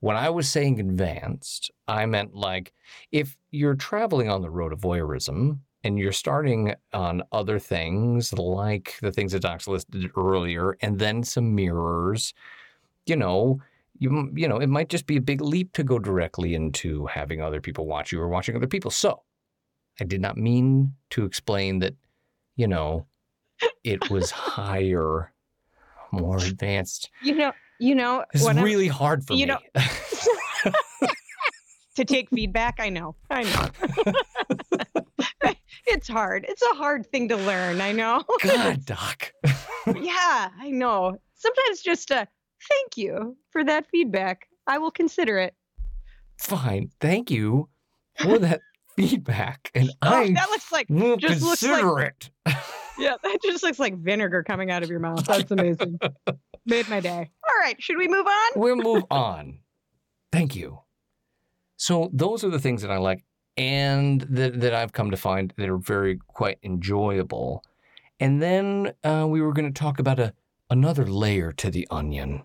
when 0.00 0.16
I 0.16 0.30
was 0.30 0.48
saying 0.48 0.78
advanced, 0.78 1.70
I 1.88 2.06
meant 2.06 2.34
like 2.34 2.72
if 3.10 3.36
you're 3.50 3.74
traveling 3.74 4.30
on 4.30 4.42
the 4.42 4.50
road 4.50 4.72
of 4.72 4.80
voyeurism 4.80 5.58
and 5.82 5.98
you're 5.98 6.12
starting 6.12 6.74
on 6.92 7.22
other 7.32 7.58
things 7.58 8.32
like 8.32 8.96
the 9.00 9.10
things 9.10 9.32
that 9.32 9.42
Docs 9.42 9.66
listed 9.66 10.10
earlier, 10.16 10.76
and 10.82 10.98
then 10.98 11.24
some 11.24 11.54
mirrors, 11.54 12.32
you 13.06 13.16
know, 13.16 13.60
you 13.98 14.30
you 14.34 14.46
know, 14.46 14.58
it 14.58 14.68
might 14.68 14.88
just 14.88 15.06
be 15.06 15.16
a 15.16 15.20
big 15.20 15.40
leap 15.40 15.72
to 15.72 15.82
go 15.82 15.98
directly 15.98 16.54
into 16.54 17.06
having 17.06 17.40
other 17.40 17.60
people 17.60 17.86
watch 17.86 18.12
you 18.12 18.20
or 18.20 18.28
watching 18.28 18.54
other 18.54 18.68
people. 18.68 18.92
So, 18.92 19.22
I 20.00 20.04
did 20.04 20.20
not 20.20 20.36
mean 20.36 20.94
to 21.10 21.24
explain 21.24 21.80
that, 21.80 21.94
you 22.54 22.68
know, 22.68 23.06
it 23.84 24.10
was 24.10 24.30
higher, 24.30 25.32
more 26.12 26.38
advanced. 26.38 27.10
you 27.22 27.34
know, 27.34 27.52
you 27.80 27.94
know, 27.94 28.24
It's 28.34 28.44
when 28.44 28.56
I'm- 28.58 28.64
really 28.64 28.88
hard 28.88 29.24
for 29.26 29.34
you 29.34 29.46
me. 29.46 29.52
know- 29.54 29.82
to 31.96 32.04
take 32.04 32.30
feedback. 32.30 32.76
I 32.78 32.88
know, 32.90 33.16
I 33.30 33.42
know. 33.42 33.68
it's 35.86 36.08
hard. 36.08 36.44
It's 36.48 36.62
a 36.62 36.74
hard 36.76 37.06
thing 37.10 37.28
to 37.28 37.36
learn. 37.36 37.80
I 37.80 37.92
know. 37.92 38.22
God, 38.42 38.84
Doc. 38.86 39.32
yeah, 39.86 40.50
I 40.60 40.70
know. 40.70 41.18
Sometimes 41.34 41.80
just 41.82 42.10
a 42.10 42.26
thank 42.68 42.96
you 42.96 43.36
for 43.50 43.64
that 43.64 43.86
feedback. 43.90 44.46
I 44.66 44.78
will 44.78 44.90
consider 44.90 45.38
it. 45.38 45.54
Fine. 46.40 46.90
Thank 47.00 47.30
you 47.30 47.68
for 48.20 48.38
that 48.38 48.60
feedback. 48.96 49.70
And 49.74 49.90
Oh, 50.02 50.14
I 50.14 50.32
that 50.32 50.50
looks 50.50 50.70
like 50.72 50.86
will 50.88 51.16
just 51.16 51.42
looks 51.42 51.62
like- 51.62 51.80
consider 51.80 52.00
it. 52.00 52.30
Yeah, 52.98 53.14
that 53.22 53.38
just 53.42 53.62
looks 53.62 53.78
like 53.78 53.96
vinegar 53.96 54.42
coming 54.42 54.70
out 54.70 54.82
of 54.82 54.90
your 54.90 55.00
mouth. 55.00 55.24
That's 55.24 55.50
amazing. 55.50 55.98
Made 56.66 56.88
my 56.88 57.00
day. 57.00 57.30
All 57.48 57.54
right, 57.62 57.80
should 57.82 57.96
we 57.96 58.08
move 58.08 58.26
on? 58.26 58.50
We'll 58.56 58.76
move 58.76 59.04
on. 59.10 59.60
Thank 60.32 60.54
you. 60.54 60.80
So 61.76 62.10
those 62.12 62.44
are 62.44 62.50
the 62.50 62.58
things 62.58 62.82
that 62.82 62.90
I 62.90 62.98
like 62.98 63.24
and 63.56 64.20
that, 64.22 64.60
that 64.60 64.74
I've 64.74 64.92
come 64.92 65.10
to 65.10 65.16
find 65.16 65.52
that 65.56 65.68
are 65.68 65.78
very 65.78 66.18
quite 66.28 66.58
enjoyable. 66.62 67.64
And 68.20 68.42
then 68.42 68.92
uh, 69.04 69.26
we 69.28 69.40
were 69.40 69.52
going 69.52 69.72
to 69.72 69.78
talk 69.78 69.98
about 69.98 70.18
a 70.18 70.34
another 70.70 71.06
layer 71.06 71.52
to 71.52 71.70
the 71.70 71.88
onion, 71.90 72.42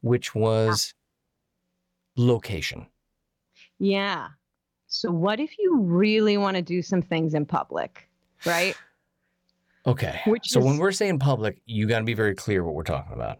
which 0.00 0.34
was 0.34 0.94
location. 2.16 2.86
Yeah. 3.78 4.28
So 4.86 5.10
what 5.10 5.38
if 5.38 5.58
you 5.58 5.80
really 5.80 6.36
want 6.36 6.56
to 6.56 6.62
do 6.62 6.82
some 6.82 7.02
things 7.02 7.34
in 7.34 7.46
public, 7.46 8.08
right? 8.44 8.76
Okay. 9.86 10.20
Which 10.26 10.48
so 10.48 10.60
when 10.60 10.76
we're 10.78 10.92
saying 10.92 11.18
public, 11.18 11.60
you 11.66 11.86
got 11.86 11.98
to 12.00 12.04
be 12.04 12.14
very 12.14 12.34
clear 12.34 12.64
what 12.64 12.74
we're 12.74 12.82
talking 12.82 13.14
about. 13.14 13.38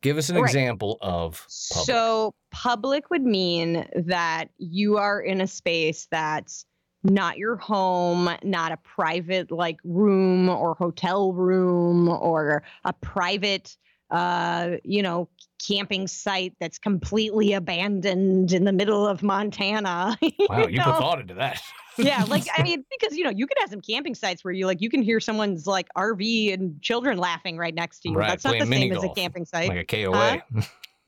Give 0.00 0.18
us 0.18 0.28
an 0.30 0.36
Right. 0.36 0.44
example 0.44 0.98
of 1.00 1.46
public. 1.72 1.86
So 1.86 2.34
public 2.50 3.10
would 3.10 3.22
mean 3.22 3.86
that 3.94 4.46
you 4.58 4.96
are 4.98 5.20
in 5.20 5.40
a 5.40 5.46
space 5.46 6.08
that's 6.10 6.66
not 7.04 7.36
your 7.36 7.56
home, 7.56 8.28
not 8.44 8.70
a 8.72 8.76
private 8.78 9.50
like 9.50 9.78
room 9.84 10.48
or 10.48 10.74
hotel 10.74 11.32
room 11.32 12.08
or 12.08 12.62
a 12.84 12.92
private 12.92 13.76
uh, 14.12 14.76
you 14.84 15.02
know, 15.02 15.28
camping 15.66 16.06
site 16.06 16.54
that's 16.60 16.78
completely 16.78 17.54
abandoned 17.54 18.52
in 18.52 18.64
the 18.64 18.72
middle 18.72 19.06
of 19.08 19.22
Montana. 19.22 20.18
wow, 20.50 20.66
you 20.66 20.76
know? 20.76 20.84
put 20.84 20.98
thought 20.98 21.20
into 21.20 21.34
that. 21.34 21.60
yeah, 21.98 22.24
like 22.28 22.44
I 22.54 22.62
mean, 22.62 22.84
because 22.90 23.16
you 23.16 23.24
know, 23.24 23.30
you 23.30 23.46
could 23.46 23.56
have 23.60 23.70
some 23.70 23.80
camping 23.80 24.14
sites 24.14 24.44
where 24.44 24.52
you 24.52 24.66
like 24.66 24.82
you 24.82 24.90
can 24.90 25.02
hear 25.02 25.18
someone's 25.18 25.66
like 25.66 25.88
RV 25.96 26.52
and 26.52 26.80
children 26.82 27.16
laughing 27.16 27.56
right 27.56 27.74
next 27.74 28.00
to 28.00 28.10
you. 28.10 28.16
Right, 28.16 28.28
That's 28.28 28.44
not 28.44 28.58
the 28.58 28.66
same 28.66 28.92
as 28.92 29.02
a 29.02 29.08
camping 29.08 29.46
site. 29.46 29.70
like 29.70 29.90
a 29.92 30.04
KOA. 30.04 30.42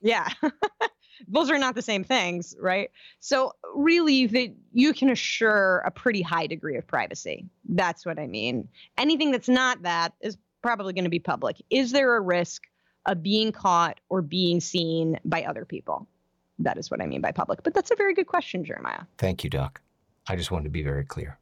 Yeah. 0.00 0.28
those 1.28 1.50
are 1.50 1.58
not 1.58 1.74
the 1.74 1.82
same 1.82 2.04
things, 2.04 2.54
right? 2.58 2.90
So 3.20 3.52
really 3.74 4.26
that 4.26 4.54
you 4.72 4.94
can 4.94 5.10
assure 5.10 5.82
a 5.84 5.90
pretty 5.90 6.22
high 6.22 6.46
degree 6.46 6.76
of 6.76 6.86
privacy. 6.86 7.46
That's 7.68 8.06
what 8.06 8.18
I 8.18 8.26
mean. 8.26 8.68
Anything 8.96 9.30
that's 9.30 9.48
not 9.48 9.82
that 9.82 10.14
is 10.20 10.38
probably 10.62 10.94
going 10.94 11.04
to 11.04 11.10
be 11.10 11.18
public. 11.18 11.62
Is 11.70 11.92
there 11.92 12.16
a 12.16 12.20
risk 12.20 12.62
of 13.06 13.22
being 13.22 13.52
caught 13.52 14.00
or 14.08 14.22
being 14.22 14.60
seen 14.60 15.18
by 15.24 15.42
other 15.44 15.64
people? 15.64 16.06
That 16.58 16.78
is 16.78 16.90
what 16.90 17.00
I 17.00 17.06
mean 17.06 17.20
by 17.20 17.32
public. 17.32 17.62
But 17.62 17.74
that's 17.74 17.90
a 17.90 17.96
very 17.96 18.14
good 18.14 18.26
question, 18.26 18.64
Jeremiah. 18.64 19.02
Thank 19.18 19.44
you, 19.44 19.50
Doc. 19.50 19.80
I 20.28 20.36
just 20.36 20.50
wanted 20.50 20.64
to 20.64 20.70
be 20.70 20.82
very 20.82 21.04
clear. 21.04 21.38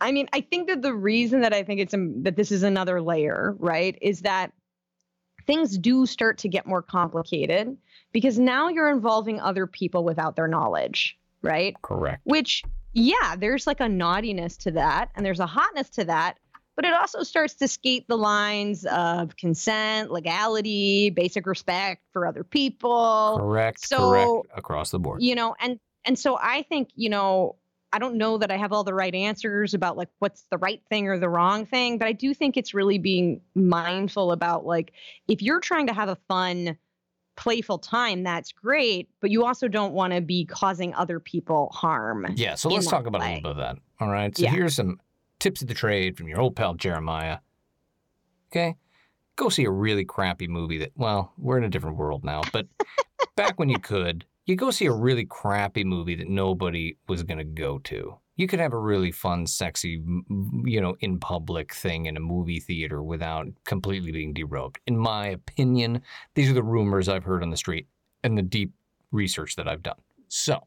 I 0.00 0.12
mean, 0.12 0.28
I 0.32 0.40
think 0.42 0.68
that 0.68 0.82
the 0.82 0.94
reason 0.94 1.40
that 1.40 1.52
I 1.52 1.62
think 1.62 1.80
it's 1.80 1.94
um, 1.94 2.22
that 2.22 2.36
this 2.36 2.52
is 2.52 2.62
another 2.62 3.00
layer, 3.00 3.56
right, 3.58 3.98
is 4.00 4.20
that 4.20 4.52
things 5.46 5.76
do 5.78 6.06
start 6.06 6.38
to 6.38 6.48
get 6.48 6.66
more 6.66 6.82
complicated 6.82 7.76
because 8.12 8.38
now 8.38 8.68
you're 8.68 8.90
involving 8.90 9.40
other 9.40 9.66
people 9.66 10.04
without 10.04 10.36
their 10.36 10.46
knowledge, 10.46 11.18
right? 11.42 11.74
Correct. 11.82 12.20
Which, 12.24 12.62
yeah, 12.92 13.34
there's 13.36 13.66
like 13.66 13.80
a 13.80 13.88
naughtiness 13.88 14.56
to 14.58 14.70
that 14.72 15.10
and 15.16 15.24
there's 15.26 15.40
a 15.40 15.46
hotness 15.46 15.88
to 15.90 16.04
that, 16.04 16.38
but 16.76 16.84
it 16.84 16.92
also 16.92 17.22
starts 17.22 17.54
to 17.54 17.68
skate 17.68 18.06
the 18.08 18.16
lines 18.16 18.84
of 18.86 19.36
consent, 19.36 20.10
legality, 20.10 21.10
basic 21.10 21.46
respect 21.46 22.02
for 22.12 22.26
other 22.26 22.44
people. 22.44 23.36
Correct. 23.38 23.86
So, 23.86 24.08
correct. 24.08 24.58
Across 24.58 24.90
the 24.90 24.98
board. 24.98 25.22
You 25.22 25.34
know, 25.34 25.54
and 25.60 25.78
and 26.04 26.18
so 26.18 26.36
I 26.40 26.62
think, 26.62 26.90
you 26.94 27.10
know, 27.10 27.56
I 27.92 27.98
don't 27.98 28.16
know 28.16 28.38
that 28.38 28.50
I 28.50 28.56
have 28.56 28.72
all 28.72 28.84
the 28.84 28.94
right 28.94 29.14
answers 29.14 29.74
about 29.74 29.96
like 29.96 30.08
what's 30.18 30.42
the 30.50 30.58
right 30.58 30.82
thing 30.88 31.08
or 31.08 31.18
the 31.18 31.28
wrong 31.28 31.66
thing, 31.66 31.98
but 31.98 32.08
I 32.08 32.12
do 32.12 32.32
think 32.32 32.56
it's 32.56 32.72
really 32.72 32.98
being 32.98 33.42
mindful 33.54 34.32
about 34.32 34.64
like 34.64 34.92
if 35.28 35.42
you're 35.42 35.60
trying 35.60 35.88
to 35.88 35.92
have 35.92 36.08
a 36.08 36.16
fun, 36.26 36.78
playful 37.36 37.78
time, 37.78 38.22
that's 38.22 38.50
great, 38.52 39.10
but 39.20 39.30
you 39.30 39.44
also 39.44 39.68
don't 39.68 39.92
want 39.92 40.14
to 40.14 40.20
be 40.22 40.46
causing 40.46 40.94
other 40.94 41.20
people 41.20 41.68
harm. 41.72 42.26
Yeah, 42.34 42.54
so 42.54 42.70
let's 42.70 42.86
talk 42.86 43.06
about 43.06 43.20
a 43.20 43.26
little 43.26 43.42
bit 43.42 43.50
of 43.50 43.56
that. 43.58 43.76
All 44.00 44.08
right. 44.08 44.36
So 44.36 44.44
Yeah. 44.44 44.50
here's 44.52 44.74
some 44.74 44.98
tips 45.42 45.60
of 45.60 45.66
the 45.66 45.74
trade 45.74 46.16
from 46.16 46.28
your 46.28 46.40
old 46.40 46.54
pal 46.54 46.74
Jeremiah. 46.74 47.38
Okay. 48.50 48.76
Go 49.34 49.48
see 49.48 49.64
a 49.64 49.70
really 49.70 50.04
crappy 50.04 50.46
movie 50.46 50.78
that, 50.78 50.92
well, 50.94 51.32
we're 51.36 51.58
in 51.58 51.64
a 51.64 51.68
different 51.68 51.96
world 51.96 52.22
now, 52.22 52.42
but 52.52 52.68
back 53.36 53.58
when 53.58 53.68
you 53.68 53.78
could, 53.80 54.24
you 54.46 54.54
go 54.54 54.70
see 54.70 54.86
a 54.86 54.92
really 54.92 55.24
crappy 55.24 55.82
movie 55.82 56.14
that 56.14 56.28
nobody 56.28 56.96
was 57.08 57.24
going 57.24 57.38
to 57.38 57.44
go 57.44 57.78
to. 57.80 58.16
You 58.36 58.46
could 58.46 58.60
have 58.60 58.72
a 58.72 58.78
really 58.78 59.10
fun, 59.10 59.48
sexy, 59.48 60.00
you 60.64 60.80
know, 60.80 60.94
in 61.00 61.18
public 61.18 61.74
thing 61.74 62.06
in 62.06 62.16
a 62.16 62.20
movie 62.20 62.60
theater 62.60 63.02
without 63.02 63.48
completely 63.64 64.12
being 64.12 64.32
derobed. 64.32 64.76
In 64.86 64.96
my 64.96 65.26
opinion, 65.26 66.02
these 66.34 66.50
are 66.50 66.54
the 66.54 66.62
rumors 66.62 67.08
I've 67.08 67.24
heard 67.24 67.42
on 67.42 67.50
the 67.50 67.56
street 67.56 67.88
and 68.22 68.38
the 68.38 68.42
deep 68.42 68.72
research 69.10 69.56
that 69.56 69.66
I've 69.66 69.82
done. 69.82 69.98
So, 70.28 70.60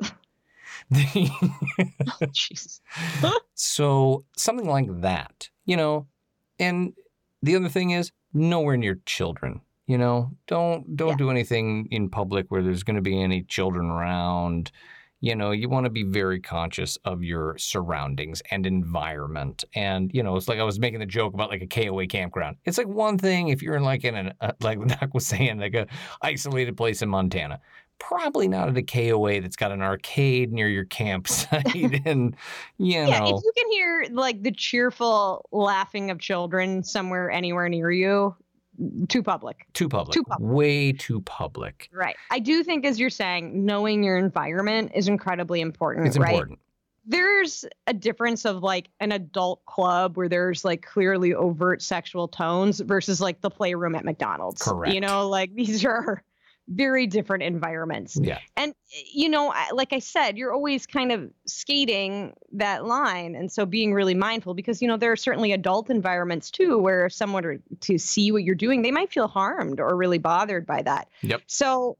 Jesus. 2.32 2.82
so 3.54 4.24
something 4.38 4.68
like 4.68 5.02
that, 5.02 5.50
you 5.66 5.78
know. 5.78 6.08
And 6.60 6.94
the 7.42 7.56
other 7.56 7.70
thing 7.70 7.92
is 7.92 8.12
nowhere 8.34 8.78
near 8.78 9.00
children. 9.06 9.62
You 9.88 9.98
know, 10.00 10.32
don't 10.48 10.96
don't 10.96 11.10
Yeah. 11.10 11.16
do 11.18 11.30
anything 11.30 11.88
in 11.92 12.10
public 12.10 12.48
where 12.50 12.64
there's 12.64 12.84
going 12.84 12.96
to 12.96 13.02
be 13.04 13.22
any 13.22 13.44
children 13.44 13.86
around. 13.88 14.72
You 15.22 15.36
know, 15.36 15.52
you 15.52 15.70
want 15.70 15.86
to 15.86 15.90
be 15.90 16.04
very 16.04 16.40
conscious 16.40 16.98
of 17.06 17.24
your 17.24 17.58
surroundings 17.58 18.42
and 18.52 18.66
environment. 18.66 19.64
And 19.76 20.12
you 20.14 20.24
know, 20.24 20.36
it's 20.38 20.48
like 20.48 20.60
I 20.60 20.64
was 20.64 20.80
making 20.80 21.00
the 21.00 21.06
joke 21.06 21.34
about 21.36 21.50
like 21.50 21.62
a 21.62 21.68
KOA 21.68 22.08
campground. 22.08 22.58
It's 22.66 22.78
like 22.80 22.88
one 22.88 23.18
thing 23.18 23.50
if 23.50 23.62
you're 23.62 23.76
in 23.76 23.84
like 23.84 24.04
in 24.04 24.16
an 24.16 24.34
uh, 24.42 24.54
like 24.62 24.86
Doc 24.88 25.14
was 25.14 25.28
saying, 25.28 25.60
like 25.60 25.76
a 25.76 25.86
isolated 26.22 26.78
place 26.78 27.02
in 27.04 27.10
Montana. 27.10 27.60
Probably 28.00 28.48
not 28.48 28.70
at 28.70 28.78
a 28.78 28.84
KOA 28.84 29.42
that's 29.42 29.56
got 29.56 29.72
an 29.72 29.82
arcade 29.82 30.52
near 30.52 30.68
your 30.68 30.86
campsite, 30.86 31.74
and 32.06 32.36
you 32.78 32.94
Yeah, 33.00 33.20
know, 33.20 33.38
if 33.38 33.44
you 33.44 33.52
can 33.58 33.72
hear 33.72 34.06
like 34.12 34.44
the 34.44 34.52
cheerful 34.52 35.48
laughing 35.52 36.12
of 36.12 36.20
children 36.20 36.84
somewhere 36.84 37.32
anywhere 37.32 37.68
near 37.70 37.90
you, 37.92 38.36
mm, 38.80 39.08
too 39.10 39.24
public. 39.24 39.66
too 39.74 39.88
public, 39.90 40.14
Too 40.14 40.24
public. 40.24 40.52
way 40.52 40.92
too 40.92 41.22
public. 41.22 41.90
Right. 41.94 42.16
I 42.32 42.40
do 42.40 42.64
think, 42.64 42.86
as 42.86 43.00
you're 43.00 43.10
saying, 43.10 43.66
knowing 43.66 44.04
your 44.04 44.18
environment 44.18 44.92
is 44.94 45.08
incredibly 45.08 45.62
important. 45.62 46.08
It's 46.08 46.18
right? 46.18 46.30
important. 46.34 46.60
There's 47.08 47.66
a 47.88 47.94
difference 47.94 48.46
of 48.46 48.64
like 48.64 48.90
an 49.00 49.12
adult 49.12 49.64
club 49.66 50.18
where 50.18 50.28
there's 50.28 50.66
like 50.66 50.82
clearly 50.84 51.34
overt 51.36 51.82
sexual 51.84 52.28
tones 52.28 52.80
versus 52.80 53.22
like 53.22 53.42
the 53.42 53.50
playroom 53.52 53.94
at 53.96 54.04
McDonald's. 54.04 54.62
Correct. 54.64 54.94
You 54.94 55.02
know, 55.02 55.30
like 55.30 55.54
these 55.56 55.86
are 55.86 56.24
very 56.68 57.08
different 57.08 57.44
environments. 57.44 58.18
Yeah, 58.22 58.40
And 58.58 58.74
you 59.14 59.30
know, 59.30 59.54
like 59.74 59.94
I 59.94 60.00
said, 60.00 60.38
you're 60.38 60.54
always 60.54 60.86
kind 60.88 61.12
of 61.12 61.30
skating 61.46 62.34
that 62.54 62.86
line, 62.86 63.36
and 63.36 63.52
so 63.52 63.66
being 63.66 63.94
really 63.94 64.16
mindful 64.16 64.54
because 64.54 64.82
you 64.82 64.88
know 64.88 64.98
there 64.98 65.12
are 65.12 65.18
certainly 65.18 65.52
adult 65.52 65.90
environments 65.90 66.52
too 66.52 66.78
where 66.78 67.06
if 67.06 67.14
someone 67.14 67.44
were 67.44 67.60
to 67.82 67.98
see 67.98 68.32
what 68.32 68.44
you're 68.44 68.56
doing, 68.56 68.82
they 68.82 68.92
might 68.92 69.12
feel 69.12 69.28
harmed 69.28 69.80
or 69.80 69.96
really 69.96 70.18
bothered 70.18 70.66
by 70.66 70.82
that. 70.82 71.10
Yep. 71.22 71.42
So, 71.48 71.98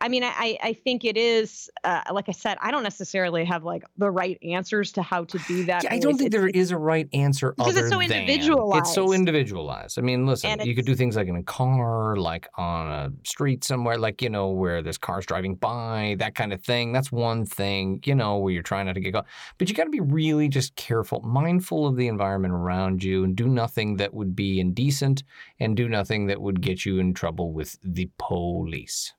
I 0.00 0.08
mean, 0.08 0.22
I 0.22 0.56
I 0.62 0.72
think 0.74 1.04
it 1.04 1.16
is 1.16 1.68
uh, 1.82 2.02
like 2.12 2.28
I 2.28 2.32
said, 2.32 2.56
I 2.60 2.70
don't 2.70 2.84
necessarily 2.84 3.44
have 3.44 3.64
like 3.64 3.82
the 3.96 4.10
right 4.10 4.38
answers 4.42 4.92
to 4.92 5.02
how 5.02 5.24
to 5.24 5.38
do 5.48 5.64
that. 5.70 5.82
Yeah, 5.84 5.92
I 5.92 5.98
don't 5.98 6.16
think 6.16 6.28
It's- 6.28 6.40
there 6.40 6.48
is 6.48 6.70
a 6.70 6.78
right 6.78 7.08
answer. 7.12 7.52
Because 7.56 7.76
it's 7.76 7.88
so 7.88 7.98
than- 7.98 8.28
It's 8.28 8.46
so 8.46 9.12
individualized. 9.12 9.14
individualized. 9.18 9.98
I 9.98 10.02
mean, 10.02 10.26
listen, 10.26 10.60
you 10.64 10.74
could 10.76 10.86
do 10.86 10.94
things 10.94 11.16
like 11.16 11.26
in 11.26 11.34
a 11.36 11.42
car, 11.42 12.16
like 12.16 12.46
on 12.56 12.86
a 12.90 13.10
street 13.24 13.64
somewhere, 13.64 13.98
like 13.98 14.22
you 14.22 14.30
know 14.30 14.50
where 14.50 14.82
there's 14.82 14.98
cars 14.98 15.26
driving 15.26 15.56
by, 15.56 16.14
that 16.20 16.34
kind 16.36 16.52
of 16.52 16.62
thing. 16.62 16.92
That's 16.92 17.10
one 17.10 17.44
thing, 17.44 18.00
you 18.04 18.14
know, 18.14 18.38
where 18.38 18.52
you're 18.52 18.62
trying 18.62 18.86
not 18.86 18.92
to 18.94 19.00
get 19.00 19.12
caught. 19.14 19.26
But 19.58 19.68
you 19.68 19.74
got 19.74 19.84
to 19.84 19.90
be 19.90 20.00
really 20.00 20.48
just 20.48 20.76
careful, 20.76 21.20
mindful 21.22 21.86
of 21.88 21.96
the 21.96 22.06
environment 22.06 22.54
around 22.54 23.02
you, 23.02 23.24
and 23.24 23.34
do 23.34 23.48
nothing 23.48 23.96
that 23.96 24.14
would 24.14 24.36
be 24.36 24.60
indecent, 24.60 25.24
and 25.58 25.76
do 25.76 25.88
nothing 25.88 26.26
that 26.28 26.40
would 26.40 26.60
get 26.60 26.86
you 26.86 26.98
in 27.00 27.14
trouble 27.14 27.52
with 27.52 27.76
the 27.82 28.08
police. 28.18 29.12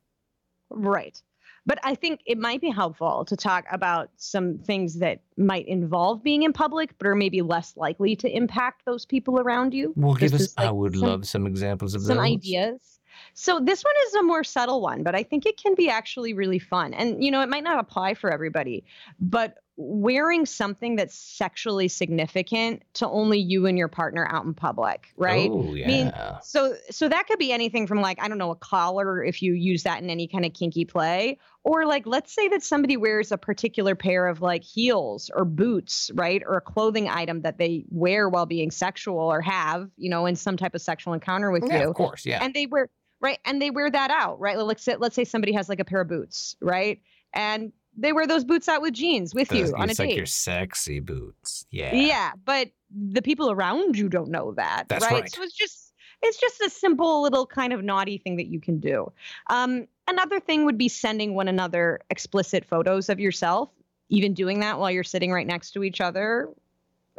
Right. 0.69 1.21
But 1.65 1.79
I 1.83 1.93
think 1.93 2.21
it 2.25 2.37
might 2.37 2.61
be 2.61 2.69
helpful 2.69 3.25
to 3.25 3.35
talk 3.35 3.65
about 3.71 4.09
some 4.15 4.57
things 4.57 4.99
that 4.99 5.21
might 5.37 5.67
involve 5.67 6.23
being 6.23 6.43
in 6.43 6.53
public, 6.53 6.97
but 6.97 7.05
are 7.07 7.15
maybe 7.15 7.41
less 7.41 7.75
likely 7.77 8.15
to 8.15 8.29
impact 8.35 8.85
those 8.85 9.05
people 9.05 9.39
around 9.39 9.73
you. 9.73 9.93
Well, 9.95 10.15
give 10.15 10.33
us, 10.33 10.55
like 10.57 10.67
I 10.67 10.71
would 10.71 10.93
some- 10.93 11.01
love 11.01 11.27
some 11.27 11.45
examples 11.45 11.93
of 11.95 12.01
some 12.01 12.17
those. 12.17 12.25
ideas. 12.25 12.99
So 13.33 13.59
this 13.59 13.83
one 13.83 13.93
is 14.07 14.13
a 14.15 14.23
more 14.23 14.43
subtle 14.43 14.81
one, 14.81 15.03
but 15.03 15.13
I 15.13 15.23
think 15.23 15.45
it 15.45 15.61
can 15.61 15.75
be 15.75 15.89
actually 15.89 16.33
really 16.33 16.59
fun. 16.59 16.93
And 16.93 17.23
you 17.23 17.29
know, 17.29 17.41
it 17.41 17.49
might 17.49 17.63
not 17.63 17.77
apply 17.79 18.13
for 18.13 18.31
everybody, 18.31 18.85
but 19.19 19.57
wearing 19.81 20.45
something 20.45 20.97
that's 20.97 21.15
sexually 21.15 21.87
significant 21.87 22.83
to 22.93 23.07
only 23.07 23.39
you 23.39 23.65
and 23.65 23.77
your 23.77 23.87
partner 23.87 24.27
out 24.29 24.43
in 24.43 24.53
public, 24.53 25.07
right? 25.15 25.49
Oh 25.49 25.73
yeah. 25.73 25.85
I 25.85 25.87
mean, 25.87 26.11
So 26.43 26.75
so 26.91 27.07
that 27.07 27.27
could 27.27 27.39
be 27.39 27.53
anything 27.53 27.87
from 27.87 28.01
like 28.01 28.21
I 28.21 28.27
don't 28.27 28.37
know 28.37 28.51
a 28.51 28.57
collar 28.57 29.23
if 29.23 29.41
you 29.41 29.53
use 29.53 29.83
that 29.83 30.03
in 30.03 30.09
any 30.09 30.27
kind 30.27 30.45
of 30.45 30.53
kinky 30.53 30.83
play 30.83 31.39
or 31.63 31.85
like 31.85 32.05
let's 32.05 32.35
say 32.35 32.49
that 32.49 32.61
somebody 32.61 32.97
wears 32.97 33.31
a 33.31 33.37
particular 33.37 33.95
pair 33.95 34.27
of 34.27 34.41
like 34.41 34.65
heels 34.65 35.31
or 35.33 35.45
boots, 35.45 36.11
right? 36.13 36.43
Or 36.45 36.57
a 36.57 36.61
clothing 36.61 37.07
item 37.07 37.43
that 37.43 37.57
they 37.57 37.85
wear 37.87 38.27
while 38.27 38.45
being 38.45 38.71
sexual 38.71 39.17
or 39.17 39.41
have, 39.41 39.89
you 39.95 40.09
know, 40.09 40.25
in 40.25 40.35
some 40.35 40.57
type 40.57 40.75
of 40.75 40.81
sexual 40.81 41.13
encounter 41.13 41.51
with 41.51 41.63
yeah, 41.65 41.83
you 41.83 41.89
of 41.89 41.95
course. 41.95 42.25
Yeah. 42.25 42.43
and 42.43 42.53
they 42.53 42.65
wear 42.65 42.89
right 43.21 43.39
and 43.45 43.61
they 43.61 43.69
wear 43.69 43.89
that 43.89 44.11
out 44.11 44.39
right 44.39 44.57
let's 44.57 44.83
say 44.83 44.95
let's 44.97 45.15
say 45.15 45.23
somebody 45.23 45.53
has 45.53 45.69
like 45.69 45.79
a 45.79 45.85
pair 45.85 46.01
of 46.01 46.07
boots 46.07 46.55
right 46.61 47.01
and 47.33 47.71
they 47.97 48.13
wear 48.13 48.27
those 48.27 48.43
boots 48.43 48.67
out 48.67 48.81
with 48.81 48.93
jeans 48.93 49.33
with 49.33 49.51
you 49.51 49.65
on 49.75 49.83
a 49.83 49.87
date. 49.87 49.89
it's 49.91 49.99
like 49.99 50.15
your 50.15 50.25
sexy 50.25 50.99
boots. 50.99 51.65
Yeah. 51.71 51.93
yeah 51.93 52.31
but 52.45 52.69
the 52.89 53.21
people 53.21 53.51
around 53.51 53.97
you 53.97 54.09
don't 54.09 54.29
know 54.29 54.53
that 54.53 54.85
That's 54.87 55.05
right? 55.05 55.21
right. 55.21 55.31
so 55.31 55.41
it's 55.43 55.55
just 55.55 55.93
it's 56.21 56.39
just 56.39 56.59
a 56.61 56.69
simple 56.69 57.21
little 57.21 57.45
kind 57.45 57.71
of 57.71 57.83
naughty 57.83 58.17
thing 58.17 58.37
that 58.37 58.47
you 58.47 58.59
can 58.59 58.79
do 58.79 59.11
um, 59.49 59.87
another 60.07 60.39
thing 60.39 60.65
would 60.65 60.77
be 60.77 60.89
sending 60.89 61.33
one 61.33 61.47
another 61.47 61.99
explicit 62.09 62.65
photos 62.65 63.09
of 63.09 63.19
yourself 63.19 63.69
even 64.09 64.33
doing 64.33 64.59
that 64.61 64.79
while 64.79 64.89
you're 64.89 65.03
sitting 65.03 65.31
right 65.31 65.47
next 65.47 65.71
to 65.71 65.83
each 65.83 66.01
other 66.01 66.49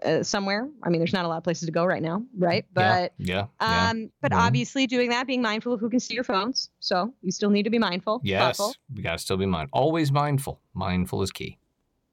uh, 0.05 0.23
somewhere 0.23 0.69
i 0.83 0.89
mean 0.89 0.99
there's 1.01 1.13
not 1.13 1.25
a 1.25 1.29
lot 1.29 1.37
of 1.39 1.45
places 1.45 1.67
to 1.67 1.73
go 1.73 1.85
right 1.85 2.03
now 2.03 2.23
right 2.37 2.65
but 2.75 3.13
Yeah. 3.19 3.47
Yeah. 3.61 3.91
um, 3.91 4.11
but 4.21 4.33
Mhm. 4.33 4.39
obviously 4.47 4.87
doing 4.87 5.11
that, 5.11 5.27
being 5.27 5.43
mindful 5.43 5.73
of 5.73 5.81
who 5.81 5.91
can 5.91 6.01
see 6.01 6.15
your 6.15 6.25
phones. 6.25 6.71
So 6.81 7.13
you 7.23 7.31
still 7.33 7.51
need 7.51 7.65
to 7.65 7.71
be 7.71 7.79
mindful. 7.79 8.21
yes. 8.25 8.57
thoughtful. 8.57 8.75
We 8.95 9.03
gotta 9.03 9.19
still 9.19 9.37
be 9.37 9.47
mindful. 9.47 9.79
Always 9.79 10.11
mindful. 10.13 10.61
Mindful 10.75 11.23
is 11.23 11.31
key. 11.31 11.59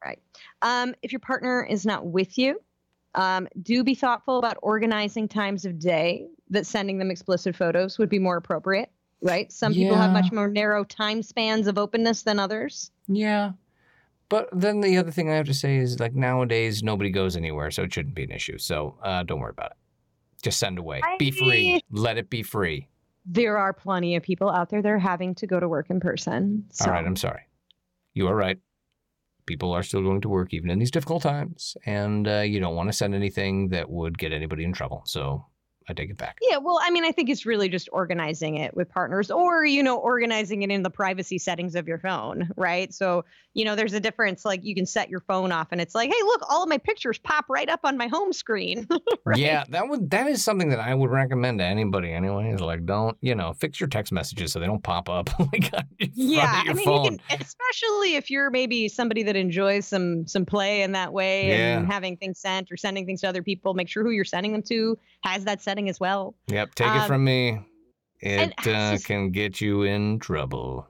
Right. 0.04 0.20
Um, 0.62 0.96
if 1.02 1.12
your 1.12 1.20
partner 1.20 1.64
is 1.64 1.86
not 1.86 2.06
with 2.06 2.38
you, 2.38 2.60
um, 3.16 3.48
do 3.62 3.84
be 3.84 3.96
thoughtful 3.96 4.38
about 4.40 4.58
organizing 4.62 5.28
times 5.28 5.66
of 5.66 5.80
day 5.80 6.28
that 6.50 6.66
sending 6.66 6.98
them 6.98 7.10
explicit 7.12 7.56
photos 7.56 7.98
would 7.98 8.10
be 8.10 8.20
more 8.20 8.38
appropriate. 8.38 8.90
Right? 9.22 9.52
Some 9.52 9.74
people 9.74 9.96
have 9.96 10.12
much 10.12 10.32
more 10.32 10.48
narrow 10.48 10.84
time 10.84 11.24
spans 11.24 11.66
of 11.68 11.78
openness 11.80 12.22
than 12.24 12.40
others. 12.40 12.92
Yeah. 13.08 13.54
But 14.30 14.50
then 14.52 14.82
the 14.82 14.98
other 14.98 15.12
thing 15.12 15.30
I 15.30 15.36
have 15.36 15.46
to 15.48 15.54
say 15.54 15.78
is 15.78 16.00
like 16.00 16.14
nowadays 16.14 16.84
nobody 16.84 17.10
goes 17.10 17.38
anywhere, 17.38 17.72
so 17.72 17.84
it 17.84 17.94
shouldn't 17.94 18.16
be 18.16 18.24
an 18.24 18.32
issue. 18.32 18.58
So 18.58 18.98
uh, 19.02 19.24
don't 19.24 19.40
worry 19.40 19.52
about 19.52 19.72
it. 19.72 19.78
Just 20.44 20.60
send 20.60 20.78
away. 20.80 21.02
Be 21.18 21.32
free. 21.32 21.76
I- 21.76 21.82
Let 21.92 22.18
it 22.18 22.30
be 22.30 22.44
free. 22.44 22.88
there 23.26 23.58
are 23.58 23.74
plenty 23.74 24.16
of 24.16 24.24
people 24.24 24.50
out 24.50 24.70
there 24.70 24.82
that 24.82 24.90
are 24.90 25.00
having 25.00 25.36
to 25.36 25.48
go 25.48 25.60
to 25.60 25.68
work 25.68 25.90
in 25.90 26.00
person. 26.00 26.66
So. 26.72 26.86
All 26.86 26.92
right, 26.92 27.06
I'm 27.06 27.16
sorry. 27.18 27.42
You 28.14 28.28
are 28.28 28.36
right. 28.36 28.58
People 29.46 29.72
are 29.72 29.84
still 29.84 30.02
going 30.02 30.22
to 30.22 30.30
work 30.30 30.54
even 30.54 30.70
in 30.70 30.80
these 30.80 30.92
difficult 30.92 31.24
times, 31.24 31.78
and 31.86 32.28
uh, 32.28 32.40
you 32.42 32.60
don't 32.60 32.76
want 32.76 32.90
to 32.90 32.94
send 32.94 33.16
anything 33.16 33.70
that 33.70 33.90
would 33.90 34.18
get 34.18 34.34
anybody 34.34 34.64
in 34.66 34.74
trouble. 34.74 35.04
So 35.06 35.46
I 35.90 35.94
take 35.94 36.10
it 36.10 36.18
back. 36.18 36.38
Yeah, 36.42 36.58
well, 36.58 36.80
I 36.82 36.90
mean, 36.92 37.06
I 37.06 37.12
think 37.12 37.30
it's 37.30 37.46
really 37.46 37.70
just 37.70 37.88
organizing 37.94 38.58
it 38.58 38.76
with 38.76 38.90
partners 38.90 39.32
or, 39.32 39.66
you 39.66 39.82
know, 39.82 39.98
organizing 39.98 40.62
it 40.64 40.70
in 40.70 40.84
the 40.84 40.90
privacy 40.90 41.38
settings 41.38 41.76
of 41.76 41.88
your 41.88 41.98
phone, 42.00 42.50
right? 42.58 42.94
So, 42.94 43.24
you 43.54 43.64
know, 43.64 43.76
there's 43.76 43.94
a 43.94 44.00
difference. 44.00 44.44
Like 44.44 44.64
you 44.64 44.76
can 44.76 44.86
set 44.86 45.10
your 45.10 45.22
phone 45.22 45.52
off 45.52 45.70
and 45.72 45.80
it's 45.80 45.96
like, 45.96 46.10
hey, 46.12 46.22
look, 46.24 46.42
all 46.50 46.62
of 46.62 46.70
my 46.70 46.78
pictures 46.78 47.18
pop 47.20 47.46
right 47.50 47.70
up 47.70 47.80
on 47.86 47.98
my 47.98 48.08
home 48.08 48.34
screen. 48.34 48.86
right? 49.26 49.38
Yeah, 49.38 49.64
that 49.70 49.88
would 49.88 50.10
that 50.12 50.28
is 50.28 50.44
something 50.44 50.70
that 50.70 50.80
I 50.80 50.94
would 50.94 51.10
recommend 51.10 51.60
to 51.60 51.66
anybody 51.66 52.12
anyway. 52.12 52.52
Is 52.52 52.60
like 52.62 52.86
don't, 52.86 53.18
you 53.22 53.34
know, 53.36 53.54
fix 53.54 53.80
your 53.80 53.88
text 53.88 54.12
messages 54.12 54.52
so 54.52 54.60
they 54.60 54.66
don't 54.68 54.84
pop 54.84 55.10
up 55.10 55.30
like 55.40 55.70
on 55.74 55.84
your 56.00 56.10
front 56.10 56.12
Yeah, 56.16 56.64
I 56.68 56.74
mean, 56.74 56.86
phone. 56.86 57.04
you 57.06 57.18
can, 57.30 57.40
especially 57.42 58.16
if 58.16 58.30
you're 58.30 58.50
maybe 58.50 58.88
somebody 58.90 59.24
that 59.24 59.36
enjoys 59.38 59.88
some 59.88 60.28
some 60.28 60.46
play 60.46 60.82
in 60.82 60.92
that 60.92 61.14
way 61.14 61.50
Yeah. 61.50 61.78
and 61.78 61.88
having 61.88 62.18
things 62.18 62.40
sent 62.40 62.72
or 62.72 62.78
sending 62.78 63.06
things 63.06 63.22
to 63.22 63.30
other 63.30 63.42
people. 63.42 63.74
Make 63.74 63.88
sure 63.88 64.04
who 64.04 64.12
you're 64.12 64.26
sending 64.26 64.52
them 64.52 64.64
to 64.64 64.98
has 65.24 65.46
that 65.46 65.62
setting 65.78 65.90
as 65.90 66.00
well. 66.00 66.36
Yep, 66.48 66.76
take 66.76 66.88
it 66.88 67.02
Um, 67.02 67.08
from 67.08 67.24
me. 67.24 67.60
It 68.20 68.54
uh, 68.58 68.62
just- 68.64 69.06
can 69.06 69.30
get 69.32 69.62
you 69.62 69.84
in 69.84 70.18
trouble. 70.20 70.88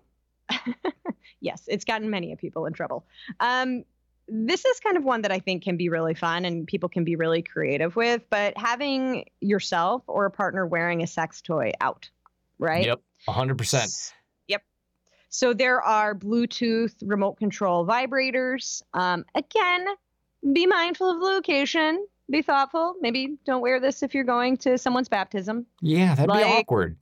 yes, 1.41 1.63
it's 1.67 1.83
gotten 1.83 2.09
many 2.09 2.31
of 2.31 2.39
people 2.39 2.65
in 2.65 2.73
trouble. 2.73 3.05
Um, 3.41 3.83
this 4.29 4.63
is 4.65 4.79
kind 4.79 4.95
of 4.97 5.03
one 5.03 5.21
that 5.23 5.31
I 5.31 5.39
think 5.39 5.63
can 5.63 5.75
be 5.77 5.89
really 5.89 6.13
fun 6.13 6.45
and 6.45 6.65
people 6.67 6.88
can 6.89 7.03
be 7.03 7.15
really 7.17 7.41
creative 7.41 7.95
with, 7.95 8.23
but 8.29 8.57
having 8.57 9.25
yourself 9.41 10.03
or 10.07 10.25
a 10.25 10.31
partner 10.31 10.65
wearing 10.65 11.01
a 11.03 11.07
sex 11.07 11.41
toy 11.41 11.71
out, 11.81 12.09
right? 12.59 12.85
Yep, 12.85 13.01
hundred 13.27 13.57
percent. 13.57 13.85
S- 13.85 14.13
Yep. 14.47 14.61
So 15.29 15.53
there 15.53 15.81
are 15.81 16.15
Bluetooth 16.15 16.93
remote 17.01 17.38
control 17.38 17.85
vibrators. 17.85 18.81
Um, 18.93 19.25
again, 19.35 19.85
be 20.53 20.65
mindful 20.65 21.09
of 21.09 21.19
the 21.19 21.25
location. 21.25 22.05
Be 22.30 22.41
thoughtful. 22.41 22.95
Maybe 23.01 23.38
don't 23.45 23.61
wear 23.61 23.80
this 23.80 24.03
if 24.03 24.13
you're 24.13 24.23
going 24.23 24.57
to 24.57 24.78
someone's 24.78 25.09
baptism. 25.09 25.65
Yeah, 25.82 26.15
that'd 26.15 26.25
be 26.28 26.41
Like- 26.41 26.45
awkward. 26.45 26.97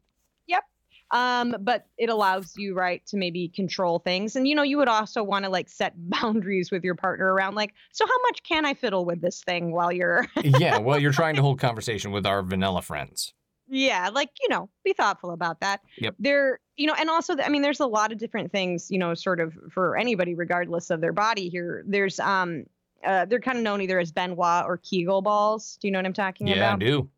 Um, 1.12 1.56
but 1.62 1.86
it 1.98 2.10
allows 2.10 2.54
you, 2.58 2.74
right, 2.74 3.06
to 3.08 3.18
maybe 3.18 3.48
control 3.48 4.00
things. 4.00 4.36
And 4.36 4.48
you 4.48 4.56
know, 4.56 4.64
you 4.64 4.78
would 4.78 4.88
also 4.88 5.24
want 5.24 5.46
to 5.46 5.52
like 5.52 5.70
set 5.70 5.94
boundaries 6.10 6.72
with 6.72 6.84
your 6.84 6.96
partner 6.96 7.32
around 7.32 7.56
like, 7.56 7.74
so 7.92 8.06
how 8.06 8.22
much 8.24 8.42
can 8.44 8.66
I 8.66 8.74
fiddle 8.74 9.06
with 9.06 9.22
this 9.22 9.42
thing 9.44 9.72
while 9.72 9.92
you're 9.92 10.28
yeah, 10.44 10.80
well, 10.80 11.00
you're 11.00 11.12
trying 11.14 11.36
to 11.36 11.42
hold 11.42 11.60
conversation 11.60 12.12
with 12.12 12.26
our 12.26 12.42
vanilla 12.42 12.82
friends. 12.82 13.34
Yeah, 13.68 14.10
like, 14.14 14.30
you 14.42 14.50
know, 14.50 14.70
be 14.84 14.94
thoughtful 14.94 15.32
about 15.32 15.60
that. 15.62 15.82
Yep. 15.98 16.16
There, 16.20 16.60
you 16.76 16.86
know, 16.88 16.94
and 17.00 17.10
also, 17.10 17.36
I 17.38 17.50
mean, 17.50 17.62
there's 17.62 17.80
a 17.80 17.88
lot 17.88 18.12
of 18.12 18.18
different 18.20 18.52
things, 18.52 18.92
you 18.92 19.00
know, 19.00 19.14
sort 19.14 19.40
of 19.40 19.54
for 19.72 19.98
anybody, 19.98 20.36
regardless 20.36 20.90
of 20.90 21.02
their 21.02 21.14
body 21.14 21.50
here. 21.50 21.84
There's, 21.88 22.20
um, 22.20 22.66
uh, 23.06 23.26
they're 23.26 23.40
kind 23.40 23.58
of 23.58 23.64
known 23.64 23.82
either 23.82 24.00
as 24.00 24.12
Ben 24.12 24.36
Wa 24.36 24.64
or 24.66 24.78
Kegel 24.78 25.22
balls. 25.22 25.78
Do 25.80 25.88
you 25.88 25.92
know 25.92 26.00
what 26.00 26.06
I'm 26.06 26.14
talking 26.14 26.48
Yeah, 26.48 26.54
I 26.56 26.58
about? 26.58 26.80
do. 26.80 27.10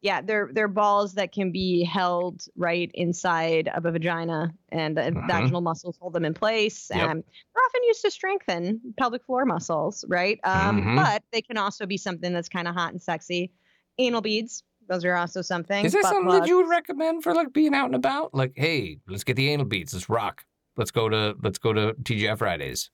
Yeah, 0.00 0.20
they're 0.20 0.50
they're 0.52 0.66
balls 0.66 1.14
that 1.14 1.30
can 1.30 1.52
be 1.52 1.84
held 1.84 2.44
right 2.56 2.90
inside 2.94 3.68
of 3.68 3.84
a 3.86 3.92
vagina, 3.92 4.52
and 4.70 4.96
the 4.96 5.02
Mhm. 5.02 5.26
vaginal 5.28 5.60
muscles 5.60 5.96
hold 6.00 6.12
them 6.12 6.24
in 6.24 6.34
place. 6.34 6.90
Yep. 6.92 7.08
And 7.08 7.22
they're 7.22 7.64
often 7.68 7.82
used 7.84 8.02
to 8.02 8.10
strengthen 8.10 8.80
pelvic 8.98 9.24
floor 9.24 9.44
muscles, 9.44 10.04
right? 10.08 10.40
Um, 10.42 10.82
Mhm. 10.82 10.96
But 10.96 11.22
they 11.30 11.40
can 11.40 11.56
also 11.56 11.86
be 11.86 11.96
something 11.96 12.32
that's 12.32 12.48
kind 12.48 12.66
of 12.66 12.74
hot 12.74 12.90
and 12.90 13.00
sexy. 13.00 13.52
Anal 13.98 14.22
beads, 14.22 14.64
those 14.88 15.04
are 15.04 15.14
also 15.14 15.40
something. 15.40 15.84
Is 15.84 15.92
that 15.92 16.02
something 16.02 16.32
that 16.32 16.48
you 16.48 16.56
would 16.56 16.68
recommend 16.68 17.22
for 17.22 17.32
like 17.32 17.52
being 17.52 17.72
out 17.72 17.86
and 17.86 17.94
about? 17.94 18.34
Like, 18.34 18.54
hey, 18.56 18.98
let's 19.06 19.22
get 19.22 19.36
the 19.36 19.48
anal 19.50 19.66
beads. 19.66 19.94
Let's 19.94 20.08
rock. 20.08 20.44
Let's 20.76 20.90
go 20.90 21.08
to 21.08 21.36
let's 21.42 21.58
go 21.58 21.72
to 21.72 21.94
TGI 22.02 22.34
Fridays. 22.36 22.90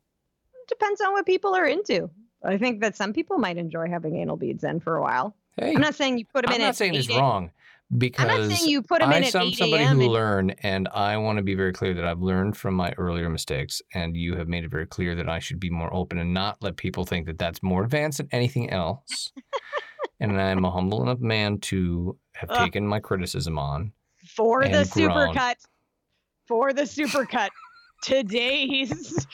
Depends 0.68 1.00
on 1.00 1.12
what 1.12 1.24
people 1.24 1.54
are 1.54 1.64
into. 1.66 2.10
I 2.44 2.56
think 2.58 2.80
that 2.80 2.96
some 2.96 3.12
people 3.12 3.38
might 3.38 3.56
enjoy 3.56 3.88
having 3.88 4.16
anal 4.16 4.36
beads 4.36 4.64
in 4.64 4.80
for 4.80 4.96
a 4.96 5.02
while. 5.02 5.34
Hey, 5.56 5.74
I'm 5.74 5.80
not 5.80 5.94
saying 5.94 6.18
you 6.18 6.24
put 6.26 6.44
them 6.44 6.54
in. 6.54 6.60
I'm 6.60 6.66
not 6.68 6.76
saying 6.76 6.94
it's 6.94 7.10
8 7.10 7.16
a- 7.16 7.18
wrong 7.18 7.50
I'm 7.90 7.98
because 7.98 8.26
not 8.48 8.56
saying 8.56 8.70
you 8.70 8.82
put 8.82 9.00
them 9.00 9.08
in 9.10 9.14
I 9.14 9.16
am 9.18 9.24
8 9.24 9.30
somebody 9.56 9.84
who 9.84 9.90
and- 9.90 10.06
learn, 10.06 10.50
and 10.62 10.88
I 10.88 11.16
want 11.16 11.38
to 11.38 11.42
be 11.42 11.54
very 11.54 11.72
clear 11.72 11.94
that 11.94 12.04
I've 12.04 12.20
learned 12.20 12.56
from 12.56 12.74
my 12.74 12.92
earlier 12.98 13.28
mistakes, 13.28 13.82
and 13.94 14.16
you 14.16 14.36
have 14.36 14.46
made 14.46 14.64
it 14.64 14.70
very 14.70 14.86
clear 14.86 15.14
that 15.16 15.28
I 15.28 15.38
should 15.40 15.58
be 15.58 15.70
more 15.70 15.92
open 15.92 16.18
and 16.18 16.32
not 16.32 16.62
let 16.62 16.76
people 16.76 17.04
think 17.04 17.26
that 17.26 17.38
that's 17.38 17.62
more 17.62 17.82
advanced 17.84 18.18
than 18.18 18.28
anything 18.30 18.70
else. 18.70 19.32
and 20.20 20.40
I'm 20.40 20.64
a 20.64 20.70
humble 20.70 21.02
enough 21.02 21.20
man 21.20 21.58
to 21.60 22.16
have 22.34 22.50
Ugh. 22.50 22.64
taken 22.66 22.86
my 22.86 23.00
criticism 23.00 23.58
on. 23.58 23.92
for 24.36 24.62
the 24.64 24.88
grown. 24.92 25.34
supercut. 25.34 25.54
For 26.46 26.72
the 26.72 26.82
supercut. 26.82 27.48
Today's 28.02 29.26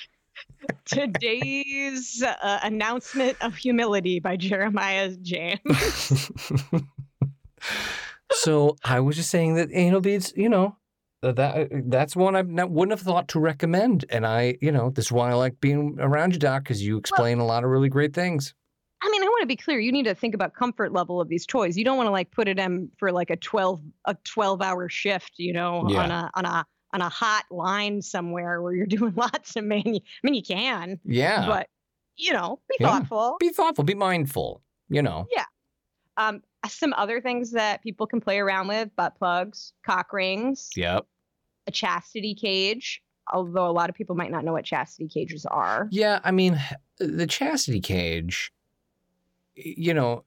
today's 0.85 2.23
uh, 2.23 2.61
announcement 2.62 3.37
of 3.41 3.55
humility 3.57 4.21
by 4.21 4.37
Jeremiah 4.37 5.11
James. 5.23 6.31
so 8.33 8.77
I 8.85 9.01
was 9.01 9.17
just 9.17 9.31
saying 9.31 9.55
that 9.55 9.69
anal 9.73 10.01
beads, 10.01 10.33
you 10.37 10.49
know, 10.49 10.77
uh, 11.23 11.33
that 11.33 11.69
that's 11.87 12.15
one 12.15 12.37
I 12.37 12.43
wouldn't 12.65 12.99
have 12.99 13.01
thought 13.07 13.29
to 13.29 13.41
recommend, 13.41 14.05
and 14.11 14.27
I, 14.27 14.57
you 14.61 14.71
know, 14.73 14.91
this 14.91 15.07
is 15.07 15.12
why 15.12 15.31
I 15.31 15.35
like 15.35 15.61
being 15.61 15.97
around 15.99 16.33
you, 16.35 16.39
Doc, 16.39 16.65
because 16.65 16.83
you 16.83 16.99
explain 16.99 17.39
a 17.39 17.47
lot 17.47 17.65
of 17.65 17.71
really 17.71 17.89
great 17.89 18.12
things. 18.12 18.55
I 19.03 19.11
mean, 19.11 19.23
I 19.23 19.27
want 19.27 19.43
to 19.43 19.47
be 19.47 19.57
clear. 19.57 19.79
You 19.79 19.93
need 19.93 20.05
to 20.05 20.15
think 20.15 20.35
about 20.35 20.55
comfort 20.55 20.93
level 20.93 21.21
of 21.21 21.29
these 21.29 21.45
toys. 21.45 21.77
You 21.77 21.85
don't 21.85 21.99
want 21.99 22.07
to 22.07 22.11
like 22.11 22.31
put 22.31 22.49
it 22.49 22.59
in 22.59 22.91
for 22.99 23.12
like 23.12 23.31
a 23.31 23.37
twelve 23.37 23.81
a 24.07 24.17
twelve 24.25 24.62
hour 24.62 24.89
shift, 24.89 25.33
you 25.37 25.53
know, 25.53 25.87
Yeah. 25.89 26.03
on 26.03 26.11
a 26.11 26.31
on 26.35 26.45
a 26.47 26.65
on 26.95 27.03
a 27.03 27.09
hot 27.11 27.45
line 27.51 28.01
somewhere 28.01 28.62
where 28.62 28.72
you're 28.74 28.86
doing 28.99 29.12
lots 29.16 29.57
of 29.57 29.64
manu. 29.64 29.97
I 29.97 30.01
mean, 30.22 30.34
you 30.34 30.42
can, 30.42 30.99
Yeah, 31.05 31.45
but 31.47 31.68
you 32.16 32.32
know, 32.32 32.61
be 32.70 32.76
Yeah. 32.80 32.86
thoughtful. 32.99 33.36
be 33.40 33.51
thoughtful, 33.51 33.84
be 33.84 33.95
mindful. 33.95 34.62
You 34.88 35.03
know, 35.03 35.26
Yeah. 35.34 35.45
Um, 36.16 36.42
some 36.68 36.95
other 36.97 37.20
things 37.20 37.51
that 37.51 37.82
people 37.82 38.07
can 38.07 38.20
play 38.20 38.38
around 38.38 38.68
with: 38.68 38.88
butt 38.97 39.16
plugs, 39.18 39.72
cock 39.84 40.12
rings, 40.12 40.70
yep, 40.76 41.05
a 41.66 41.70
chastity 41.72 42.34
cage. 42.34 43.03
Although 43.32 43.66
a 43.68 43.72
lot 43.72 43.88
of 43.90 43.97
people 43.97 44.14
might 44.14 44.30
not 44.30 44.45
know 44.45 44.53
what 44.53 44.64
chastity 44.64 45.09
cages 45.09 45.45
are. 45.47 45.88
yeah. 45.90 46.20
I 46.22 46.30
mean, 46.30 46.61
the 46.99 47.26
chastity 47.26 47.80
cage. 47.80 48.53
You 49.57 49.95
know, 49.95 50.24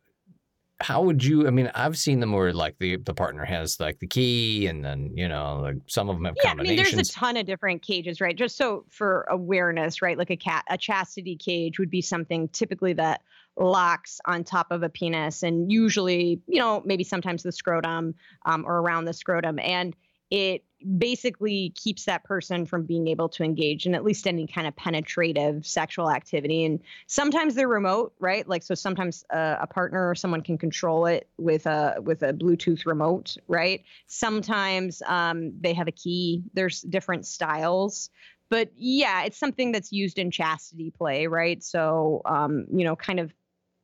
how 0.80 1.02
would 1.02 1.24
you? 1.24 1.48
I 1.48 1.50
mean, 1.50 1.72
I've 1.74 1.98
seen 1.98 2.20
them 2.20 2.32
where 2.32 2.54
like 2.54 2.76
the 2.80 2.98
the 2.98 3.14
partner 3.14 3.44
has 3.46 3.80
like 3.80 4.00
the 4.00 4.08
key, 4.08 4.68
and 4.68 4.86
then 4.86 5.12
you 5.16 5.28
know, 5.28 5.60
like 5.62 5.78
some 5.88 6.10
of 6.10 6.18
them 6.18 6.26
have 6.26 6.36
Yeah, 6.44 6.52
I 6.52 6.64
mean, 6.64 6.76
there's 6.76 6.94
a 6.94 7.04
ton 7.04 7.36
of 7.36 7.46
different 7.46 7.82
cages, 7.82 8.22
right? 8.22 8.36
Just 8.36 8.58
so 8.58 8.86
for 8.90 9.26
awareness, 9.30 10.02
right? 10.02 10.18
Like 10.18 10.30
a 10.30 10.38
cat, 10.38 10.66
a 10.70 10.78
chastity 10.78 11.36
cage 11.36 11.80
would 11.80 11.90
be 11.90 12.02
something 12.02 12.48
typically 12.50 12.94
that 12.94 13.22
locks 13.58 14.22
on 14.26 14.44
top 14.44 14.68
of 14.70 14.84
a 14.84 14.90
penis, 14.90 15.42
and 15.42 15.72
usually, 15.72 16.42
you 16.48 16.60
know, 16.60 16.84
maybe 16.86 17.04
sometimes 17.04 17.42
the 17.42 17.52
scrotum 17.52 18.14
um, 18.46 18.64
or 18.66 18.80
around 18.80 19.06
the 19.06 19.14
scrotum, 19.14 19.58
and 19.60 19.96
it 20.30 20.64
basically 20.98 21.72
keeps 21.76 22.06
that 22.06 22.24
person 22.24 22.66
from 22.66 22.84
being 22.84 23.08
able 23.08 23.28
to 23.28 23.44
engage 23.44 23.88
in 23.88 23.96
at 23.96 24.04
least 24.04 24.28
any 24.28 24.46
kind 24.46 24.68
of 24.68 24.76
penetrative 24.76 25.66
sexual 25.66 26.12
activity. 26.12 26.66
And 26.66 26.80
sometimes 27.08 27.56
they're 27.56 27.68
remote, 27.68 28.14
right? 28.20 28.48
Like 28.48 28.62
so, 28.62 28.76
sometimes 28.76 29.26
uh, 29.34 29.56
a 29.60 29.66
partner 29.66 30.08
or 30.10 30.14
someone 30.14 30.42
can 30.42 30.58
control 30.58 31.08
it 31.08 31.28
with 31.38 31.66
a 31.66 31.96
with 32.02 32.22
a 32.22 32.32
Bluetooth 32.34 32.86
remote, 32.86 33.38
right? 33.48 33.84
sometimes 34.08 35.02
um, 35.06 35.54
they 35.60 35.74
have 35.74 35.88
a 35.88 35.92
key 35.92 36.44
there's 36.54 36.82
different 36.82 37.26
styles 37.26 38.10
but 38.50 38.72
yeah 38.76 39.24
it's 39.24 39.38
something 39.38 39.72
that's 39.72 39.92
used 39.92 40.18
in 40.18 40.32
chastity 40.32 40.92
play 40.92 41.28
right 41.28 41.64
so 41.64 42.22
um, 42.26 42.66
you 42.72 42.84
know 42.84 42.96
kind 42.96 43.20
of 43.20 43.34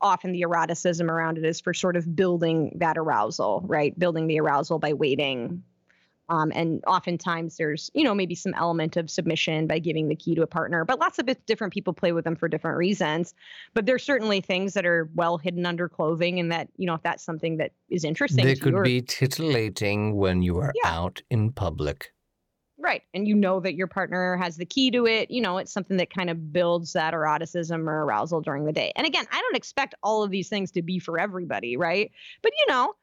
often 0.02 0.32
the 0.32 0.42
eroticism 0.42 1.10
around 1.10 1.38
it 1.38 1.46
is 1.46 1.62
for 1.62 1.74
sort 1.74 1.96
of 1.96 2.16
building 2.16 2.76
that 2.80 2.98
arousal 2.98 3.62
right 3.66 3.98
building 3.98 4.28
the 4.28 4.40
arousal 4.40 4.80
by 4.80 4.94
waiting 4.94 5.64
um, 6.30 6.52
and 6.56 6.84
oftentimes 6.88 7.58
there's 7.58 7.90
you 7.94 8.04
know 8.04 8.14
maybe 8.16 8.36
some 8.36 8.54
element 8.56 8.96
of 8.98 9.10
submission 9.10 9.68
by 9.68 9.80
giving 9.80 10.08
the 10.08 10.16
key 10.16 10.34
to 10.36 10.42
a 10.42 10.48
partner 10.48 10.86
but 10.86 11.00
lots 11.00 11.20
of 11.20 11.28
different 11.46 11.74
people 11.74 11.94
play 11.94 12.12
with 12.12 12.24
them 12.24 12.36
for 12.36 12.48
different 12.48 12.78
reasons 12.78 13.34
but 13.74 13.86
there's 13.86 14.04
certainly 14.04 14.40
things 14.42 14.74
that 14.74 14.86
are 14.86 15.10
well 15.16 15.38
hidden 15.38 15.66
under 15.66 15.90
clothing 15.90 16.40
and 16.40 16.52
that 16.52 16.68
you 16.78 16.86
know 16.88 16.94
if 16.94 17.04
that's 17.04 17.24
something 17.24 17.58
that 17.58 17.72
is 17.90 18.04
interesting 18.04 18.46
They 18.46 18.56
to 18.56 18.62
could 18.62 18.74
you 18.74 18.78
or- 18.80 18.84
be 18.84 19.02
titillating 19.02 20.16
when 20.16 20.42
you 20.42 20.58
are 20.58 20.74
Yeah. 20.84 20.92
out 20.92 21.22
in 21.30 21.52
public. 21.52 22.12
Right. 22.80 23.04
And 23.14 23.26
you 23.28 23.36
know 23.36 23.62
that 23.62 23.76
your 23.76 23.88
partner 23.88 24.36
has 24.36 24.58
the 24.58 24.66
key 24.66 24.92
to 24.92 25.06
it. 25.06 25.32
You 25.32 25.42
know, 25.42 25.58
it's 25.58 25.72
something 25.72 25.96
that 25.98 26.10
kind 26.14 26.30
of 26.30 26.52
builds 26.52 26.92
that 26.94 27.14
eroticism 27.14 27.88
or 27.88 28.04
arousal 28.04 28.42
during 28.42 28.66
the 28.66 28.74
day. 28.74 28.92
And 28.98 29.08
again, 29.08 29.26
I 29.32 29.40
don't 29.40 29.56
expect 29.56 29.96
all 30.04 30.22
of 30.22 30.32
these 30.32 30.50
things 30.50 30.70
to 30.72 30.82
be 30.82 31.00
for 31.00 31.18
everybody, 31.18 31.78
right? 31.78 32.12
But 32.42 32.52
you 32.58 32.74
know, 32.74 32.94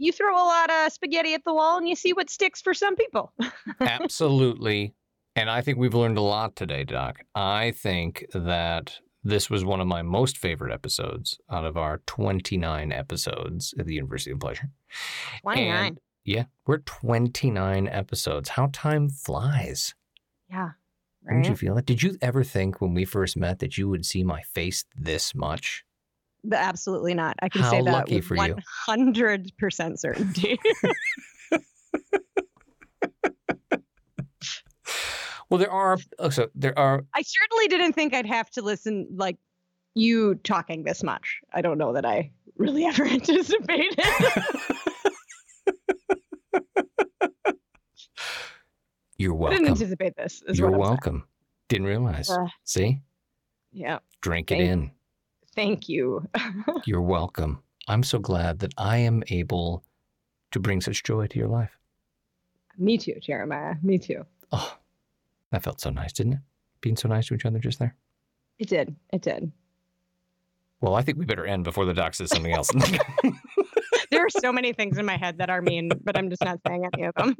you 0.00 0.12
throw 0.12 0.34
a 0.34 0.44
lot 0.44 0.70
of 0.70 0.92
spaghetti 0.92 1.34
at 1.34 1.44
the 1.44 1.52
wall 1.52 1.78
and 1.78 1.88
you 1.88 1.94
see 1.94 2.12
what 2.12 2.30
sticks 2.30 2.60
for 2.62 2.74
some 2.74 2.96
people. 2.96 3.32
Absolutely. 3.80 4.94
And 5.36 5.50
I 5.50 5.60
think 5.60 5.78
we've 5.78 5.94
learned 5.94 6.18
a 6.18 6.22
lot 6.22 6.56
today, 6.56 6.84
Doc. 6.84 7.20
I 7.34 7.72
think 7.72 8.26
that 8.32 8.98
this 9.22 9.50
was 9.50 9.64
one 9.64 9.80
of 9.80 9.86
my 9.86 10.02
most 10.02 10.38
favorite 10.38 10.72
episodes 10.72 11.38
out 11.50 11.64
of 11.64 11.76
our 11.76 11.98
29 12.06 12.90
episodes 12.92 13.74
at 13.78 13.86
the 13.86 13.94
University 13.94 14.30
of 14.30 14.40
Pleasure. 14.40 14.70
29. 15.42 15.86
And 15.86 15.98
Yeah, 16.24 16.44
we're 16.66 16.78
29 16.78 17.88
episodes. 17.88 18.48
How 18.48 18.70
time 18.72 19.10
flies. 19.10 19.94
Yeah. 20.48 20.70
Didn't 21.28 21.48
you 21.48 21.56
feel 21.56 21.76
it? 21.76 21.84
Did 21.84 22.02
you 22.02 22.16
ever 22.22 22.42
think 22.42 22.80
when 22.80 22.94
we 22.94 23.04
first 23.04 23.36
met 23.36 23.58
that 23.58 23.76
you 23.76 23.88
would 23.88 24.06
see 24.06 24.24
my 24.24 24.40
face 24.42 24.86
this 24.96 25.34
much? 25.34 25.84
The- 26.44 26.56
Absolutely 26.58 27.14
not. 27.14 27.36
I 27.42 27.48
can 27.48 27.62
How 27.62 27.70
say 27.70 27.82
that 27.82 28.08
with 28.08 28.24
100% 28.88 29.98
certainty. 29.98 30.58
Well, 35.48 35.58
there 35.58 35.70
are. 35.70 35.98
So 36.30 36.48
there 36.54 36.78
are. 36.78 37.04
I 37.12 37.22
certainly 37.22 37.66
didn't 37.66 37.94
think 37.94 38.14
I'd 38.14 38.26
have 38.26 38.48
to 38.50 38.62
listen 38.62 39.08
like 39.16 39.36
you 39.94 40.36
talking 40.36 40.84
this 40.84 41.02
much. 41.02 41.40
I 41.52 41.60
don't 41.60 41.76
know 41.76 41.92
that 41.94 42.04
I 42.06 42.30
really 42.56 42.84
ever 42.86 43.04
anticipated. 43.04 43.98
You're 49.18 49.46
I 49.48 49.50
didn't 49.50 49.68
anticipate 49.68 50.16
this. 50.16 50.42
Is 50.46 50.58
You're 50.58 50.68
I'm 50.68 50.74
saying. 50.74 50.80
welcome. 50.80 51.24
Didn't 51.68 51.86
realize. 51.88 52.30
Uh, 52.30 52.46
See, 52.64 53.00
Yeah. 53.72 53.98
drink 54.22 54.50
it 54.52 54.58
thank- 54.58 54.70
in. 54.70 54.90
Thank 55.60 55.90
you. 55.90 56.26
You're 56.86 57.02
welcome. 57.02 57.62
I'm 57.86 58.02
so 58.02 58.18
glad 58.18 58.60
that 58.60 58.72
I 58.78 58.96
am 58.96 59.22
able 59.28 59.84
to 60.52 60.58
bring 60.58 60.80
such 60.80 61.02
joy 61.02 61.26
to 61.26 61.38
your 61.38 61.48
life. 61.48 61.76
Me 62.78 62.96
too, 62.96 63.16
Jeremiah. 63.20 63.74
Me 63.82 63.98
too. 63.98 64.24
Oh, 64.52 64.78
that 65.52 65.62
felt 65.62 65.78
so 65.82 65.90
nice, 65.90 66.14
didn't 66.14 66.32
it? 66.32 66.38
Being 66.80 66.96
so 66.96 67.08
nice 67.08 67.26
to 67.26 67.34
each 67.34 67.44
other 67.44 67.58
just 67.58 67.78
there. 67.78 67.94
It 68.58 68.68
did. 68.70 68.96
It 69.12 69.20
did. 69.20 69.52
Well, 70.80 70.94
I 70.94 71.02
think 71.02 71.18
we 71.18 71.26
better 71.26 71.44
end 71.44 71.64
before 71.64 71.84
the 71.84 71.92
doc 71.92 72.14
says 72.14 72.30
something 72.30 72.52
else. 72.54 72.70
There 74.10 74.24
are 74.24 74.30
so 74.40 74.50
many 74.52 74.72
things 74.72 74.96
in 74.98 75.04
my 75.06 75.16
head 75.18 75.38
that 75.38 75.50
are 75.50 75.60
mean, 75.62 75.90
but 76.02 76.16
I'm 76.18 76.30
just 76.30 76.42
not 76.42 76.58
saying 76.66 76.84
any 76.94 77.04
of 77.04 77.14
them. 77.16 77.36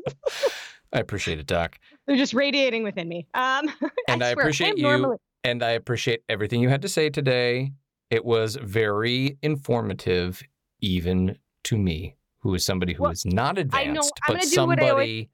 I 0.93 1.01
appreciate 1.01 1.39
it, 1.41 1.47
Doc. 1.47 1.79
They're 2.07 2.17
just 2.17 2.33
radiating 2.35 2.85
within 2.85 3.09
me. 3.09 3.27
Um, 3.35 3.69
And 4.09 4.23
I 4.23 4.35
swear, 4.35 4.45
appreciate 4.45 4.77
you 4.77 4.85
normally- 4.85 5.17
And 5.43 5.65
I 5.65 5.71
appreciate 5.71 6.23
everything 6.29 6.61
you 6.61 6.69
had 6.69 6.83
to 6.83 6.89
say 6.89 7.11
today. 7.11 7.73
It 8.11 8.25
was 8.25 8.57
very 8.57 9.39
informative, 9.43 10.43
even 10.81 11.39
to 11.65 11.79
me, 11.79 12.17
who 12.41 12.55
is 12.55 12.65
somebody 12.65 12.93
who 12.93 13.05
Well, 13.05 13.13
is 13.13 13.25
not 13.25 13.57
advanced, 13.59 13.87
know- 13.95 14.01
I'm 14.01 14.01
but 14.03 14.27
gonna 14.27 14.39
I 14.39 14.41
always- 14.41 14.55
somebody 14.55 15.31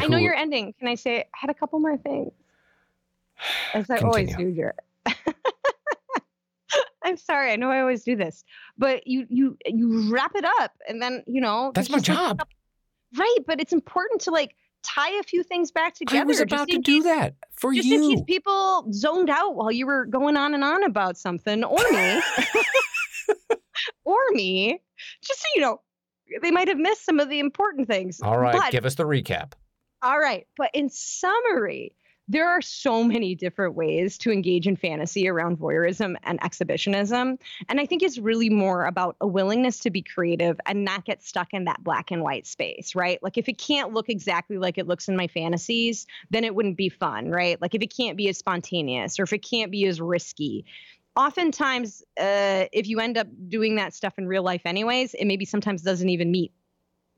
I 0.00 0.06
know 0.06 0.18
you're 0.18 0.34
ending. 0.34 0.74
Can 0.78 0.86
I 0.88 0.94
say 0.96 1.20
I 1.20 1.24
had 1.32 1.48
a 1.50 1.54
couple 1.54 1.78
more 1.80 1.96
things? 1.96 2.30
As 3.72 3.88
I 3.88 3.98
always 3.98 4.34
do, 4.36 4.52
Jared. 4.52 4.74
I'm 7.02 7.16
sorry. 7.16 7.52
I 7.52 7.56
know 7.56 7.70
I 7.70 7.80
always 7.80 8.04
do 8.04 8.14
this, 8.16 8.44
but 8.76 9.06
you 9.06 9.26
you 9.30 9.56
you 9.64 10.12
wrap 10.12 10.32
it 10.34 10.44
up, 10.60 10.72
and 10.88 11.00
then 11.00 11.22
you 11.26 11.40
know 11.40 11.72
That's 11.74 11.88
my 11.88 11.98
just, 11.98 12.08
like, 12.10 12.36
job. 12.36 12.46
right? 13.16 13.36
But 13.46 13.60
it's 13.60 13.72
important 13.72 14.20
to 14.22 14.30
like 14.30 14.54
tie 14.82 15.18
a 15.18 15.22
few 15.22 15.42
things 15.42 15.70
back 15.70 15.94
together. 15.94 16.20
I 16.20 16.24
was 16.24 16.40
about 16.40 16.68
to 16.68 16.78
do 16.78 17.02
case- 17.02 17.04
that 17.04 17.34
for 17.52 17.72
Just 17.72 17.86
in 17.90 18.00
case 18.00 18.18
you. 18.18 18.24
people 18.24 18.86
zoned 18.92 19.30
out 19.30 19.54
while 19.56 19.70
you 19.72 19.86
were 19.86 20.06
going 20.06 20.36
on 20.36 20.54
and 20.54 20.62
on 20.64 20.84
about 20.84 21.16
something, 21.18 21.64
or 21.64 21.78
me, 21.90 22.22
or 24.04 24.16
me, 24.32 24.80
just 25.22 25.40
so 25.40 25.46
you 25.54 25.60
know, 25.60 25.80
they 26.42 26.50
might 26.50 26.68
have 26.68 26.78
missed 26.78 27.04
some 27.04 27.20
of 27.20 27.28
the 27.28 27.38
important 27.40 27.88
things. 27.88 28.20
All 28.22 28.38
right, 28.38 28.54
But 28.54 28.70
give 28.72 28.84
us 28.86 28.94
the 28.94 29.04
recap. 29.04 29.52
all 30.02 30.18
right. 30.18 30.46
But 30.56 30.70
in 30.74 30.88
summary, 30.90 31.94
there 32.28 32.48
are 32.48 32.60
so 32.60 33.02
many 33.02 33.34
different 33.34 33.74
ways 33.74 34.18
to 34.18 34.30
engage 34.30 34.66
in 34.66 34.76
fantasy 34.76 35.28
around 35.28 35.58
voyeurism 35.58 36.14
and 36.24 36.38
exhibitionism. 36.42 37.38
And 37.68 37.80
I 37.80 37.86
think 37.86 38.02
it's 38.02 38.18
really 38.18 38.50
more 38.50 38.84
about 38.84 39.16
a 39.20 39.26
willingness 39.26 39.80
to 39.80 39.90
be 39.90 40.02
creative 40.02 40.60
and 40.66 40.84
not 40.84 41.04
get 41.04 41.22
stuck 41.22 41.54
in 41.54 41.64
that 41.64 41.82
black 41.82 42.10
and 42.10 42.22
white 42.22 42.46
space, 42.46 42.94
right? 42.94 43.22
Like 43.22 43.38
if 43.38 43.48
it 43.48 43.56
can't 43.58 43.94
look 43.94 44.10
exactly 44.10 44.58
like 44.58 44.76
it 44.76 44.86
looks 44.86 45.08
in 45.08 45.16
my 45.16 45.26
fantasies, 45.26 46.06
then 46.30 46.44
it 46.44 46.54
wouldn't 46.54 46.76
be 46.76 46.90
fun, 46.90 47.30
right? 47.30 47.60
Like 47.60 47.74
if 47.74 47.82
it 47.82 47.94
can't 47.96 48.16
be 48.16 48.28
as 48.28 48.36
spontaneous 48.36 49.18
or 49.18 49.22
if 49.22 49.32
it 49.32 49.38
can't 49.38 49.72
be 49.72 49.86
as 49.86 50.00
risky. 50.00 50.66
Oftentimes, 51.16 52.02
uh, 52.20 52.66
if 52.72 52.86
you 52.86 53.00
end 53.00 53.18
up 53.18 53.26
doing 53.48 53.74
that 53.76 53.92
stuff 53.92 54.14
in 54.18 54.28
real 54.28 54.44
life, 54.44 54.62
anyways, 54.64 55.14
it 55.14 55.24
maybe 55.24 55.44
sometimes 55.44 55.82
doesn't 55.82 56.08
even 56.10 56.30
meet 56.30 56.52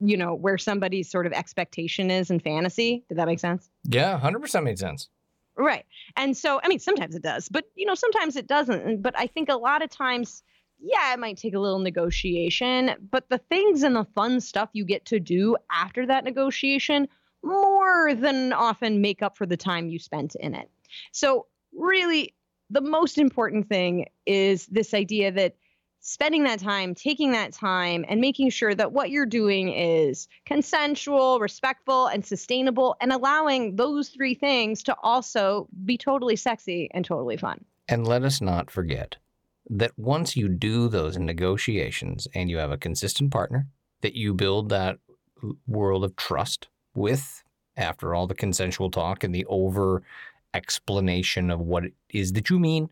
you 0.01 0.17
know 0.17 0.35
where 0.35 0.59
somebody's 0.59 1.11
sort 1.11 1.27
of 1.27 1.33
expectation 1.33 2.11
is 2.11 2.31
in 2.31 2.41
fantasy. 2.41 3.05
Did 3.09 3.19
that 3.19 3.27
make 3.27 3.39
sense? 3.41 3.69
Yeah, 3.85 4.19
100% 4.19 4.63
made 4.65 4.79
sense. 4.79 5.09
right. 5.57 5.85
And 6.17 6.37
so 6.37 6.61
i 6.65 6.69
mean 6.69 6.79
sometimes 6.79 7.15
it 7.15 7.23
does 7.23 7.49
but 7.49 7.65
you 7.75 7.87
know 7.87 7.95
sometimes 7.95 8.37
it 8.37 8.47
doesn't. 8.47 9.03
But 9.03 9.15
i 9.19 9.27
think 9.27 9.49
a 9.49 9.57
lot 9.57 9.83
of 9.83 9.91
times 9.91 10.43
yeah 10.79 11.13
it 11.13 11.19
might 11.19 11.37
take 11.37 11.55
a 11.55 11.59
little 11.59 11.79
negotiation 11.79 12.95
but 13.11 13.29
the 13.29 13.39
things 13.39 13.83
and 13.83 13.95
the 13.95 14.07
fun 14.15 14.41
stuff 14.41 14.71
you 14.73 14.85
get 14.85 15.05
to 15.07 15.21
do 15.21 15.57
after 15.71 16.07
that 16.07 16.25
negotiation 16.25 17.07
more 17.43 18.15
than 18.15 18.53
often 18.53 19.01
make 19.01 19.23
up 19.23 19.37
for 19.37 19.47
the 19.47 19.57
time 19.57 19.89
you 19.89 19.99
spent 19.99 20.35
in 20.35 20.55
it. 20.55 20.71
So 21.13 21.47
really 21.73 22.35
the 22.71 22.81
most 22.81 23.19
important 23.19 23.69
thing 23.69 24.07
is 24.27 24.67
this 24.67 24.95
idea 24.95 25.33
that 25.33 25.57
spending 26.01 26.45
that 26.45 26.59
time, 26.59 26.95
taking 26.95 27.33
that 27.33 27.53
time, 27.53 28.05
and 28.09 28.21
making 28.21 28.51
sure 28.51 28.75
that 28.75 28.93
what 28.93 29.11
you're 29.11 29.27
doing 29.27 29.69
is 29.69 30.29
consensual, 30.47 31.39
respectful, 31.39 32.07
and 32.07 32.25
sustainable, 32.25 32.97
and 33.01 33.13
allowing 33.13 33.77
those 33.77 34.09
three 34.09 34.35
things 34.35 34.83
to 34.85 34.97
also 35.03 35.69
be 35.85 35.97
totally 35.97 36.37
sexy 36.37 36.91
and 36.93 37.05
totally 37.05 37.37
fun. 37.37 37.65
And 37.89 38.07
let 38.07 38.25
us 38.25 38.41
not 38.41 38.71
forget 38.71 39.17
that 39.69 39.93
once 39.97 40.37
you 40.37 40.49
do 40.49 40.89
those 40.89 41.19
negotiations 41.19 42.27
and 42.35 42.51
you 42.51 42.59
have 42.59 42.73
a 42.73 42.79
consistent 42.79 43.31
partner 43.31 43.67
that 44.01 44.15
you 44.15 44.35
build 44.35 44.69
that 44.71 44.99
world 45.67 46.05
of 46.05 46.17
trust 46.17 46.69
with 46.95 47.43
after 47.77 48.15
all 48.15 48.27
the 48.27 48.35
consensual 48.35 48.91
talk 48.91 49.23
and 49.23 49.35
the 49.35 49.47
over 49.47 50.03
explanation 50.55 51.51
of 51.51 51.61
what 51.61 51.85
it 51.85 51.95
is 52.11 52.33
that 52.33 52.51
you 52.51 52.59
mean, 52.59 52.91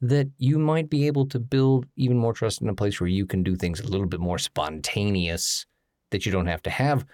that 0.00 0.28
you 0.38 0.58
might 0.58 0.90
be 0.90 1.06
able 1.06 1.26
to 1.26 1.38
build 1.38 1.86
even 1.96 2.18
more 2.18 2.32
trust 2.32 2.60
in 2.60 2.68
a 2.68 2.74
place 2.74 3.00
where 3.00 3.08
you 3.08 3.26
can 3.26 3.42
do 3.42 3.56
things 3.56 3.80
a 3.80 3.86
little 3.86 4.06
bit 4.06 4.20
more 4.20 4.38
spontaneous 4.38 5.66
that 6.10 6.26
you 6.26 6.32
don't 6.32 6.46
have 6.46 6.62
to 6.62 6.70
have 6.70 7.04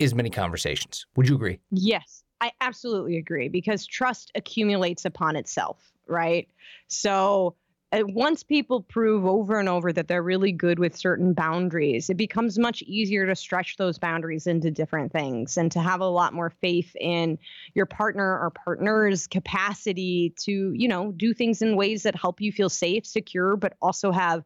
as 0.00 0.14
many 0.14 0.30
conversations. 0.30 1.06
Would 1.16 1.28
you 1.28 1.34
agree? 1.34 1.60
Yes, 1.70 2.24
I 2.40 2.52
absolutely 2.60 3.18
agree 3.18 3.48
because 3.48 3.86
trust 3.86 4.32
accumulates 4.34 5.04
upon 5.04 5.36
itself, 5.36 5.92
right? 6.08 6.48
So 6.88 7.56
Uh, 7.92 8.02
once 8.06 8.44
people 8.44 8.82
prove 8.82 9.26
over 9.26 9.58
and 9.58 9.68
over 9.68 9.92
that 9.92 10.06
they're 10.06 10.22
really 10.22 10.52
good 10.52 10.78
with 10.78 10.96
certain 10.96 11.32
boundaries, 11.32 12.08
it 12.08 12.16
becomes 12.16 12.56
much 12.56 12.82
easier 12.82 13.26
to 13.26 13.34
stretch 13.34 13.76
those 13.76 13.98
boundaries 13.98 14.46
into 14.46 14.70
different 14.70 15.10
things 15.10 15.56
and 15.56 15.72
to 15.72 15.80
have 15.80 16.00
a 16.00 16.06
lot 16.06 16.32
more 16.32 16.50
faith 16.50 16.94
in 17.00 17.36
your 17.74 17.86
partner 17.86 18.38
or 18.38 18.50
partner's 18.50 19.26
capacity 19.26 20.32
to, 20.38 20.72
you 20.72 20.86
know, 20.86 21.10
do 21.12 21.34
things 21.34 21.62
in 21.62 21.74
ways 21.74 22.04
that 22.04 22.14
help 22.14 22.40
you 22.40 22.52
feel 22.52 22.68
safe, 22.68 23.04
secure, 23.04 23.56
but 23.56 23.72
also 23.82 24.12
have 24.12 24.44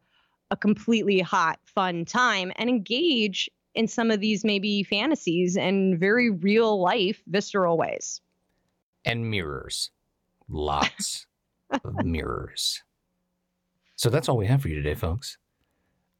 a 0.49 0.57
completely 0.57 1.19
hot, 1.19 1.59
fun 1.65 2.03
time 2.03 2.51
and 2.55 2.67
engage 2.67 3.49
in 3.75 3.87
some 3.87 4.09
of 4.09 4.19
these 4.19 4.43
maybe 4.43 4.81
fantasies 4.81 5.55
and 5.55 5.99
very 5.99 6.31
real 6.31 6.81
life, 6.81 7.21
visceral 7.27 7.77
ways. 7.77 8.21
and 9.03 9.29
mirrors. 9.29 9.91
Lots 10.47 11.27
of 11.69 11.99
mirrors. 12.03 12.83
So 14.05 14.11
that's 14.11 14.29
all 14.29 14.37
we 14.37 14.45
have 14.45 14.61
for 14.61 14.67
you 14.67 14.75
today, 14.75 14.93
folks. 14.93 15.39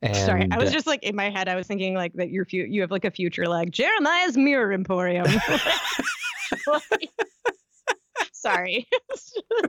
And 0.01 0.15
Sorry, 0.15 0.47
I 0.49 0.57
was 0.57 0.69
uh, 0.71 0.73
just 0.73 0.87
like 0.87 1.03
in 1.03 1.15
my 1.15 1.29
head. 1.29 1.47
I 1.47 1.53
was 1.53 1.67
thinking 1.67 1.93
like 1.93 2.13
that 2.13 2.31
you're 2.31 2.43
fu- 2.45 2.65
you 2.67 2.81
have 2.81 2.89
like 2.89 3.05
a 3.05 3.11
future 3.11 3.45
like 3.47 3.69
Jeremiah's 3.69 4.35
Mirror 4.35 4.73
Emporium. 4.73 5.27
Like- 6.67 7.09
Sorry, 8.31 8.87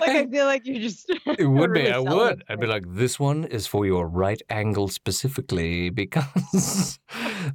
like 0.00 0.08
I 0.08 0.26
feel 0.26 0.46
like 0.46 0.62
you're 0.66 0.80
just. 0.80 1.10
it 1.38 1.44
would 1.46 1.74
be. 1.74 1.90
I 1.90 1.98
would. 1.98 2.42
I'd 2.48 2.58
be 2.58 2.66
like, 2.66 2.84
this 2.88 3.20
one 3.20 3.44
is 3.44 3.66
for 3.66 3.84
your 3.84 4.08
right 4.08 4.40
angle 4.48 4.88
specifically 4.88 5.90
because 5.90 6.98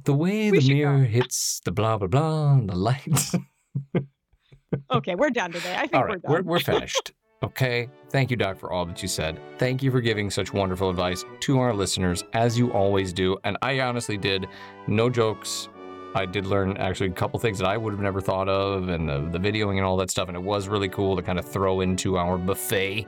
the 0.04 0.14
way 0.14 0.52
We 0.52 0.58
the 0.58 0.62
should 0.62 0.68
go. 0.70 0.74
mirror 0.76 0.98
hits 1.04 1.60
the 1.64 1.72
blah 1.72 1.98
blah 1.98 2.06
blah 2.06 2.52
and 2.54 2.68
the 2.68 2.76
lights. 2.76 3.34
Okay, 4.92 5.16
we're 5.16 5.30
done 5.30 5.50
today. 5.50 5.74
I 5.76 5.88
think 5.88 6.08
we're 6.08 6.18
done. 6.18 6.32
we're, 6.32 6.42
we're 6.42 6.60
finished. 6.60 7.12
Okay. 7.42 7.88
Thank 8.10 8.30
you, 8.30 8.36
Doc, 8.36 8.58
for 8.58 8.70
all 8.70 8.84
that 8.86 9.02
you 9.02 9.08
said. 9.08 9.40
Thank 9.58 9.82
you 9.82 9.90
for 9.90 10.00
giving 10.00 10.30
such 10.30 10.52
wonderful 10.52 10.90
advice 10.90 11.24
to 11.40 11.58
our 11.58 11.72
listeners, 11.74 12.22
as 12.34 12.58
you 12.58 12.70
always 12.72 13.12
do. 13.12 13.38
And 13.44 13.56
I 13.62 13.80
honestly 13.80 14.16
did, 14.16 14.46
no 14.86 15.10
jokes. 15.10 15.68
I 16.14 16.26
did 16.26 16.46
learn 16.46 16.76
actually 16.76 17.08
a 17.08 17.12
couple 17.14 17.40
things 17.40 17.58
that 17.58 17.66
I 17.66 17.78
would 17.78 17.92
have 17.92 18.02
never 18.02 18.20
thought 18.20 18.48
of, 18.48 18.90
and 18.90 19.08
the, 19.08 19.30
the 19.30 19.38
videoing 19.38 19.78
and 19.78 19.84
all 19.84 19.96
that 19.96 20.10
stuff. 20.10 20.28
And 20.28 20.36
it 20.36 20.42
was 20.42 20.68
really 20.68 20.90
cool 20.90 21.16
to 21.16 21.22
kind 21.22 21.38
of 21.38 21.48
throw 21.48 21.80
into 21.80 22.18
our 22.18 22.36
buffet 22.36 23.06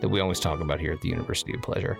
that 0.00 0.08
we 0.08 0.20
always 0.20 0.40
talk 0.40 0.60
about 0.60 0.80
here 0.80 0.92
at 0.92 1.00
the 1.02 1.08
University 1.08 1.54
of 1.54 1.60
Pleasure. 1.60 1.98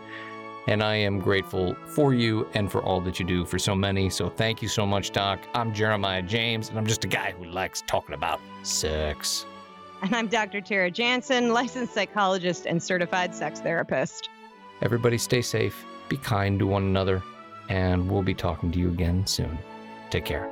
And 0.66 0.82
I 0.82 0.96
am 0.96 1.20
grateful 1.20 1.76
for 1.86 2.14
you 2.14 2.48
and 2.54 2.72
for 2.72 2.82
all 2.82 3.00
that 3.02 3.20
you 3.20 3.26
do 3.26 3.44
for 3.44 3.58
so 3.58 3.74
many. 3.74 4.10
So 4.10 4.28
thank 4.30 4.62
you 4.62 4.68
so 4.68 4.86
much, 4.86 5.12
Doc. 5.12 5.46
I'm 5.54 5.72
Jeremiah 5.74 6.22
James, 6.22 6.70
and 6.70 6.78
I'm 6.78 6.86
just 6.86 7.04
a 7.04 7.08
guy 7.08 7.34
who 7.38 7.44
likes 7.44 7.84
talking 7.86 8.14
about 8.14 8.40
sex. 8.62 9.46
And 10.02 10.14
I'm 10.14 10.28
Dr. 10.28 10.60
Tara 10.60 10.90
Jansen, 10.90 11.52
licensed 11.52 11.94
psychologist 11.94 12.66
and 12.66 12.82
certified 12.82 13.34
sex 13.34 13.60
therapist. 13.60 14.28
Everybody 14.82 15.18
stay 15.18 15.42
safe, 15.42 15.84
be 16.08 16.16
kind 16.16 16.58
to 16.58 16.66
one 16.66 16.82
another, 16.82 17.22
and 17.68 18.10
we'll 18.10 18.22
be 18.22 18.34
talking 18.34 18.70
to 18.72 18.78
you 18.78 18.88
again 18.88 19.26
soon. 19.26 19.58
Take 20.10 20.24
care. 20.24 20.50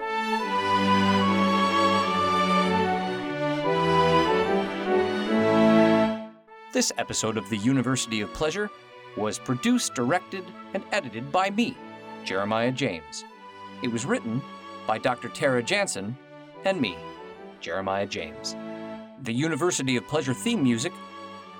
This 6.72 6.90
episode 6.98 7.36
of 7.36 7.48
the 7.50 7.58
University 7.58 8.20
of 8.20 8.32
Pleasure 8.32 8.68
was 9.16 9.38
produced, 9.38 9.94
directed, 9.94 10.44
and 10.72 10.82
edited 10.90 11.30
by 11.30 11.50
me, 11.50 11.76
Jeremiah 12.24 12.72
James. 12.72 13.24
It 13.82 13.92
was 13.92 14.04
written 14.04 14.42
by 14.86 14.98
Dr. 14.98 15.28
Tara 15.28 15.62
Jansen 15.62 16.16
and 16.64 16.80
me, 16.80 16.96
Jeremiah 17.60 18.06
James. 18.06 18.56
The 19.24 19.32
University 19.32 19.96
of 19.96 20.06
Pleasure 20.06 20.34
theme 20.34 20.62
music 20.62 20.92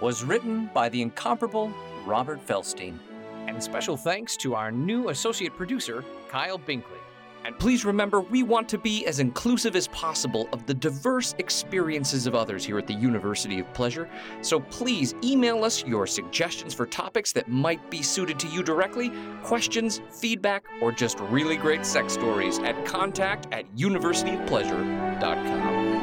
was 0.02 0.22
written 0.22 0.68
by 0.74 0.90
the 0.90 1.00
incomparable 1.00 1.72
Robert 2.04 2.46
Felstein. 2.46 2.98
And 3.46 3.62
special 3.62 3.96
thanks 3.96 4.36
to 4.38 4.54
our 4.54 4.70
new 4.70 5.08
associate 5.08 5.56
producer, 5.56 6.04
Kyle 6.28 6.58
Binkley. 6.58 6.98
And 7.46 7.58
please 7.58 7.86
remember, 7.86 8.20
we 8.20 8.42
want 8.42 8.68
to 8.68 8.76
be 8.76 9.06
as 9.06 9.18
inclusive 9.18 9.76
as 9.76 9.88
possible 9.88 10.46
of 10.52 10.66
the 10.66 10.74
diverse 10.74 11.34
experiences 11.38 12.26
of 12.26 12.34
others 12.34 12.66
here 12.66 12.76
at 12.76 12.86
the 12.86 12.92
University 12.92 13.60
of 13.60 13.72
Pleasure. 13.72 14.10
So 14.42 14.60
please 14.60 15.14
email 15.24 15.64
us 15.64 15.86
your 15.86 16.06
suggestions 16.06 16.74
for 16.74 16.84
topics 16.84 17.32
that 17.32 17.48
might 17.48 17.90
be 17.90 18.02
suited 18.02 18.38
to 18.40 18.48
you 18.48 18.62
directly, 18.62 19.10
questions, 19.42 20.02
feedback, 20.10 20.66
or 20.82 20.92
just 20.92 21.18
really 21.20 21.56
great 21.56 21.86
sex 21.86 22.12
stories 22.12 22.58
at 22.58 22.84
contact 22.84 23.46
at 23.52 23.64
universityofpleasure.com. 23.74 25.93